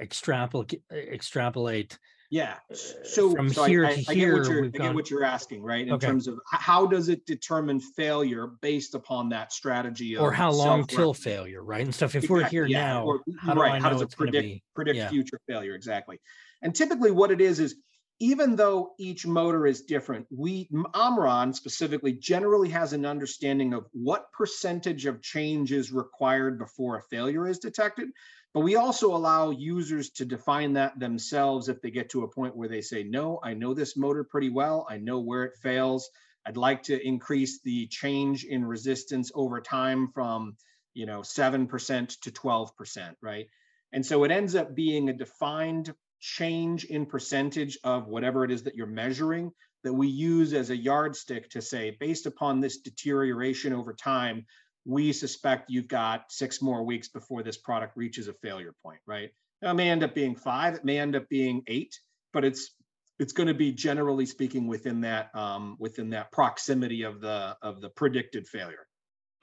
extrapolate 0.00 0.82
extrapolate 0.92 1.98
yeah 2.30 2.54
uh, 2.70 2.76
so 3.04 3.30
from 3.30 3.48
so 3.48 3.64
here 3.64 3.86
I, 3.86 3.94
to 3.94 4.10
I, 4.10 4.14
here 4.14 4.34
I 4.34 4.38
get, 4.38 4.38
what 4.38 4.48
you're, 4.48 4.64
I 4.64 4.68
get 4.68 4.94
what 4.94 5.10
you're 5.10 5.24
asking 5.24 5.62
right 5.62 5.86
in 5.86 5.92
okay. 5.94 6.06
terms 6.06 6.26
of 6.26 6.38
how 6.50 6.86
does 6.86 7.08
it 7.08 7.24
determine 7.24 7.80
failure 7.80 8.48
based 8.60 8.94
upon 8.94 9.30
that 9.30 9.52
strategy 9.52 10.16
or 10.16 10.32
how 10.32 10.50
long 10.50 10.86
till 10.86 11.14
failure 11.14 11.62
right 11.62 11.84
and 11.84 11.94
stuff 11.94 12.14
if 12.14 12.24
exactly. 12.24 12.42
we're 12.42 12.48
here 12.48 12.66
yeah. 12.66 12.86
now 12.86 13.04
or, 13.04 13.20
how 13.38 13.54
right. 13.54 13.54
do 13.54 13.62
I 13.62 13.78
know 13.78 13.84
how 13.84 13.90
does 13.90 14.02
it 14.02 14.10
predict 14.10 14.62
predict 14.74 14.96
yeah. 14.96 15.08
future 15.08 15.40
failure 15.48 15.74
exactly 15.74 16.20
and 16.62 16.74
typically 16.74 17.10
what 17.10 17.30
it 17.30 17.40
is 17.40 17.60
is 17.60 17.76
even 18.18 18.56
though 18.56 18.94
each 18.98 19.26
motor 19.26 19.66
is 19.66 19.82
different, 19.82 20.26
we 20.30 20.68
Omron 20.94 21.52
specifically 21.52 22.12
generally 22.12 22.70
has 22.70 22.92
an 22.92 23.04
understanding 23.04 23.74
of 23.74 23.86
what 23.92 24.32
percentage 24.32 25.04
of 25.06 25.22
change 25.22 25.72
is 25.72 25.92
required 25.92 26.58
before 26.58 26.96
a 26.96 27.02
failure 27.02 27.46
is 27.46 27.58
detected. 27.58 28.08
But 28.54 28.60
we 28.60 28.76
also 28.76 29.14
allow 29.14 29.50
users 29.50 30.10
to 30.12 30.24
define 30.24 30.74
that 30.74 30.98
themselves 30.98 31.68
if 31.68 31.82
they 31.82 31.90
get 31.90 32.08
to 32.10 32.22
a 32.22 32.28
point 32.28 32.56
where 32.56 32.68
they 32.68 32.80
say, 32.80 33.02
no, 33.02 33.38
I 33.42 33.52
know 33.52 33.74
this 33.74 33.98
motor 33.98 34.24
pretty 34.24 34.48
well. 34.48 34.86
I 34.88 34.96
know 34.96 35.20
where 35.20 35.44
it 35.44 35.58
fails. 35.62 36.08
I'd 36.46 36.56
like 36.56 36.84
to 36.84 37.06
increase 37.06 37.60
the 37.60 37.86
change 37.88 38.44
in 38.44 38.64
resistance 38.64 39.30
over 39.34 39.60
time 39.60 40.08
from, 40.14 40.56
you 40.94 41.04
know, 41.04 41.20
7% 41.20 42.20
to 42.20 42.30
12%, 42.30 43.14
right? 43.20 43.46
And 43.92 44.06
so 44.06 44.24
it 44.24 44.30
ends 44.30 44.54
up 44.54 44.74
being 44.74 45.10
a 45.10 45.12
defined 45.12 45.92
change 46.26 46.84
in 46.84 47.06
percentage 47.06 47.78
of 47.84 48.08
whatever 48.08 48.44
it 48.44 48.50
is 48.50 48.64
that 48.64 48.74
you're 48.74 48.86
measuring 48.86 49.52
that 49.84 49.92
we 49.92 50.08
use 50.08 50.52
as 50.52 50.70
a 50.70 50.76
yardstick 50.76 51.48
to 51.50 51.62
say, 51.62 51.96
based 52.00 52.26
upon 52.26 52.60
this 52.60 52.78
deterioration 52.78 53.72
over 53.72 53.94
time, 53.94 54.44
we 54.84 55.12
suspect 55.12 55.70
you've 55.70 55.86
got 55.86 56.24
six 56.32 56.60
more 56.60 56.82
weeks 56.82 57.08
before 57.08 57.44
this 57.44 57.56
product 57.56 57.96
reaches 57.96 58.26
a 58.26 58.32
failure 58.34 58.74
point, 58.82 58.98
right? 59.06 59.30
Now, 59.62 59.70
it 59.70 59.74
may 59.74 59.88
end 59.88 60.02
up 60.02 60.14
being 60.14 60.34
five, 60.34 60.74
it 60.74 60.84
may 60.84 60.98
end 60.98 61.14
up 61.14 61.28
being 61.28 61.62
eight, 61.68 61.98
but 62.32 62.44
it's 62.44 62.72
it's 63.18 63.32
going 63.32 63.46
to 63.46 63.54
be 63.54 63.72
generally 63.72 64.26
speaking 64.26 64.66
within 64.66 65.00
that 65.02 65.34
um, 65.34 65.76
within 65.78 66.10
that 66.10 66.32
proximity 66.32 67.02
of 67.02 67.20
the 67.20 67.56
of 67.62 67.80
the 67.80 67.90
predicted 67.90 68.48
failure. 68.48 68.86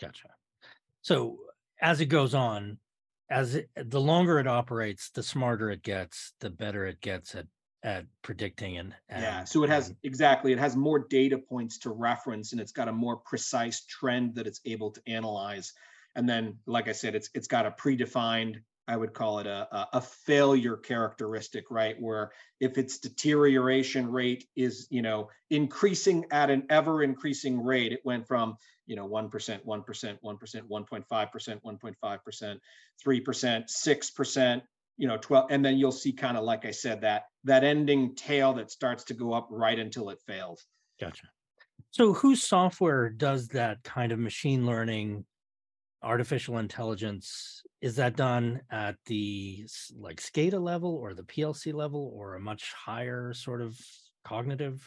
Gotcha. 0.01 0.27
So 1.01 1.37
as 1.81 2.01
it 2.01 2.07
goes 2.07 2.33
on, 2.33 2.77
as 3.33 3.55
it, 3.55 3.69
the 3.75 3.99
longer 3.99 4.39
it 4.39 4.47
operates, 4.47 5.09
the 5.09 5.23
smarter 5.23 5.71
it 5.71 5.81
gets, 5.81 6.33
the 6.39 6.51
better 6.51 6.85
it 6.85 7.01
gets 7.01 7.35
at 7.35 7.47
at 7.85 8.05
predicting 8.21 8.77
and, 8.77 8.95
and 9.09 9.21
yeah. 9.21 9.43
So 9.43 9.61
it 9.63 9.69
has 9.69 9.89
and, 9.89 9.97
exactly 10.03 10.53
it 10.53 10.59
has 10.59 10.77
more 10.77 10.99
data 10.99 11.37
points 11.37 11.79
to 11.79 11.89
reference, 11.89 12.53
and 12.53 12.61
it's 12.61 12.71
got 12.71 12.87
a 12.87 12.93
more 12.93 13.17
precise 13.17 13.85
trend 13.85 14.35
that 14.35 14.47
it's 14.47 14.61
able 14.65 14.91
to 14.91 15.01
analyze. 15.07 15.73
And 16.15 16.29
then, 16.29 16.57
like 16.65 16.87
I 16.87 16.93
said, 16.93 17.15
it's 17.15 17.29
it's 17.33 17.47
got 17.47 17.65
a 17.65 17.71
predefined 17.71 18.61
I 18.87 18.97
would 18.97 19.13
call 19.13 19.39
it 19.39 19.47
a, 19.47 19.67
a, 19.93 20.01
failure 20.01 20.75
characteristic, 20.75 21.71
right? 21.71 21.95
Where 21.99 22.31
if 22.59 22.77
its 22.77 22.97
deterioration 22.97 24.11
rate 24.11 24.45
is, 24.57 24.87
you 24.89 25.01
know, 25.01 25.29
increasing 25.49 26.25
at 26.31 26.49
an 26.49 26.63
ever 26.69 27.01
increasing 27.01 27.63
rate, 27.63 27.93
it 27.93 28.01
went 28.03 28.27
from, 28.27 28.57
you 28.85 28.97
know, 28.97 29.07
1%, 29.07 29.31
1%, 29.31 29.65
1%, 29.65 30.19
1.5%, 30.23 31.61
1.5%, 31.61 32.59
3%, 33.07 33.63
6%, 33.65 34.61
you 34.97 35.07
know, 35.07 35.17
12, 35.17 35.47
and 35.49 35.63
then 35.63 35.77
you'll 35.77 35.91
see 35.91 36.11
kind 36.11 36.35
of, 36.35 36.43
like 36.43 36.65
I 36.65 36.71
said, 36.71 37.01
that, 37.01 37.23
that 37.45 37.63
ending 37.63 38.15
tail 38.15 38.53
that 38.53 38.69
starts 38.69 39.05
to 39.05 39.13
go 39.13 39.31
up 39.31 39.47
right 39.49 39.79
until 39.79 40.09
it 40.09 40.19
fails. 40.27 40.65
Gotcha. 40.99 41.27
So 41.91 42.11
whose 42.13 42.43
software 42.43 43.09
does 43.09 43.47
that 43.49 43.83
kind 43.83 44.11
of 44.11 44.19
machine 44.19 44.65
learning 44.65 45.25
artificial 46.03 46.57
intelligence 46.57 47.63
is 47.81 47.97
that 47.97 48.15
done 48.15 48.61
at 48.71 48.95
the 49.07 49.67
like 49.97 50.21
SCADA 50.21 50.61
level 50.61 50.95
or 50.95 51.13
the 51.13 51.23
PLC 51.23 51.73
level 51.73 52.11
or 52.15 52.35
a 52.35 52.39
much 52.39 52.73
higher 52.73 53.33
sort 53.33 53.61
of 53.61 53.77
cognitive? 54.23 54.81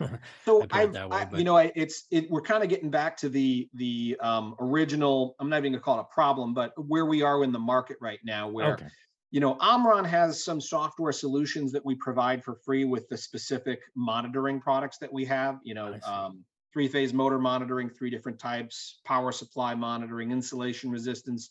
so 0.44 0.66
I, 0.70 0.86
way, 0.86 1.00
I 1.10 1.24
but... 1.24 1.38
you 1.38 1.44
know, 1.44 1.56
I, 1.56 1.72
it's 1.74 2.06
it, 2.10 2.30
we're 2.30 2.42
kind 2.42 2.62
of 2.62 2.68
getting 2.68 2.90
back 2.90 3.16
to 3.18 3.28
the 3.28 3.68
the 3.74 4.16
um, 4.20 4.54
original. 4.60 5.36
I'm 5.38 5.48
not 5.48 5.58
even 5.58 5.72
gonna 5.72 5.82
call 5.82 5.98
it 5.98 6.06
a 6.10 6.14
problem, 6.14 6.54
but 6.54 6.72
where 6.76 7.06
we 7.06 7.22
are 7.22 7.44
in 7.44 7.52
the 7.52 7.58
market 7.58 7.96
right 8.00 8.20
now, 8.24 8.48
where 8.48 8.74
okay. 8.74 8.86
you 9.30 9.40
know, 9.40 9.56
Omron 9.60 10.04
has 10.04 10.44
some 10.44 10.60
software 10.60 11.12
solutions 11.12 11.72
that 11.72 11.84
we 11.84 11.94
provide 11.96 12.42
for 12.42 12.56
free 12.64 12.84
with 12.84 13.08
the 13.08 13.16
specific 13.16 13.80
monitoring 13.94 14.60
products 14.60 14.98
that 14.98 15.12
we 15.12 15.24
have. 15.26 15.58
You 15.64 15.74
know, 15.74 15.98
um, 16.06 16.44
three 16.72 16.88
phase 16.88 17.12
motor 17.12 17.38
monitoring, 17.38 17.90
three 17.90 18.10
different 18.10 18.38
types, 18.38 19.00
power 19.04 19.32
supply 19.32 19.74
monitoring, 19.74 20.30
insulation 20.30 20.90
resistance, 20.90 21.50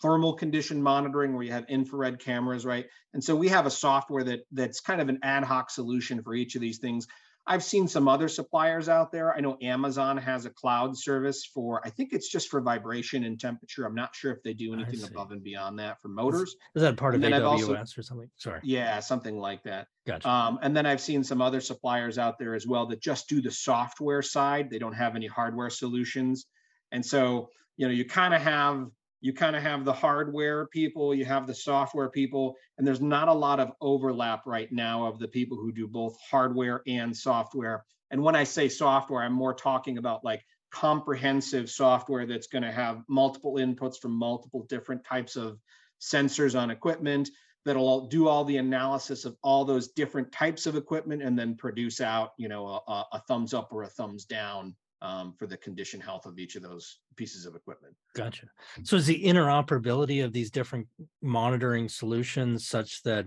thermal 0.00 0.32
condition 0.32 0.82
monitoring 0.82 1.34
where 1.34 1.44
you 1.44 1.52
have 1.52 1.66
infrared 1.68 2.18
cameras, 2.18 2.64
right? 2.64 2.86
And 3.14 3.22
so 3.22 3.36
we 3.36 3.48
have 3.48 3.66
a 3.66 3.70
software 3.70 4.24
that 4.24 4.40
that's 4.52 4.80
kind 4.80 5.00
of 5.00 5.08
an 5.08 5.18
ad 5.22 5.44
hoc 5.44 5.70
solution 5.70 6.22
for 6.22 6.34
each 6.34 6.54
of 6.54 6.60
these 6.60 6.78
things. 6.78 7.06
I've 7.44 7.64
seen 7.64 7.88
some 7.88 8.06
other 8.06 8.28
suppliers 8.28 8.88
out 8.88 9.10
there. 9.10 9.34
I 9.34 9.40
know 9.40 9.56
Amazon 9.60 10.16
has 10.16 10.46
a 10.46 10.50
cloud 10.50 10.96
service 10.96 11.44
for, 11.44 11.84
I 11.84 11.90
think 11.90 12.12
it's 12.12 12.28
just 12.28 12.48
for 12.48 12.60
vibration 12.60 13.24
and 13.24 13.38
temperature. 13.38 13.84
I'm 13.84 13.96
not 13.96 14.14
sure 14.14 14.30
if 14.30 14.42
they 14.44 14.54
do 14.54 14.72
anything 14.72 15.02
above 15.02 15.32
and 15.32 15.42
beyond 15.42 15.78
that 15.80 16.00
for 16.00 16.08
motors. 16.08 16.54
Is, 16.76 16.82
that 16.82 16.96
part 16.96 17.16
And 17.16 17.24
of 17.24 17.32
AWS 17.32 17.44
also- 17.44 18.00
or 18.00 18.02
something? 18.02 18.30
Sorry. 18.36 18.60
Yeah, 18.62 19.00
something 19.00 19.36
like 19.38 19.64
that. 19.64 19.88
Gotcha. 20.06 20.28
Um, 20.28 20.60
and 20.62 20.76
then 20.76 20.86
I've 20.86 21.00
seen 21.00 21.24
some 21.24 21.42
other 21.42 21.60
suppliers 21.60 22.16
out 22.16 22.38
there 22.38 22.54
as 22.54 22.66
well 22.66 22.86
that 22.86 23.00
just 23.00 23.28
do 23.28 23.42
the 23.42 23.50
software 23.50 24.22
side. 24.22 24.70
They 24.70 24.78
don't 24.78 24.94
have 24.94 25.16
any 25.16 25.26
hardware 25.26 25.70
solutions. 25.70 26.46
And 26.92 27.04
so, 27.04 27.50
you 27.76 27.88
know, 27.88 27.92
you 27.92 28.04
kind 28.04 28.34
of 28.34 28.42
have 28.42 28.86
you 29.22 29.32
kind 29.32 29.54
of 29.54 29.62
have 29.62 29.84
the 29.84 29.92
hardware 29.92 30.66
people, 30.66 31.14
you 31.14 31.24
have 31.24 31.46
the 31.46 31.54
software 31.54 32.10
people, 32.10 32.56
and 32.76 32.86
there's 32.86 33.00
not 33.00 33.28
a 33.28 33.32
lot 33.32 33.60
of 33.60 33.70
overlap 33.80 34.42
right 34.46 34.70
now 34.72 35.06
of 35.06 35.20
the 35.20 35.28
people 35.28 35.56
who 35.56 35.70
do 35.70 35.86
both 35.86 36.18
hardware 36.28 36.82
and 36.88 37.16
software. 37.16 37.84
And 38.10 38.20
when 38.20 38.34
I 38.34 38.42
say 38.42 38.68
software, 38.68 39.22
I'm 39.22 39.32
more 39.32 39.54
talking 39.54 39.96
about 39.96 40.24
like 40.24 40.44
comprehensive 40.72 41.70
software 41.70 42.26
that's 42.26 42.48
going 42.48 42.64
to 42.64 42.72
have 42.72 43.04
multiple 43.08 43.54
inputs 43.54 43.96
from 43.96 44.10
multiple 44.10 44.66
different 44.68 45.04
types 45.04 45.36
of 45.36 45.60
sensors 46.00 46.60
on 46.60 46.72
equipment 46.72 47.30
that'll 47.64 48.08
do 48.08 48.26
all 48.26 48.44
the 48.44 48.56
analysis 48.56 49.24
of 49.24 49.36
all 49.44 49.64
those 49.64 49.92
different 49.92 50.32
types 50.32 50.66
of 50.66 50.74
equipment 50.74 51.22
and 51.22 51.38
then 51.38 51.54
produce 51.54 52.00
out, 52.00 52.32
you 52.38 52.48
know, 52.48 52.66
a, 52.66 53.04
a- 53.12 53.22
thumbs 53.28 53.54
up 53.54 53.72
or 53.72 53.84
a 53.84 53.88
thumbs 53.88 54.24
down 54.24 54.74
um, 55.02 55.34
for 55.36 55.46
the 55.46 55.56
condition 55.56 56.00
health 56.00 56.24
of 56.26 56.38
each 56.38 56.54
of 56.54 56.62
those 56.62 57.00
pieces 57.16 57.44
of 57.44 57.56
equipment. 57.56 57.94
Gotcha. 58.14 58.46
So 58.84 58.96
is 58.96 59.06
the 59.06 59.22
interoperability 59.22 60.24
of 60.24 60.32
these 60.32 60.50
different 60.50 60.86
monitoring 61.20 61.88
solutions 61.88 62.66
such 62.66 63.02
that 63.02 63.26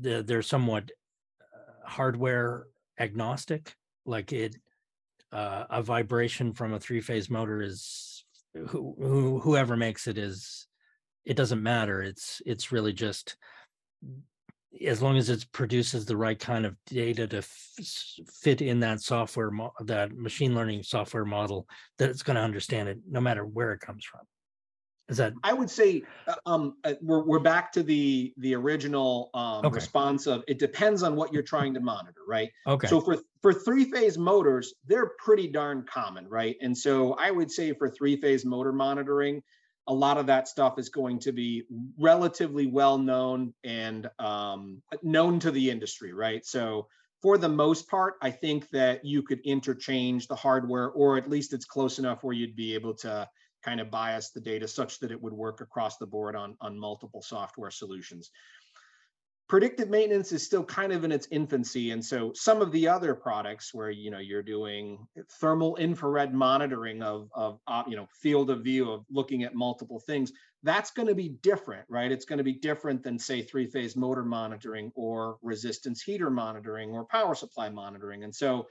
they're, 0.00 0.42
somewhat 0.42 0.90
uh, 1.42 1.88
hardware 1.88 2.68
agnostic? 2.98 3.74
Like 4.06 4.32
it, 4.32 4.56
uh, 5.32 5.64
a 5.68 5.82
vibration 5.82 6.54
from 6.54 6.72
a 6.74 6.80
three-phase 6.80 7.28
motor 7.28 7.60
is 7.60 8.24
who, 8.54 8.94
who, 8.98 9.40
whoever 9.40 9.76
makes 9.76 10.06
it 10.06 10.16
is, 10.16 10.68
it 11.24 11.36
doesn't 11.36 11.62
matter. 11.62 12.02
It's, 12.02 12.40
it's 12.46 12.70
really 12.70 12.92
just 12.92 13.36
as 14.84 15.02
long 15.02 15.16
as 15.16 15.30
it 15.30 15.46
produces 15.52 16.04
the 16.04 16.16
right 16.16 16.38
kind 16.38 16.66
of 16.66 16.76
data 16.86 17.26
to 17.26 17.38
f- 17.38 17.74
fit 18.40 18.60
in 18.62 18.80
that 18.80 19.00
software, 19.00 19.50
mo- 19.50 19.72
that 19.84 20.16
machine 20.16 20.54
learning 20.54 20.82
software 20.82 21.24
model, 21.24 21.68
that 21.98 22.10
it's 22.10 22.22
going 22.22 22.36
to 22.36 22.42
understand 22.42 22.88
it 22.88 22.98
no 23.08 23.20
matter 23.20 23.44
where 23.44 23.72
it 23.72 23.80
comes 23.80 24.04
from. 24.04 24.20
Is 25.08 25.18
that 25.18 25.34
I 25.44 25.52
would 25.52 25.70
say 25.70 26.02
uh, 26.26 26.34
um, 26.46 26.78
uh, 26.82 26.94
we're, 27.00 27.24
we're 27.24 27.38
back 27.38 27.70
to 27.72 27.84
the 27.84 28.34
the 28.38 28.54
original 28.56 29.30
um, 29.34 29.64
Okay. 29.66 29.76
response 29.76 30.26
of 30.26 30.42
it 30.48 30.58
depends 30.58 31.04
on 31.04 31.14
what 31.14 31.32
you're 31.32 31.44
trying 31.44 31.74
to 31.74 31.80
monitor, 31.80 32.22
right? 32.26 32.50
okay? 32.66 32.88
So 32.88 33.00
for 33.00 33.18
for 33.40 33.52
three 33.52 33.88
phase 33.88 34.18
motors, 34.18 34.74
they're 34.84 35.12
pretty 35.24 35.46
darn 35.46 35.84
common, 35.88 36.28
right? 36.28 36.56
And 36.60 36.76
so 36.76 37.12
I 37.14 37.30
would 37.30 37.52
say 37.52 37.72
for 37.72 37.88
three 37.88 38.16
phase 38.20 38.44
motor 38.44 38.72
monitoring, 38.72 39.44
a 39.88 39.94
lot 39.94 40.18
of 40.18 40.26
that 40.26 40.48
stuff 40.48 40.78
is 40.78 40.88
going 40.88 41.18
to 41.20 41.32
be 41.32 41.64
relatively 41.98 42.66
well 42.66 42.98
known 42.98 43.54
and 43.64 44.08
um, 44.18 44.82
known 45.02 45.38
to 45.40 45.50
the 45.50 45.70
industry, 45.70 46.12
right? 46.12 46.44
So 46.44 46.88
for 47.22 47.38
the 47.38 47.48
most 47.48 47.88
part, 47.88 48.14
I 48.20 48.30
think 48.30 48.68
that 48.70 49.04
you 49.04 49.22
could 49.22 49.40
interchange 49.44 50.26
the 50.26 50.34
hardware, 50.34 50.90
or 50.90 51.16
at 51.16 51.30
least 51.30 51.52
it's 51.52 51.64
close 51.64 51.98
enough 51.98 52.22
where 52.22 52.34
you'd 52.34 52.56
be 52.56 52.74
able 52.74 52.94
to 52.94 53.28
kind 53.62 53.80
of 53.80 53.90
bias 53.90 54.30
the 54.30 54.40
data 54.40 54.68
such 54.68 55.00
that 55.00 55.10
it 55.10 55.20
would 55.20 55.32
work 55.32 55.60
across 55.60 55.96
the 55.96 56.06
board 56.06 56.36
on 56.36 56.56
on 56.60 56.78
multiple 56.78 57.22
software 57.22 57.70
solutions 57.70 58.30
predictive 59.48 59.88
maintenance 59.88 60.32
is 60.32 60.44
still 60.44 60.64
kind 60.64 60.92
of 60.92 61.04
in 61.04 61.12
its 61.12 61.28
infancy 61.30 61.92
and 61.92 62.04
so 62.04 62.32
some 62.34 62.60
of 62.60 62.72
the 62.72 62.88
other 62.88 63.14
products 63.14 63.72
where 63.72 63.90
you 63.90 64.10
know 64.10 64.18
you're 64.18 64.42
doing 64.42 65.06
thermal 65.40 65.76
infrared 65.76 66.34
monitoring 66.34 67.02
of 67.02 67.30
of 67.34 67.60
uh, 67.68 67.84
you 67.86 67.96
know 67.96 68.08
field 68.12 68.50
of 68.50 68.62
view 68.62 68.90
of 68.90 69.04
looking 69.10 69.44
at 69.44 69.54
multiple 69.54 70.00
things 70.00 70.32
that's 70.62 70.90
going 70.90 71.06
to 71.06 71.14
be 71.14 71.28
different 71.42 71.84
right? 71.88 72.10
It's 72.10 72.24
going 72.24 72.38
to 72.38 72.44
be 72.44 72.54
different 72.54 73.02
than 73.02 73.18
say 73.18 73.42
three 73.42 73.66
phase 73.66 73.94
motor 73.94 74.24
monitoring 74.24 74.90
or 74.94 75.36
resistance 75.42 76.02
heater 76.02 76.30
monitoring 76.30 76.90
or 76.90 77.04
power 77.04 77.34
supply 77.34 77.68
monitoring 77.68 78.24
and 78.24 78.34
so 78.34 78.66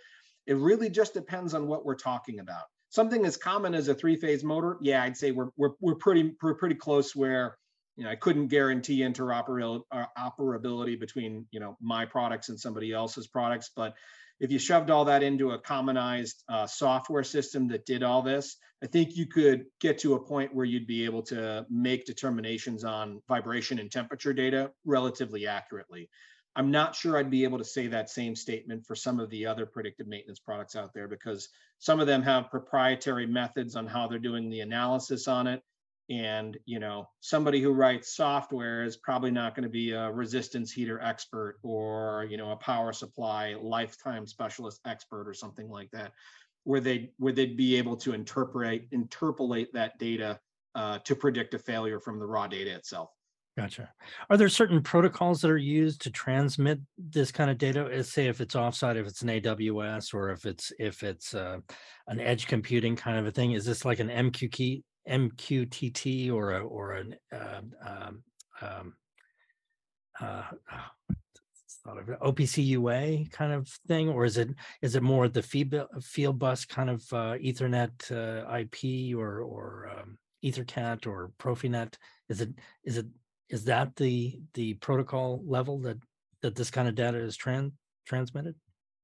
it 0.45 0.57
really 0.57 0.89
just 0.89 1.13
depends 1.13 1.53
on 1.53 1.67
what 1.67 1.85
we're 1.85 1.95
talking 1.95 2.39
about. 2.39 2.65
Something 2.89 3.25
as 3.25 3.35
common 3.35 3.73
as 3.73 3.87
a 3.87 3.95
three 3.95 4.15
phase 4.15 4.43
motor 4.43 4.77
yeah 4.81 5.03
i'd 5.03 5.17
say 5.17 5.31
we're 5.31 5.49
we're, 5.57 5.71
we're 5.79 5.95
pretty 5.95 6.35
we're 6.41 6.55
pretty 6.55 6.75
close 6.75 7.15
where 7.15 7.57
you 7.95 8.03
know, 8.03 8.09
I 8.09 8.15
couldn't 8.15 8.47
guarantee 8.47 8.99
interoperability 8.99 9.83
uh, 10.95 10.99
between, 10.99 11.45
you 11.51 11.59
know, 11.59 11.77
my 11.81 12.05
products 12.05 12.49
and 12.49 12.59
somebody 12.59 12.91
else's 12.91 13.27
products. 13.27 13.71
But 13.75 13.95
if 14.39 14.51
you 14.51 14.59
shoved 14.59 14.89
all 14.89 15.05
that 15.05 15.23
into 15.23 15.51
a 15.51 15.59
commonized 15.59 16.43
uh, 16.49 16.67
software 16.67 17.23
system 17.23 17.69
that 17.69 17.85
did 17.85 18.03
all 18.03 18.21
this, 18.21 18.57
I 18.83 18.87
think 18.87 19.15
you 19.15 19.25
could 19.25 19.65
get 19.79 19.97
to 19.99 20.15
a 20.15 20.19
point 20.19 20.53
where 20.53 20.65
you'd 20.65 20.87
be 20.87 21.05
able 21.05 21.23
to 21.23 21.65
make 21.69 22.05
determinations 22.05 22.83
on 22.83 23.21
vibration 23.27 23.79
and 23.79 23.89
temperature 23.89 24.33
data 24.33 24.71
relatively 24.83 25.47
accurately. 25.47 26.09
I'm 26.57 26.71
not 26.71 26.95
sure 26.95 27.17
I'd 27.17 27.31
be 27.31 27.43
able 27.43 27.57
to 27.57 27.65
say 27.65 27.87
that 27.87 28.09
same 28.09 28.35
statement 28.35 28.85
for 28.85 28.95
some 28.95 29.19
of 29.19 29.29
the 29.29 29.45
other 29.45 29.65
predictive 29.65 30.07
maintenance 30.07 30.39
products 30.39 30.75
out 30.75 30.93
there 30.93 31.07
because 31.07 31.49
some 31.79 31.99
of 31.99 32.07
them 32.07 32.21
have 32.23 32.49
proprietary 32.49 33.25
methods 33.25 33.75
on 33.75 33.87
how 33.87 34.07
they're 34.07 34.19
doing 34.19 34.49
the 34.49 34.61
analysis 34.61 35.27
on 35.27 35.47
it 35.47 35.61
and 36.09 36.57
you 36.65 36.79
know 36.79 37.07
somebody 37.19 37.61
who 37.61 37.71
writes 37.71 38.15
software 38.15 38.83
is 38.83 38.97
probably 38.97 39.31
not 39.31 39.55
going 39.55 39.63
to 39.63 39.69
be 39.69 39.91
a 39.91 40.11
resistance 40.11 40.71
heater 40.71 41.01
expert 41.01 41.57
or 41.63 42.27
you 42.29 42.37
know 42.37 42.51
a 42.51 42.55
power 42.57 42.93
supply 42.93 43.55
lifetime 43.59 44.27
specialist 44.27 44.79
expert 44.85 45.27
or 45.27 45.33
something 45.33 45.67
like 45.69 45.89
that 45.91 46.11
where 46.63 46.79
they 46.79 47.11
where 47.17 47.33
they'd 47.33 47.57
be 47.57 47.75
able 47.75 47.95
to 47.95 48.13
interpret 48.13 48.87
interpolate 48.91 49.73
that 49.73 49.97
data 49.97 50.39
uh, 50.75 50.99
to 50.99 51.15
predict 51.15 51.53
a 51.53 51.59
failure 51.59 51.99
from 51.99 52.19
the 52.19 52.25
raw 52.25 52.47
data 52.47 52.73
itself 52.73 53.09
Gotcha. 53.57 53.89
Are 54.29 54.35
there 54.35 54.49
certain 54.49 54.81
protocols 54.81 55.39
that 55.39 55.49
are 55.49 55.57
used 55.57 56.01
to 56.01 56.11
transmit 56.11 56.77
this 56.97 57.31
kind 57.31 57.49
of 57.49 57.57
data? 57.57 58.03
Say 58.03 58.27
if 58.27 58.41
it's 58.41 58.53
offsite, 58.53 58.97
if 58.97 59.07
it's 59.07 59.21
an 59.21 59.29
AWS, 59.29 60.13
or 60.13 60.29
if 60.31 60.45
it's 60.45 60.73
if 60.77 61.03
it's 61.03 61.33
uh, 61.33 61.59
an 62.07 62.19
edge 62.19 62.47
computing 62.47 62.97
kind 62.97 63.17
of 63.17 63.25
a 63.27 63.31
thing. 63.31 63.53
Is 63.53 63.63
this 63.63 63.85
like 63.85 63.99
an 63.99 64.09
MQT 64.09 64.83
MQTT 65.09 66.31
or 66.31 66.51
a 66.51 66.59
or 66.59 66.93
an 66.93 67.15
um, 67.31 67.73
um, 67.85 68.23
um, 68.61 68.93
uh, 70.19 70.43
of 71.85 72.07
OPC 72.19 72.65
UA 72.65 73.25
kind 73.31 73.53
of 73.53 73.67
thing, 73.87 74.09
or 74.09 74.25
is 74.25 74.37
it 74.37 74.49
is 74.81 74.95
it 74.95 75.03
more 75.03 75.27
the 75.27 75.41
field 76.01 76.39
bus 76.39 76.65
kind 76.65 76.89
of 76.89 77.01
uh, 77.13 77.35
Ethernet 77.35 78.11
uh, 78.11 78.57
IP 78.57 79.15
or 79.15 79.41
or 79.41 79.91
um, 79.95 80.17
EtherCAT 80.43 81.05
or 81.07 81.31
Profinet? 81.39 81.95
Is 82.29 82.41
it 82.41 82.49
is 82.83 82.97
it 82.97 83.07
is 83.49 83.65
that 83.65 83.95
the 83.95 84.39
the 84.53 84.73
protocol 84.75 85.43
level 85.45 85.79
that 85.81 85.97
that 86.41 86.55
this 86.55 86.71
kind 86.71 86.87
of 86.87 86.95
data 86.95 87.19
is 87.19 87.37
tran 87.37 87.71
transmitted? 88.07 88.55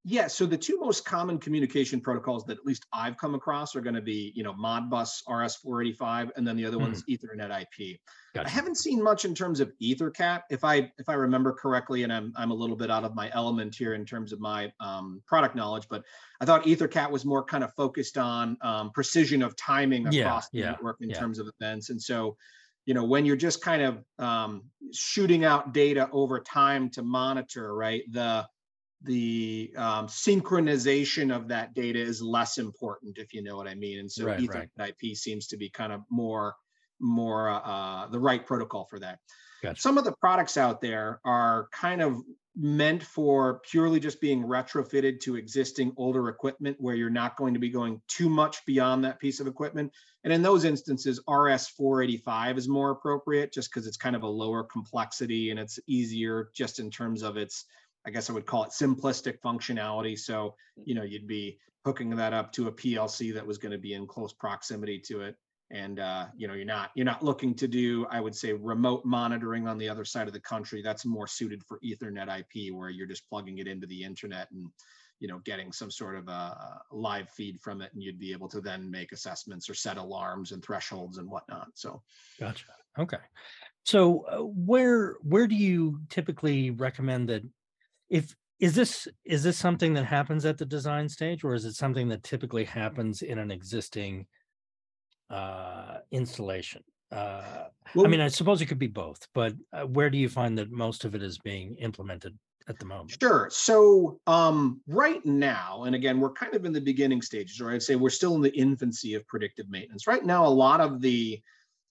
Yeah, 0.04 0.26
so 0.26 0.48
the 0.48 0.58
two 0.58 0.80
most 0.80 1.06
common 1.06 1.38
communication 1.38 2.02
protocols 2.02 2.44
that 2.46 2.58
at 2.58 2.66
least 2.66 2.88
I've 2.92 3.18
come 3.18 3.36
across 3.36 3.76
are 3.76 3.82
going 3.82 3.94
to 3.94 4.02
be, 4.02 4.34
you 4.36 4.42
know, 4.42 4.54
Modbus 4.54 5.22
RS485, 5.28 6.32
and 6.36 6.48
then 6.48 6.56
the 6.56 6.66
other 6.66 6.80
one's 6.80 7.04
Ethernet 7.04 7.62
IP. 7.62 8.00
I 8.36 8.50
haven't 8.50 8.78
seen 8.78 9.04
much 9.04 9.26
in 9.26 9.36
terms 9.36 9.60
of 9.60 9.72
EtherCAT, 9.80 10.42
if 10.50 10.64
I 10.64 10.92
if 10.98 11.08
I 11.08 11.14
remember 11.14 11.54
correctly, 11.54 12.02
and 12.02 12.12
I'm 12.12 12.34
I'm 12.36 12.50
a 12.50 12.54
little 12.54 12.76
bit 12.76 12.90
out 12.90 13.04
of 13.04 13.14
my 13.14 13.30
element 13.34 13.76
here 13.76 13.94
in 13.94 14.04
terms 14.04 14.34
of 14.34 14.40
my 14.40 14.72
um, 14.80 15.22
product 15.28 15.56
knowledge, 15.56 15.86
but 15.88 16.04
I 16.40 16.46
thought 16.46 16.64
EtherCAT 16.64 17.12
was 17.12 17.24
more 17.24 17.44
kind 17.44 17.64
of 17.64 17.72
focused 17.76 18.18
on 18.18 18.58
um, 18.62 18.90
precision 18.92 19.44
of 19.44 19.56
timing 19.56 20.08
Yeah, 20.12 20.24
across 20.24 20.50
the 20.50 20.60
yeah, 20.60 20.72
network 20.72 20.98
in 21.02 21.12
yeah. 21.12 21.20
terms 21.20 21.38
of 21.38 21.48
events, 21.60 21.92
and 21.92 22.02
so 22.02 22.38
you 22.86 22.96
know 22.96 23.04
when 23.04 23.24
you're 23.24 23.36
just 23.36 23.62
kind 23.62 23.84
of 23.84 24.04
um, 24.18 24.64
shooting 24.94 25.46
out 25.46 25.74
data 25.74 26.10
over 26.12 26.40
time 26.40 26.90
to 26.92 27.04
monitor, 27.04 27.76
right? 27.76 28.02
The 28.10 28.48
the 29.04 29.74
um, 29.78 30.08
synchronization 30.08 31.36
of 31.36 31.48
that 31.48 31.74
data 31.74 32.00
is 32.00 32.22
less 32.22 32.58
important, 32.58 33.18
if 33.18 33.34
you 33.34 33.44
know 33.44 33.56
what 33.56 33.68
I 33.68 33.76
mean. 33.76 34.00
And 34.00 34.12
so 34.12 34.26
Right, 34.26 34.40
Ethernet 34.40 34.70
right. 34.78 34.94
IP 35.02 35.16
seems 35.16 35.48
to 35.48 35.58
be 35.58 35.70
kind 35.70 35.92
of 35.92 36.02
more 36.10 36.56
more 37.00 37.50
uh, 37.50 38.08
the 38.08 38.20
right 38.20 38.46
protocol 38.46 38.86
for 38.86 39.00
that. 39.00 39.20
Gotcha. 39.64 39.82
Some 39.82 39.98
of 39.98 40.04
the 40.04 40.14
products 40.14 40.58
out 40.58 40.82
there 40.82 41.20
are 41.26 41.68
kind 41.72 42.02
of 42.02 42.22
meant 42.56 43.02
for 43.02 43.62
purely 43.70 44.00
just 44.00 44.20
being 44.20 44.44
retrofitted 44.44 45.20
to 45.22 45.36
existing 45.36 45.94
older 45.96 46.28
equipment 46.28 46.76
where 46.80 46.96
you're 46.96 47.10
not 47.10 47.38
going 47.38 47.54
to 47.54 47.60
be 47.60 47.70
going 47.70 48.02
too 48.08 48.30
much 48.30 48.66
beyond 48.66 49.04
that 49.04 49.20
piece 49.20 49.40
of 49.40 49.48
equipment. 49.48 49.92
And 50.24 50.34
in 50.34 50.42
those 50.42 50.66
instances, 50.66 51.22
RS485 51.30 52.58
is 52.58 52.68
more 52.68 52.92
appropriate 52.92 53.54
just 53.54 53.72
because 53.72 53.88
it's 53.88 53.98
kind 53.98 54.16
of 54.16 54.24
a 54.24 54.28
lower 54.28 54.64
complexity 54.64 55.50
and 55.50 55.60
it's 55.60 55.80
easier 55.88 56.50
just 56.54 56.80
in 56.80 56.92
terms 56.92 57.24
of 57.24 57.38
its, 57.38 57.66
I 58.06 58.10
guess 58.10 58.30
I 58.30 58.34
would 58.34 58.46
call 58.46 58.64
it 58.64 58.72
simplistic 58.72 59.40
functionality. 59.40 60.18
So, 60.18 60.56
you 60.76 60.96
know, 60.96 61.04
you'd 61.04 61.28
be 61.28 61.60
hooking 61.86 62.16
that 62.16 62.34
up 62.34 62.52
to 62.54 62.68
a 62.68 62.72
PLC 62.72 63.34
that 63.34 63.46
was 63.46 63.58
going 63.58 63.72
to 63.72 63.78
be 63.78 63.94
in 63.94 64.08
close 64.08 64.34
proximity 64.34 65.00
to 65.00 65.22
it. 65.22 65.36
And 65.72 66.00
uh, 66.00 66.26
you 66.36 66.50
know 66.50 66.54
you're 66.54 66.66
not 66.66 66.92
you're 66.96 67.06
not 67.06 67.24
looking 67.24 67.56
to 67.56 67.66
do 67.66 68.06
i 68.12 68.20
would 68.20 68.36
say 68.36 68.52
remote 68.52 69.06
monitoring 69.06 69.70
on 69.70 69.78
the 69.78 69.88
other 69.88 70.04
side 70.04 70.28
of 70.28 70.34
the 70.34 70.40
country. 70.42 70.82
That's 70.82 71.06
more 71.06 71.28
suited 71.28 71.64
for 71.64 71.80
ethernet 71.80 72.28
ip 72.40 72.76
where 72.76 72.90
you're 72.90 73.08
just 73.08 73.28
plugging 73.30 73.60
it 73.60 73.68
into 73.68 73.88
the 73.88 74.04
internet 74.04 74.52
and 74.52 74.70
you 75.22 75.30
know 75.30 75.40
getting 75.46 75.72
some 75.72 75.90
sort 75.90 76.18
of 76.18 76.28
a, 76.28 76.82
live 76.92 77.30
feed 77.30 77.58
from 77.62 77.82
it 77.82 77.94
and 77.94 78.04
you'd 78.04 78.20
be 78.20 78.34
able 78.34 78.50
to 78.50 78.60
then 78.60 78.92
make 78.92 79.14
assessments 79.14 79.70
or 79.70 79.74
set 79.74 79.96
alarms 79.96 80.52
and 80.52 80.62
thresholds 80.62 81.20
and 81.20 81.30
whatnot. 81.30 81.70
So 81.76 82.02
gotcha. 82.38 82.66
Okay. 83.00 83.20
So 83.86 84.26
uh, 84.26 84.44
where 84.44 85.16
where 85.22 85.48
do 85.48 85.56
you 85.56 86.02
typically 86.10 86.72
recommend 86.72 87.30
that 87.30 87.44
if 88.12 88.36
is 88.60 88.76
this 88.76 89.08
is 89.26 89.42
this 89.42 89.58
something 89.58 89.96
that 89.96 90.06
happens 90.06 90.46
at 90.46 90.60
the 90.60 90.66
design 90.66 91.10
stage 91.10 91.44
or 91.44 91.56
is 91.56 91.66
it 91.66 91.74
something 91.74 92.08
that 92.10 92.22
typically 92.22 92.66
happens 92.66 93.24
in 93.24 93.40
an 93.40 93.50
existing 93.50 94.28
uh 95.32 95.98
installation? 96.12 96.84
Uh 97.12 97.66
well, 97.96 98.06
i 98.06 98.10
mean 98.10 98.22
i 98.22 98.28
suppose 98.28 98.62
it 98.62 98.68
could 98.68 98.80
be 98.80 98.88
both 98.88 99.28
but 99.34 99.54
uh, 99.74 99.82
where 99.84 100.10
do 100.10 100.18
you 100.18 100.30
find 100.30 100.58
that 100.58 100.72
most 100.72 101.04
of 101.04 101.16
it 101.16 101.24
is 101.24 101.40
being 101.40 101.76
implemented 101.78 102.38
at 102.68 102.78
the 102.78 102.86
moment? 102.86 103.18
Sure. 103.20 103.50
So 103.50 104.20
um 104.28 104.82
right 104.88 105.26
now 105.26 105.84
and 105.86 105.96
again 105.96 106.20
we're 106.20 106.34
kind 106.34 106.54
of 106.54 106.66
in 106.66 106.74
the 106.74 106.82
beginning 106.82 107.22
stages 107.22 107.60
or 107.60 107.72
i'd 107.72 107.82
say 107.82 107.96
we're 107.96 108.10
still 108.10 108.36
in 108.36 108.42
the 108.42 108.56
infancy 108.56 109.16
of 109.16 109.26
predictive 109.28 109.70
maintenance. 109.70 110.06
Right 110.06 110.26
now 110.26 110.46
a 110.46 110.48
lot 110.48 110.82
of 110.82 111.02
the 111.02 111.42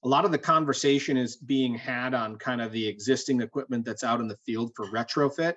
a 0.02 0.08
lot 0.08 0.24
of 0.24 0.32
the 0.32 0.38
conversation 0.38 1.16
is 1.16 1.36
being 1.36 1.74
had 1.74 2.14
on 2.14 2.36
kind 2.36 2.62
of 2.62 2.72
the 2.72 2.86
existing 2.86 3.40
equipment 3.42 3.84
that's 3.84 4.04
out 4.04 4.20
in 4.20 4.28
the 4.28 4.38
field 4.46 4.72
for 4.76 4.86
retrofit 4.90 5.54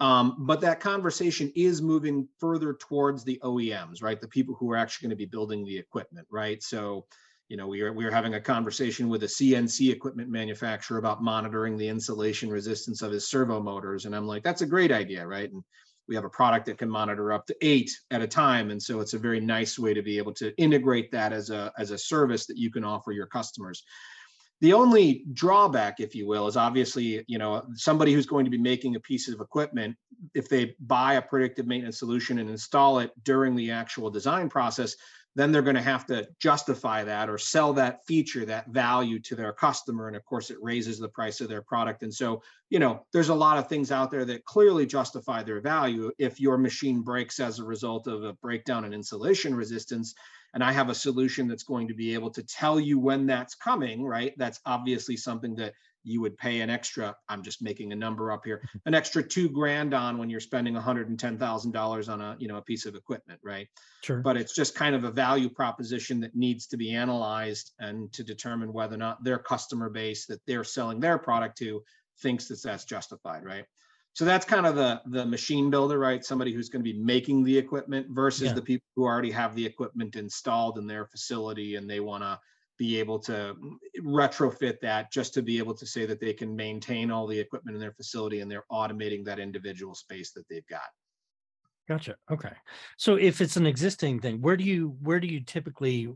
um, 0.00 0.36
but 0.38 0.62
that 0.62 0.80
conversation 0.80 1.52
is 1.54 1.82
moving 1.82 2.26
further 2.38 2.72
towards 2.72 3.22
the 3.22 3.38
OEMs, 3.44 4.02
right? 4.02 4.20
The 4.20 4.28
people 4.28 4.54
who 4.54 4.70
are 4.70 4.76
actually 4.76 5.08
going 5.08 5.16
to 5.16 5.24
be 5.24 5.26
building 5.26 5.64
the 5.64 5.76
equipment, 5.76 6.26
right? 6.30 6.62
So, 6.62 7.06
you 7.50 7.58
know, 7.58 7.66
we 7.66 7.82
are 7.82 7.92
we 7.92 8.06
are 8.06 8.10
having 8.10 8.34
a 8.34 8.40
conversation 8.40 9.08
with 9.08 9.24
a 9.24 9.26
CNC 9.26 9.92
equipment 9.92 10.30
manufacturer 10.30 10.98
about 10.98 11.22
monitoring 11.22 11.76
the 11.76 11.88
insulation 11.88 12.48
resistance 12.48 13.02
of 13.02 13.12
his 13.12 13.28
servo 13.28 13.60
motors, 13.60 14.06
and 14.06 14.16
I'm 14.16 14.26
like, 14.26 14.42
that's 14.42 14.62
a 14.62 14.66
great 14.66 14.90
idea, 14.90 15.26
right? 15.26 15.50
And 15.52 15.62
we 16.08 16.14
have 16.14 16.24
a 16.24 16.30
product 16.30 16.66
that 16.66 16.78
can 16.78 16.88
monitor 16.88 17.32
up 17.32 17.46
to 17.46 17.56
eight 17.60 17.90
at 18.10 18.22
a 18.22 18.26
time, 18.26 18.70
and 18.70 18.82
so 18.82 19.00
it's 19.00 19.14
a 19.14 19.18
very 19.18 19.40
nice 19.40 19.78
way 19.78 19.92
to 19.92 20.02
be 20.02 20.16
able 20.16 20.32
to 20.34 20.56
integrate 20.56 21.10
that 21.12 21.32
as 21.32 21.50
a 21.50 21.72
as 21.76 21.90
a 21.90 21.98
service 21.98 22.46
that 22.46 22.56
you 22.56 22.70
can 22.70 22.84
offer 22.84 23.12
your 23.12 23.26
customers. 23.26 23.84
The 24.60 24.74
only 24.74 25.24
drawback, 25.32 26.00
if 26.00 26.14
you 26.14 26.26
will, 26.26 26.46
is 26.46 26.56
obviously, 26.56 27.24
you 27.26 27.38
know, 27.38 27.64
somebody 27.74 28.12
who's 28.12 28.26
going 28.26 28.44
to 28.44 28.50
be 28.50 28.58
making 28.58 28.94
a 28.94 29.00
piece 29.00 29.28
of 29.28 29.40
equipment, 29.40 29.96
if 30.34 30.48
they 30.48 30.74
buy 30.80 31.14
a 31.14 31.22
predictive 31.22 31.66
maintenance 31.66 31.98
solution 31.98 32.38
and 32.38 32.50
install 32.50 32.98
it 32.98 33.10
during 33.24 33.56
the 33.56 33.70
actual 33.70 34.10
design 34.10 34.50
process, 34.50 34.96
then 35.36 35.52
they're 35.52 35.62
going 35.62 35.76
to 35.76 35.82
have 35.82 36.04
to 36.06 36.28
justify 36.40 37.04
that 37.04 37.30
or 37.30 37.38
sell 37.38 37.72
that 37.72 38.04
feature, 38.04 38.44
that 38.44 38.68
value 38.68 39.18
to 39.20 39.36
their 39.36 39.52
customer. 39.52 40.08
And 40.08 40.16
of 40.16 40.24
course, 40.24 40.50
it 40.50 40.58
raises 40.60 40.98
the 40.98 41.08
price 41.08 41.40
of 41.40 41.48
their 41.48 41.62
product. 41.62 42.02
And 42.02 42.12
so, 42.12 42.42
you 42.68 42.80
know, 42.80 43.06
there's 43.12 43.28
a 43.28 43.34
lot 43.34 43.56
of 43.56 43.68
things 43.68 43.92
out 43.92 44.10
there 44.10 44.24
that 44.24 44.44
clearly 44.44 44.86
justify 44.86 45.42
their 45.42 45.60
value. 45.60 46.10
If 46.18 46.40
your 46.40 46.58
machine 46.58 47.00
breaks 47.00 47.38
as 47.38 47.60
a 47.60 47.64
result 47.64 48.08
of 48.08 48.24
a 48.24 48.32
breakdown 48.34 48.84
in 48.84 48.92
insulation 48.92 49.54
resistance, 49.54 50.14
and 50.54 50.64
I 50.64 50.72
have 50.72 50.88
a 50.88 50.94
solution 50.94 51.48
that's 51.48 51.62
going 51.62 51.88
to 51.88 51.94
be 51.94 52.14
able 52.14 52.30
to 52.30 52.42
tell 52.42 52.80
you 52.80 52.98
when 52.98 53.26
that's 53.26 53.54
coming, 53.54 54.04
right? 54.04 54.32
That's 54.36 54.60
obviously 54.66 55.16
something 55.16 55.54
that 55.56 55.74
you 56.02 56.20
would 56.20 56.36
pay 56.38 56.60
an 56.60 56.70
extra, 56.70 57.14
I'm 57.28 57.42
just 57.42 57.62
making 57.62 57.92
a 57.92 57.96
number 57.96 58.32
up 58.32 58.42
here, 58.44 58.62
an 58.86 58.94
extra 58.94 59.22
two 59.22 59.48
grand 59.48 59.92
on 59.92 60.18
when 60.18 60.30
you're 60.30 60.40
spending 60.40 60.74
$110,000 60.74 62.08
on 62.08 62.20
a, 62.20 62.36
you 62.38 62.48
know, 62.48 62.56
a 62.56 62.62
piece 62.62 62.86
of 62.86 62.94
equipment, 62.94 63.38
right? 63.44 63.68
Sure. 64.02 64.20
But 64.20 64.36
it's 64.36 64.54
just 64.54 64.74
kind 64.74 64.94
of 64.94 65.04
a 65.04 65.10
value 65.10 65.50
proposition 65.50 66.20
that 66.20 66.34
needs 66.34 66.66
to 66.68 66.76
be 66.76 66.94
analyzed 66.94 67.72
and 67.78 68.12
to 68.14 68.24
determine 68.24 68.72
whether 68.72 68.94
or 68.94 68.98
not 68.98 69.22
their 69.22 69.38
customer 69.38 69.90
base 69.90 70.26
that 70.26 70.40
they're 70.46 70.64
selling 70.64 71.00
their 71.00 71.18
product 71.18 71.58
to 71.58 71.82
thinks 72.22 72.48
that 72.48 72.62
that's 72.62 72.84
justified, 72.84 73.44
right? 73.44 73.64
So 74.12 74.24
that's 74.24 74.44
kind 74.44 74.66
of 74.66 74.74
the 74.74 75.00
the 75.06 75.24
machine 75.24 75.70
builder, 75.70 75.98
right? 75.98 76.24
Somebody 76.24 76.52
who's 76.52 76.68
going 76.68 76.84
to 76.84 76.92
be 76.92 76.98
making 76.98 77.44
the 77.44 77.56
equipment 77.56 78.08
versus 78.10 78.48
yeah. 78.48 78.54
the 78.54 78.62
people 78.62 78.86
who 78.96 79.04
already 79.04 79.30
have 79.30 79.54
the 79.54 79.64
equipment 79.64 80.16
installed 80.16 80.78
in 80.78 80.86
their 80.86 81.06
facility 81.06 81.76
and 81.76 81.88
they 81.88 82.00
want 82.00 82.22
to 82.24 82.38
be 82.76 82.98
able 82.98 83.18
to 83.18 83.54
retrofit 84.00 84.80
that 84.80 85.12
just 85.12 85.34
to 85.34 85.42
be 85.42 85.58
able 85.58 85.74
to 85.74 85.86
say 85.86 86.06
that 86.06 86.18
they 86.18 86.32
can 86.32 86.56
maintain 86.56 87.10
all 87.10 87.26
the 87.26 87.38
equipment 87.38 87.74
in 87.74 87.80
their 87.80 87.92
facility 87.92 88.40
and 88.40 88.50
they're 88.50 88.64
automating 88.72 89.22
that 89.22 89.38
individual 89.38 89.94
space 89.94 90.32
that 90.32 90.48
they've 90.48 90.66
got. 90.66 90.80
Gotcha. 91.86 92.14
Okay. 92.30 92.52
So 92.96 93.16
if 93.16 93.40
it's 93.40 93.56
an 93.56 93.66
existing 93.66 94.20
thing, 94.20 94.40
where 94.40 94.56
do 94.56 94.64
you 94.64 94.96
where 95.02 95.20
do 95.20 95.26
you 95.26 95.40
typically 95.40 96.08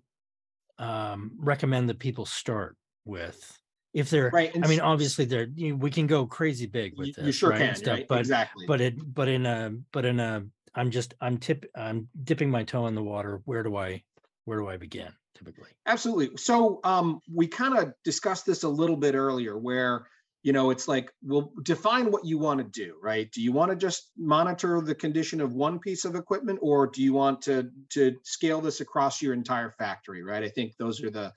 um, 0.78 1.32
recommend 1.36 1.88
that 1.90 1.99
people 1.99 2.24
start 2.26 2.76
with? 3.05 3.59
If 3.95 4.11
they're 4.11 4.30
right 4.30 4.51
i 4.62 4.66
mean 4.66 4.80
obviously 4.80 5.24
they're 5.24 5.47
you 5.55 5.76
we 5.76 5.90
can 5.90 6.07
go 6.07 6.26
crazy 6.26 6.66
big 6.66 6.99
with 6.99 7.07
you, 7.07 7.12
this 7.14 7.26
you 7.26 7.32
sure 7.32 7.51
right? 7.51 7.61
can 7.61 7.74
stuff, 7.74 7.95
right? 7.95 8.09
but 8.09 8.18
exactly 8.18 8.66
but 8.66 8.80
it 8.80 9.14
but 9.14 9.28
in 9.28 9.47
a 9.47 9.72
but 9.92 10.05
in 10.05 10.20
a 10.20 10.45
i'm 10.74 10.90
just 10.90 11.14
i'm 11.20 11.38
tip 11.38 11.64
i'm 11.76 12.09
dipping 12.24 12.51
my 12.51 12.64
toe 12.64 12.86
in 12.88 12.95
the 12.95 13.03
water 13.03 13.40
where 13.45 13.62
do 13.62 13.76
i 13.76 14.03
where 14.45 14.59
do 14.59 14.68
i 14.68 14.76
begin 14.76 15.09
typically 15.34 15.70
absolutely 15.86 16.36
so 16.36 16.80
um 16.84 17.20
we 17.32 17.47
kind 17.47 17.78
of 17.78 17.95
discussed 18.05 18.45
this 18.45 18.64
a 18.64 18.68
little 18.68 18.97
bit 18.97 19.14
earlier 19.14 19.57
where 19.57 20.07
you 20.42 20.53
know 20.53 20.70
it's 20.70 20.88
like 20.88 21.11
we'll 21.22 21.53
define 21.62 22.11
what 22.11 22.24
you 22.24 22.36
want 22.36 22.59
to 22.59 22.64
do 22.64 22.97
right 23.01 23.30
do 23.32 23.40
you 23.40 23.53
want 23.53 23.70
to 23.70 23.76
just 23.76 24.11
monitor 24.16 24.80
the 24.80 24.95
condition 24.95 25.40
of 25.40 25.55
one 25.55 25.78
piece 25.78 26.05
of 26.05 26.16
equipment 26.16 26.59
or 26.62 26.86
do 26.86 27.03
you 27.03 27.12
want 27.12 27.40
to 27.40 27.70
to 27.90 28.14
scale 28.24 28.61
this 28.61 28.80
across 28.80 29.22
your 29.22 29.32
entire 29.32 29.70
factory 29.70 30.22
right 30.22 30.42
i 30.42 30.49
think 30.49 30.76
those 30.76 31.03
are 31.03 31.11
the 31.11 31.32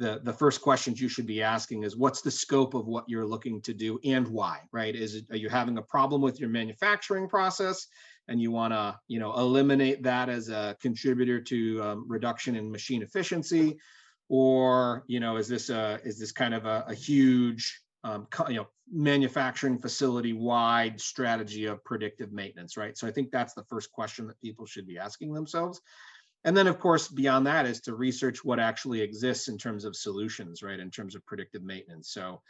the, 0.00 0.18
the 0.24 0.32
first 0.32 0.62
questions 0.62 0.98
you 0.98 1.10
should 1.10 1.26
be 1.26 1.42
asking 1.42 1.84
is 1.84 1.94
what's 1.94 2.22
the 2.22 2.30
scope 2.30 2.72
of 2.72 2.86
what 2.86 3.04
you're 3.06 3.26
looking 3.26 3.60
to 3.60 3.74
do 3.74 4.00
and 4.02 4.26
why, 4.26 4.60
right? 4.72 4.96
Is 4.96 5.14
it, 5.14 5.26
are 5.30 5.36
you 5.36 5.50
having 5.50 5.76
a 5.76 5.82
problem 5.82 6.22
with 6.22 6.40
your 6.40 6.48
manufacturing 6.48 7.28
process 7.28 7.86
and 8.26 8.40
you 8.40 8.50
want 8.50 8.72
to, 8.72 8.98
you 9.08 9.20
know, 9.20 9.34
eliminate 9.34 10.02
that 10.02 10.30
as 10.30 10.48
a 10.48 10.74
contributor 10.80 11.38
to 11.42 11.82
um, 11.82 12.04
reduction 12.08 12.56
in 12.56 12.72
machine 12.72 13.02
efficiency? 13.02 13.78
Or, 14.30 15.04
you 15.06 15.20
know, 15.20 15.36
is 15.36 15.48
this 15.48 15.68
a, 15.68 16.00
is 16.02 16.18
this 16.18 16.32
kind 16.32 16.54
of 16.54 16.64
a, 16.64 16.84
a 16.88 16.94
huge, 16.94 17.82
um, 18.02 18.26
you 18.48 18.54
know, 18.54 18.68
manufacturing 18.90 19.78
facility 19.78 20.32
wide 20.32 20.98
strategy 20.98 21.66
of 21.66 21.84
predictive 21.84 22.32
maintenance, 22.32 22.78
right? 22.78 22.96
So 22.96 23.06
I 23.06 23.10
think 23.10 23.30
that's 23.30 23.52
the 23.52 23.64
first 23.64 23.92
question 23.92 24.26
that 24.28 24.40
people 24.40 24.64
should 24.64 24.86
be 24.86 24.98
asking 24.98 25.34
themselves 25.34 25.82
and 26.44 26.56
then 26.56 26.66
of 26.66 26.78
course 26.78 27.08
beyond 27.08 27.46
that 27.46 27.66
is 27.66 27.80
to 27.82 27.94
research 27.94 28.44
what 28.44 28.60
actually 28.60 29.00
exists 29.00 29.48
in 29.48 29.58
terms 29.58 29.84
of 29.84 29.96
solutions 29.96 30.62
right 30.62 30.80
in 30.80 30.90
terms 30.90 31.14
of 31.14 31.24
predictive 31.26 31.62
maintenance. 31.62 32.12
So 32.12 32.40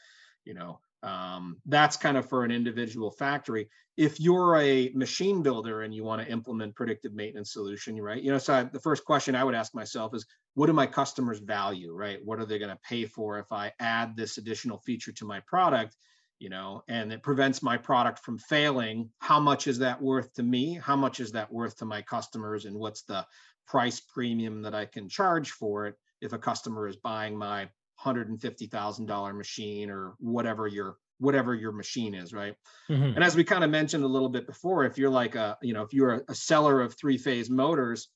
you 0.45 0.55
know 0.55 0.81
um, 1.03 1.57
that's 1.65 1.97
kind 1.97 2.19
of 2.19 2.29
for 2.29 2.45
an 2.45 2.51
individual 2.51 3.11
factory. 3.11 3.71
If 3.97 4.21
you're 4.21 4.57
a 4.59 4.91
machine 4.95 5.43
builder 5.43 5.81
and 5.81 5.95
you 5.95 6.05
want 6.05 6.23
to 6.23 6.31
implement 6.31 6.75
predictive 6.75 7.15
maintenance 7.15 7.53
solution 7.53 8.01
right 8.01 8.23
you 8.23 8.31
know 8.31 8.39
so 8.39 8.55
I, 8.55 8.63
the 8.65 8.81
first 8.81 9.05
question 9.05 9.35
i 9.35 9.45
would 9.45 9.55
ask 9.55 9.75
myself 9.75 10.15
is 10.15 10.27
what 10.55 10.67
do 10.67 10.73
my 10.73 10.87
customers 10.87 11.39
value 11.39 11.95
right? 11.95 12.19
What 12.25 12.41
are 12.41 12.45
they 12.45 12.59
going 12.59 12.71
to 12.71 12.79
pay 12.83 13.05
for 13.05 13.39
if 13.39 13.51
i 13.53 13.73
add 13.81 14.17
this 14.17 14.39
additional 14.39 14.79
feature 14.79 15.13
to 15.13 15.25
my 15.25 15.41
product 15.41 15.97
you 16.39 16.49
know 16.49 16.83
and 16.89 17.13
it 17.13 17.23
prevents 17.23 17.63
my 17.63 17.77
product 17.77 18.19
from 18.21 18.39
failing? 18.39 19.11
How 19.19 19.41
much 19.41 19.67
is 19.67 19.79
that 19.79 20.01
worth 20.01 20.33
to 20.35 20.43
me? 20.43 20.75
How 20.75 20.97
much 20.97 21.21
is 21.21 21.33
that 21.33 21.53
worth 21.53 21.77
to 21.79 21.85
my 21.85 22.03
customers? 22.03 22.65
And 22.65 22.77
what's 22.77 23.03
the 23.03 23.25
price 23.71 24.01
premium 24.01 24.63
that 24.63 24.75
I 24.75 24.85
can 24.85 25.09
charge 25.09 25.51
for 25.53 25.87
it 25.87 25.95
if 26.21 26.33
a 26.33 26.39
customer 26.39 26.89
is 26.89 26.97
buying 26.97 27.37
my 27.37 27.69
$150,000 28.05 29.37
machine 29.37 29.91
or 29.91 30.15
whatever 30.19 30.67
your 30.67 30.97
whatever 31.19 31.55
your 31.55 31.71
machine 31.71 32.15
is, 32.15 32.33
right? 32.33 32.55
Mm-hmm. 32.89 33.15
And 33.15 33.23
as 33.23 33.37
we 33.37 33.45
kind 33.45 33.63
of 33.63 33.71
mentioned 33.71 34.03
a 34.05 34.09
little 34.09 34.31
bit 34.31 34.47
before, 34.47 34.85
if 34.87 34.97
you're 34.97 35.11
like 35.11 35.35
a, 35.35 35.57
you 35.63 35.75
know, 35.75 35.83
if 35.83 35.93
you're 35.93 36.25
a, 36.27 36.35
seller 36.35 36.81
of 36.81 36.95
three-phase 36.95 37.51
motors, 37.51 38.09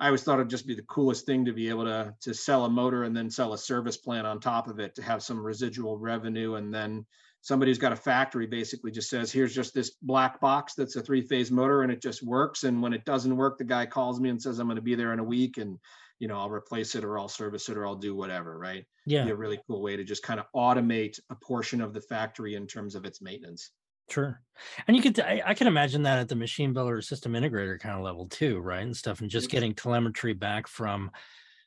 I 0.00 0.06
always 0.06 0.24
thought 0.24 0.40
it'd 0.40 0.50
just 0.50 0.66
be 0.66 0.74
the 0.74 0.82
coolest 0.82 1.24
thing 1.24 1.44
to 1.44 1.52
be 1.52 1.68
able 1.68 1.84
to 1.84 2.14
to 2.20 2.34
sell 2.34 2.64
a 2.66 2.68
motor 2.68 3.04
and 3.04 3.16
then 3.16 3.30
sell 3.30 3.54
a 3.54 3.58
service 3.58 3.96
plan 3.96 4.26
on 4.26 4.40
top 4.40 4.68
of 4.68 4.78
it 4.78 4.94
to 4.96 5.02
have 5.02 5.22
some 5.22 5.38
residual 5.38 5.96
revenue 5.98 6.56
and 6.56 6.74
then 6.74 7.06
somebody 7.48 7.70
who's 7.70 7.78
got 7.78 7.92
a 7.92 7.96
factory 7.96 8.46
basically 8.46 8.90
just 8.90 9.08
says, 9.08 9.32
here's 9.32 9.54
just 9.54 9.72
this 9.72 9.92
black 10.02 10.38
box 10.38 10.74
that's 10.74 10.96
a 10.96 11.00
three 11.00 11.22
phase 11.22 11.50
motor 11.50 11.80
and 11.80 11.90
it 11.90 12.02
just 12.02 12.22
works. 12.22 12.64
And 12.64 12.82
when 12.82 12.92
it 12.92 13.06
doesn't 13.06 13.34
work, 13.34 13.56
the 13.56 13.64
guy 13.64 13.86
calls 13.86 14.20
me 14.20 14.28
and 14.28 14.40
says, 14.40 14.58
I'm 14.58 14.66
going 14.66 14.76
to 14.76 14.82
be 14.82 14.94
there 14.94 15.14
in 15.14 15.18
a 15.18 15.24
week 15.24 15.56
and, 15.56 15.78
you 16.18 16.28
know, 16.28 16.36
I'll 16.36 16.50
replace 16.50 16.94
it 16.94 17.04
or 17.04 17.18
I'll 17.18 17.26
service 17.26 17.70
it 17.70 17.78
or 17.78 17.86
I'll 17.86 17.96
do 17.96 18.14
whatever. 18.14 18.58
Right. 18.58 18.84
Yeah. 19.06 19.26
A 19.26 19.34
really 19.34 19.58
cool 19.66 19.80
way 19.80 19.96
to 19.96 20.04
just 20.04 20.22
kind 20.22 20.38
of 20.38 20.44
automate 20.54 21.18
a 21.30 21.36
portion 21.36 21.80
of 21.80 21.94
the 21.94 22.02
factory 22.02 22.54
in 22.54 22.66
terms 22.66 22.94
of 22.94 23.06
its 23.06 23.22
maintenance. 23.22 23.70
Sure. 24.10 24.42
And 24.86 24.94
you 24.94 25.02
could, 25.02 25.18
I, 25.18 25.40
I, 25.46 25.54
can 25.54 25.68
imagine 25.68 26.02
that 26.02 26.18
at 26.18 26.28
the 26.28 26.36
machine 26.36 26.74
builder 26.74 27.00
system 27.00 27.32
integrator 27.32 27.80
kind 27.80 27.96
of 27.96 28.04
level 28.04 28.26
too, 28.26 28.58
right? 28.58 28.82
And 28.82 28.96
stuff, 28.96 29.22
and 29.22 29.30
just 29.30 29.48
mm-hmm. 29.48 29.56
getting 29.56 29.74
telemetry 29.74 30.34
back 30.34 30.66
from, 30.66 31.10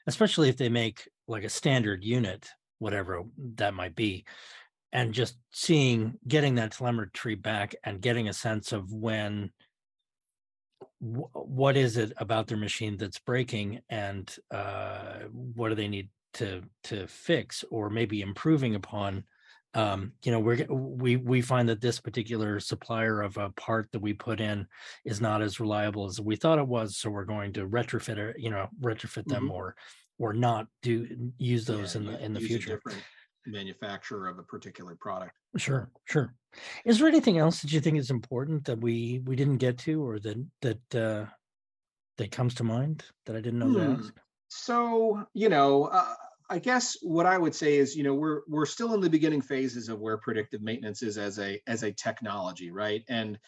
especially 0.05 0.49
if 0.49 0.57
they 0.57 0.69
make 0.69 1.07
like 1.27 1.43
a 1.43 1.49
standard 1.49 2.03
unit, 2.03 2.49
whatever 2.77 3.23
that 3.55 3.73
might 3.73 3.95
be, 3.95 4.25
and 4.91 5.13
just 5.13 5.37
seeing 5.51 6.19
getting 6.27 6.55
that 6.55 6.71
telemetry 6.71 7.35
back 7.35 7.75
and 7.83 8.01
getting 8.01 8.27
a 8.27 8.33
sense 8.33 8.71
of 8.71 8.91
when 8.93 9.51
what 10.99 11.75
is 11.77 11.97
it 11.97 12.13
about 12.17 12.47
their 12.47 12.57
machine 12.57 12.97
that's 12.97 13.19
breaking 13.19 13.81
and 13.89 14.35
uh, 14.51 15.21
what 15.31 15.69
do 15.69 15.75
they 15.75 15.87
need 15.87 16.09
to 16.33 16.63
to 16.83 17.07
fix 17.07 17.63
or 17.71 17.89
maybe 17.89 18.21
improving 18.21 18.75
upon 18.75 19.23
um, 19.73 20.11
you 20.25 20.33
know, 20.33 20.39
we're 20.41 20.65
we 20.69 21.15
we 21.15 21.41
find 21.41 21.69
that 21.69 21.79
this 21.79 21.97
particular 22.01 22.59
supplier 22.59 23.21
of 23.21 23.37
a 23.37 23.51
part 23.51 23.89
that 23.93 24.01
we 24.01 24.13
put 24.13 24.41
in 24.41 24.67
is 25.05 25.21
not 25.21 25.41
as 25.41 25.61
reliable 25.61 26.05
as 26.07 26.19
we 26.19 26.35
thought 26.35 26.59
it 26.59 26.67
was, 26.67 26.97
so 26.97 27.09
we're 27.09 27.23
going 27.23 27.53
to 27.53 27.65
retrofit 27.65 28.17
it, 28.17 28.35
you 28.37 28.49
know, 28.49 28.67
retrofit 28.81 29.27
them 29.27 29.47
Mhm. 29.47 29.51
or 29.51 29.75
or 30.19 30.33
not 30.33 30.67
do 30.81 31.31
use 31.37 31.63
those 31.65 31.95
Yeah, 31.95 32.01
in 32.01 32.05
the 32.07 32.25
in 32.25 32.33
the 32.33 32.41
future. 32.41 32.81
Manufacturer 33.45 34.27
of 34.27 34.39
a 34.39 34.43
particular 34.43 34.95
product. 34.95 35.37
Sure, 35.57 35.91
sure. 36.05 36.35
Is 36.85 36.99
there 36.99 37.07
anything 37.07 37.37
else 37.37 37.61
that 37.61 37.71
you 37.71 37.81
think 37.81 37.97
is 37.97 38.09
important 38.09 38.65
that 38.65 38.79
we 38.79 39.19
we 39.25 39.35
didn't 39.35 39.57
get 39.57 39.77
to 39.79 40.01
or 40.05 40.19
that 40.19 40.47
that 40.61 40.95
uh 40.95 41.25
that 42.17 42.31
comes 42.31 42.55
to 42.55 42.63
mind 42.63 43.05
that 43.25 43.35
I 43.35 43.41
didn't 43.41 43.59
know 43.59 43.71
to 43.71 43.79
Hmm. 43.79 43.93
ask? 43.95 44.19
So, 44.49 45.25
you 45.33 45.49
know, 45.49 45.85
uh, 45.85 46.15
I 46.49 46.59
guess 46.59 46.97
what 47.01 47.25
I 47.25 47.37
would 47.37 47.55
say 47.55 47.77
is, 47.77 47.95
you 47.95 48.03
know, 48.03 48.13
we're 48.13 48.41
we're 48.47 48.65
still 48.65 48.93
in 48.93 49.01
the 49.01 49.09
beginning 49.09 49.41
phases 49.41 49.87
of 49.87 49.99
where 49.99 50.17
predictive 50.17 50.61
maintenance 50.61 51.01
is 51.03 51.17
as 51.17 51.39
a 51.39 51.61
as 51.67 51.83
a 51.83 51.93
technology, 51.93 52.71
right? 52.71 53.03
And 53.07 53.39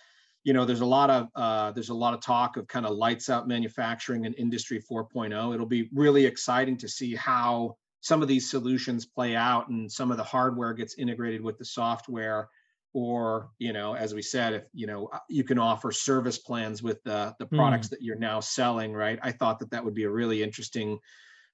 you 0.44 0.54
know, 0.54 0.66
there's 0.66 0.82
a 0.82 0.86
lot 0.86 1.10
of 1.10 1.30
uh, 1.36 1.72
there's 1.72 1.90
a 1.90 1.94
lot 1.94 2.14
of 2.14 2.22
talk 2.22 2.58
of 2.58 2.68
kind 2.68 2.86
of 2.86 2.96
lights 2.96 3.30
out 3.30 3.48
manufacturing 3.48 4.26
and 4.26 4.36
industry 4.36 4.80
4.0. 4.82 5.54
It'll 5.54 5.66
be 5.66 5.90
really 5.94 6.26
exciting 6.26 6.78
to 6.78 6.88
see 6.90 7.16
how 7.16 7.78
some 8.04 8.22
of 8.22 8.28
these 8.28 8.52
solutions 8.52 9.06
play 9.06 9.34
out 9.34 9.70
and 9.70 9.90
some 9.90 10.12
of 10.12 10.18
the 10.18 10.24
hardware 10.24 10.74
gets 10.74 10.96
integrated 10.96 11.42
with 11.42 11.58
the 11.58 11.66
software. 11.66 12.50
Or 12.96 13.50
you 13.58 13.74
know 13.74 13.96
as 13.96 14.14
we 14.14 14.22
said 14.22 14.54
if 14.54 14.64
you 14.72 14.86
know 14.86 15.10
uh, 15.12 15.18
you 15.28 15.44
can 15.44 15.58
offer 15.58 15.92
service 15.92 16.38
plans 16.38 16.84
with 16.84 17.02
the 17.04 17.34
the 17.40 17.48
products 17.48 17.88
that 17.88 18.04
you're 18.04 18.20
now 18.20 18.40
selling 18.40 18.94
right? 18.94 19.18
I 19.24 19.32
thought 19.32 19.58
that 19.60 19.72
that 19.72 19.84
would 19.84 19.96
be 19.96 20.04
a 20.04 20.12
really 20.12 20.44
interesting 20.44 21.00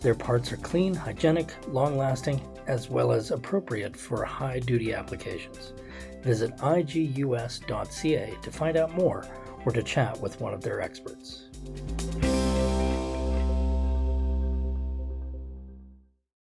Their 0.01 0.15
parts 0.15 0.51
are 0.51 0.57
clean, 0.57 0.93
hygienic, 0.93 1.53
long 1.67 1.97
lasting, 1.97 2.41
as 2.67 2.89
well 2.89 3.11
as 3.11 3.31
appropriate 3.31 3.95
for 3.95 4.23
high 4.23 4.59
duty 4.59 4.93
applications. 4.93 5.73
Visit 6.21 6.55
igus.ca 6.57 8.37
to 8.41 8.51
find 8.51 8.77
out 8.77 8.93
more 8.93 9.25
or 9.65 9.71
to 9.71 9.83
chat 9.83 10.19
with 10.21 10.39
one 10.39 10.53
of 10.53 10.61
their 10.61 10.81
experts. 10.81 11.45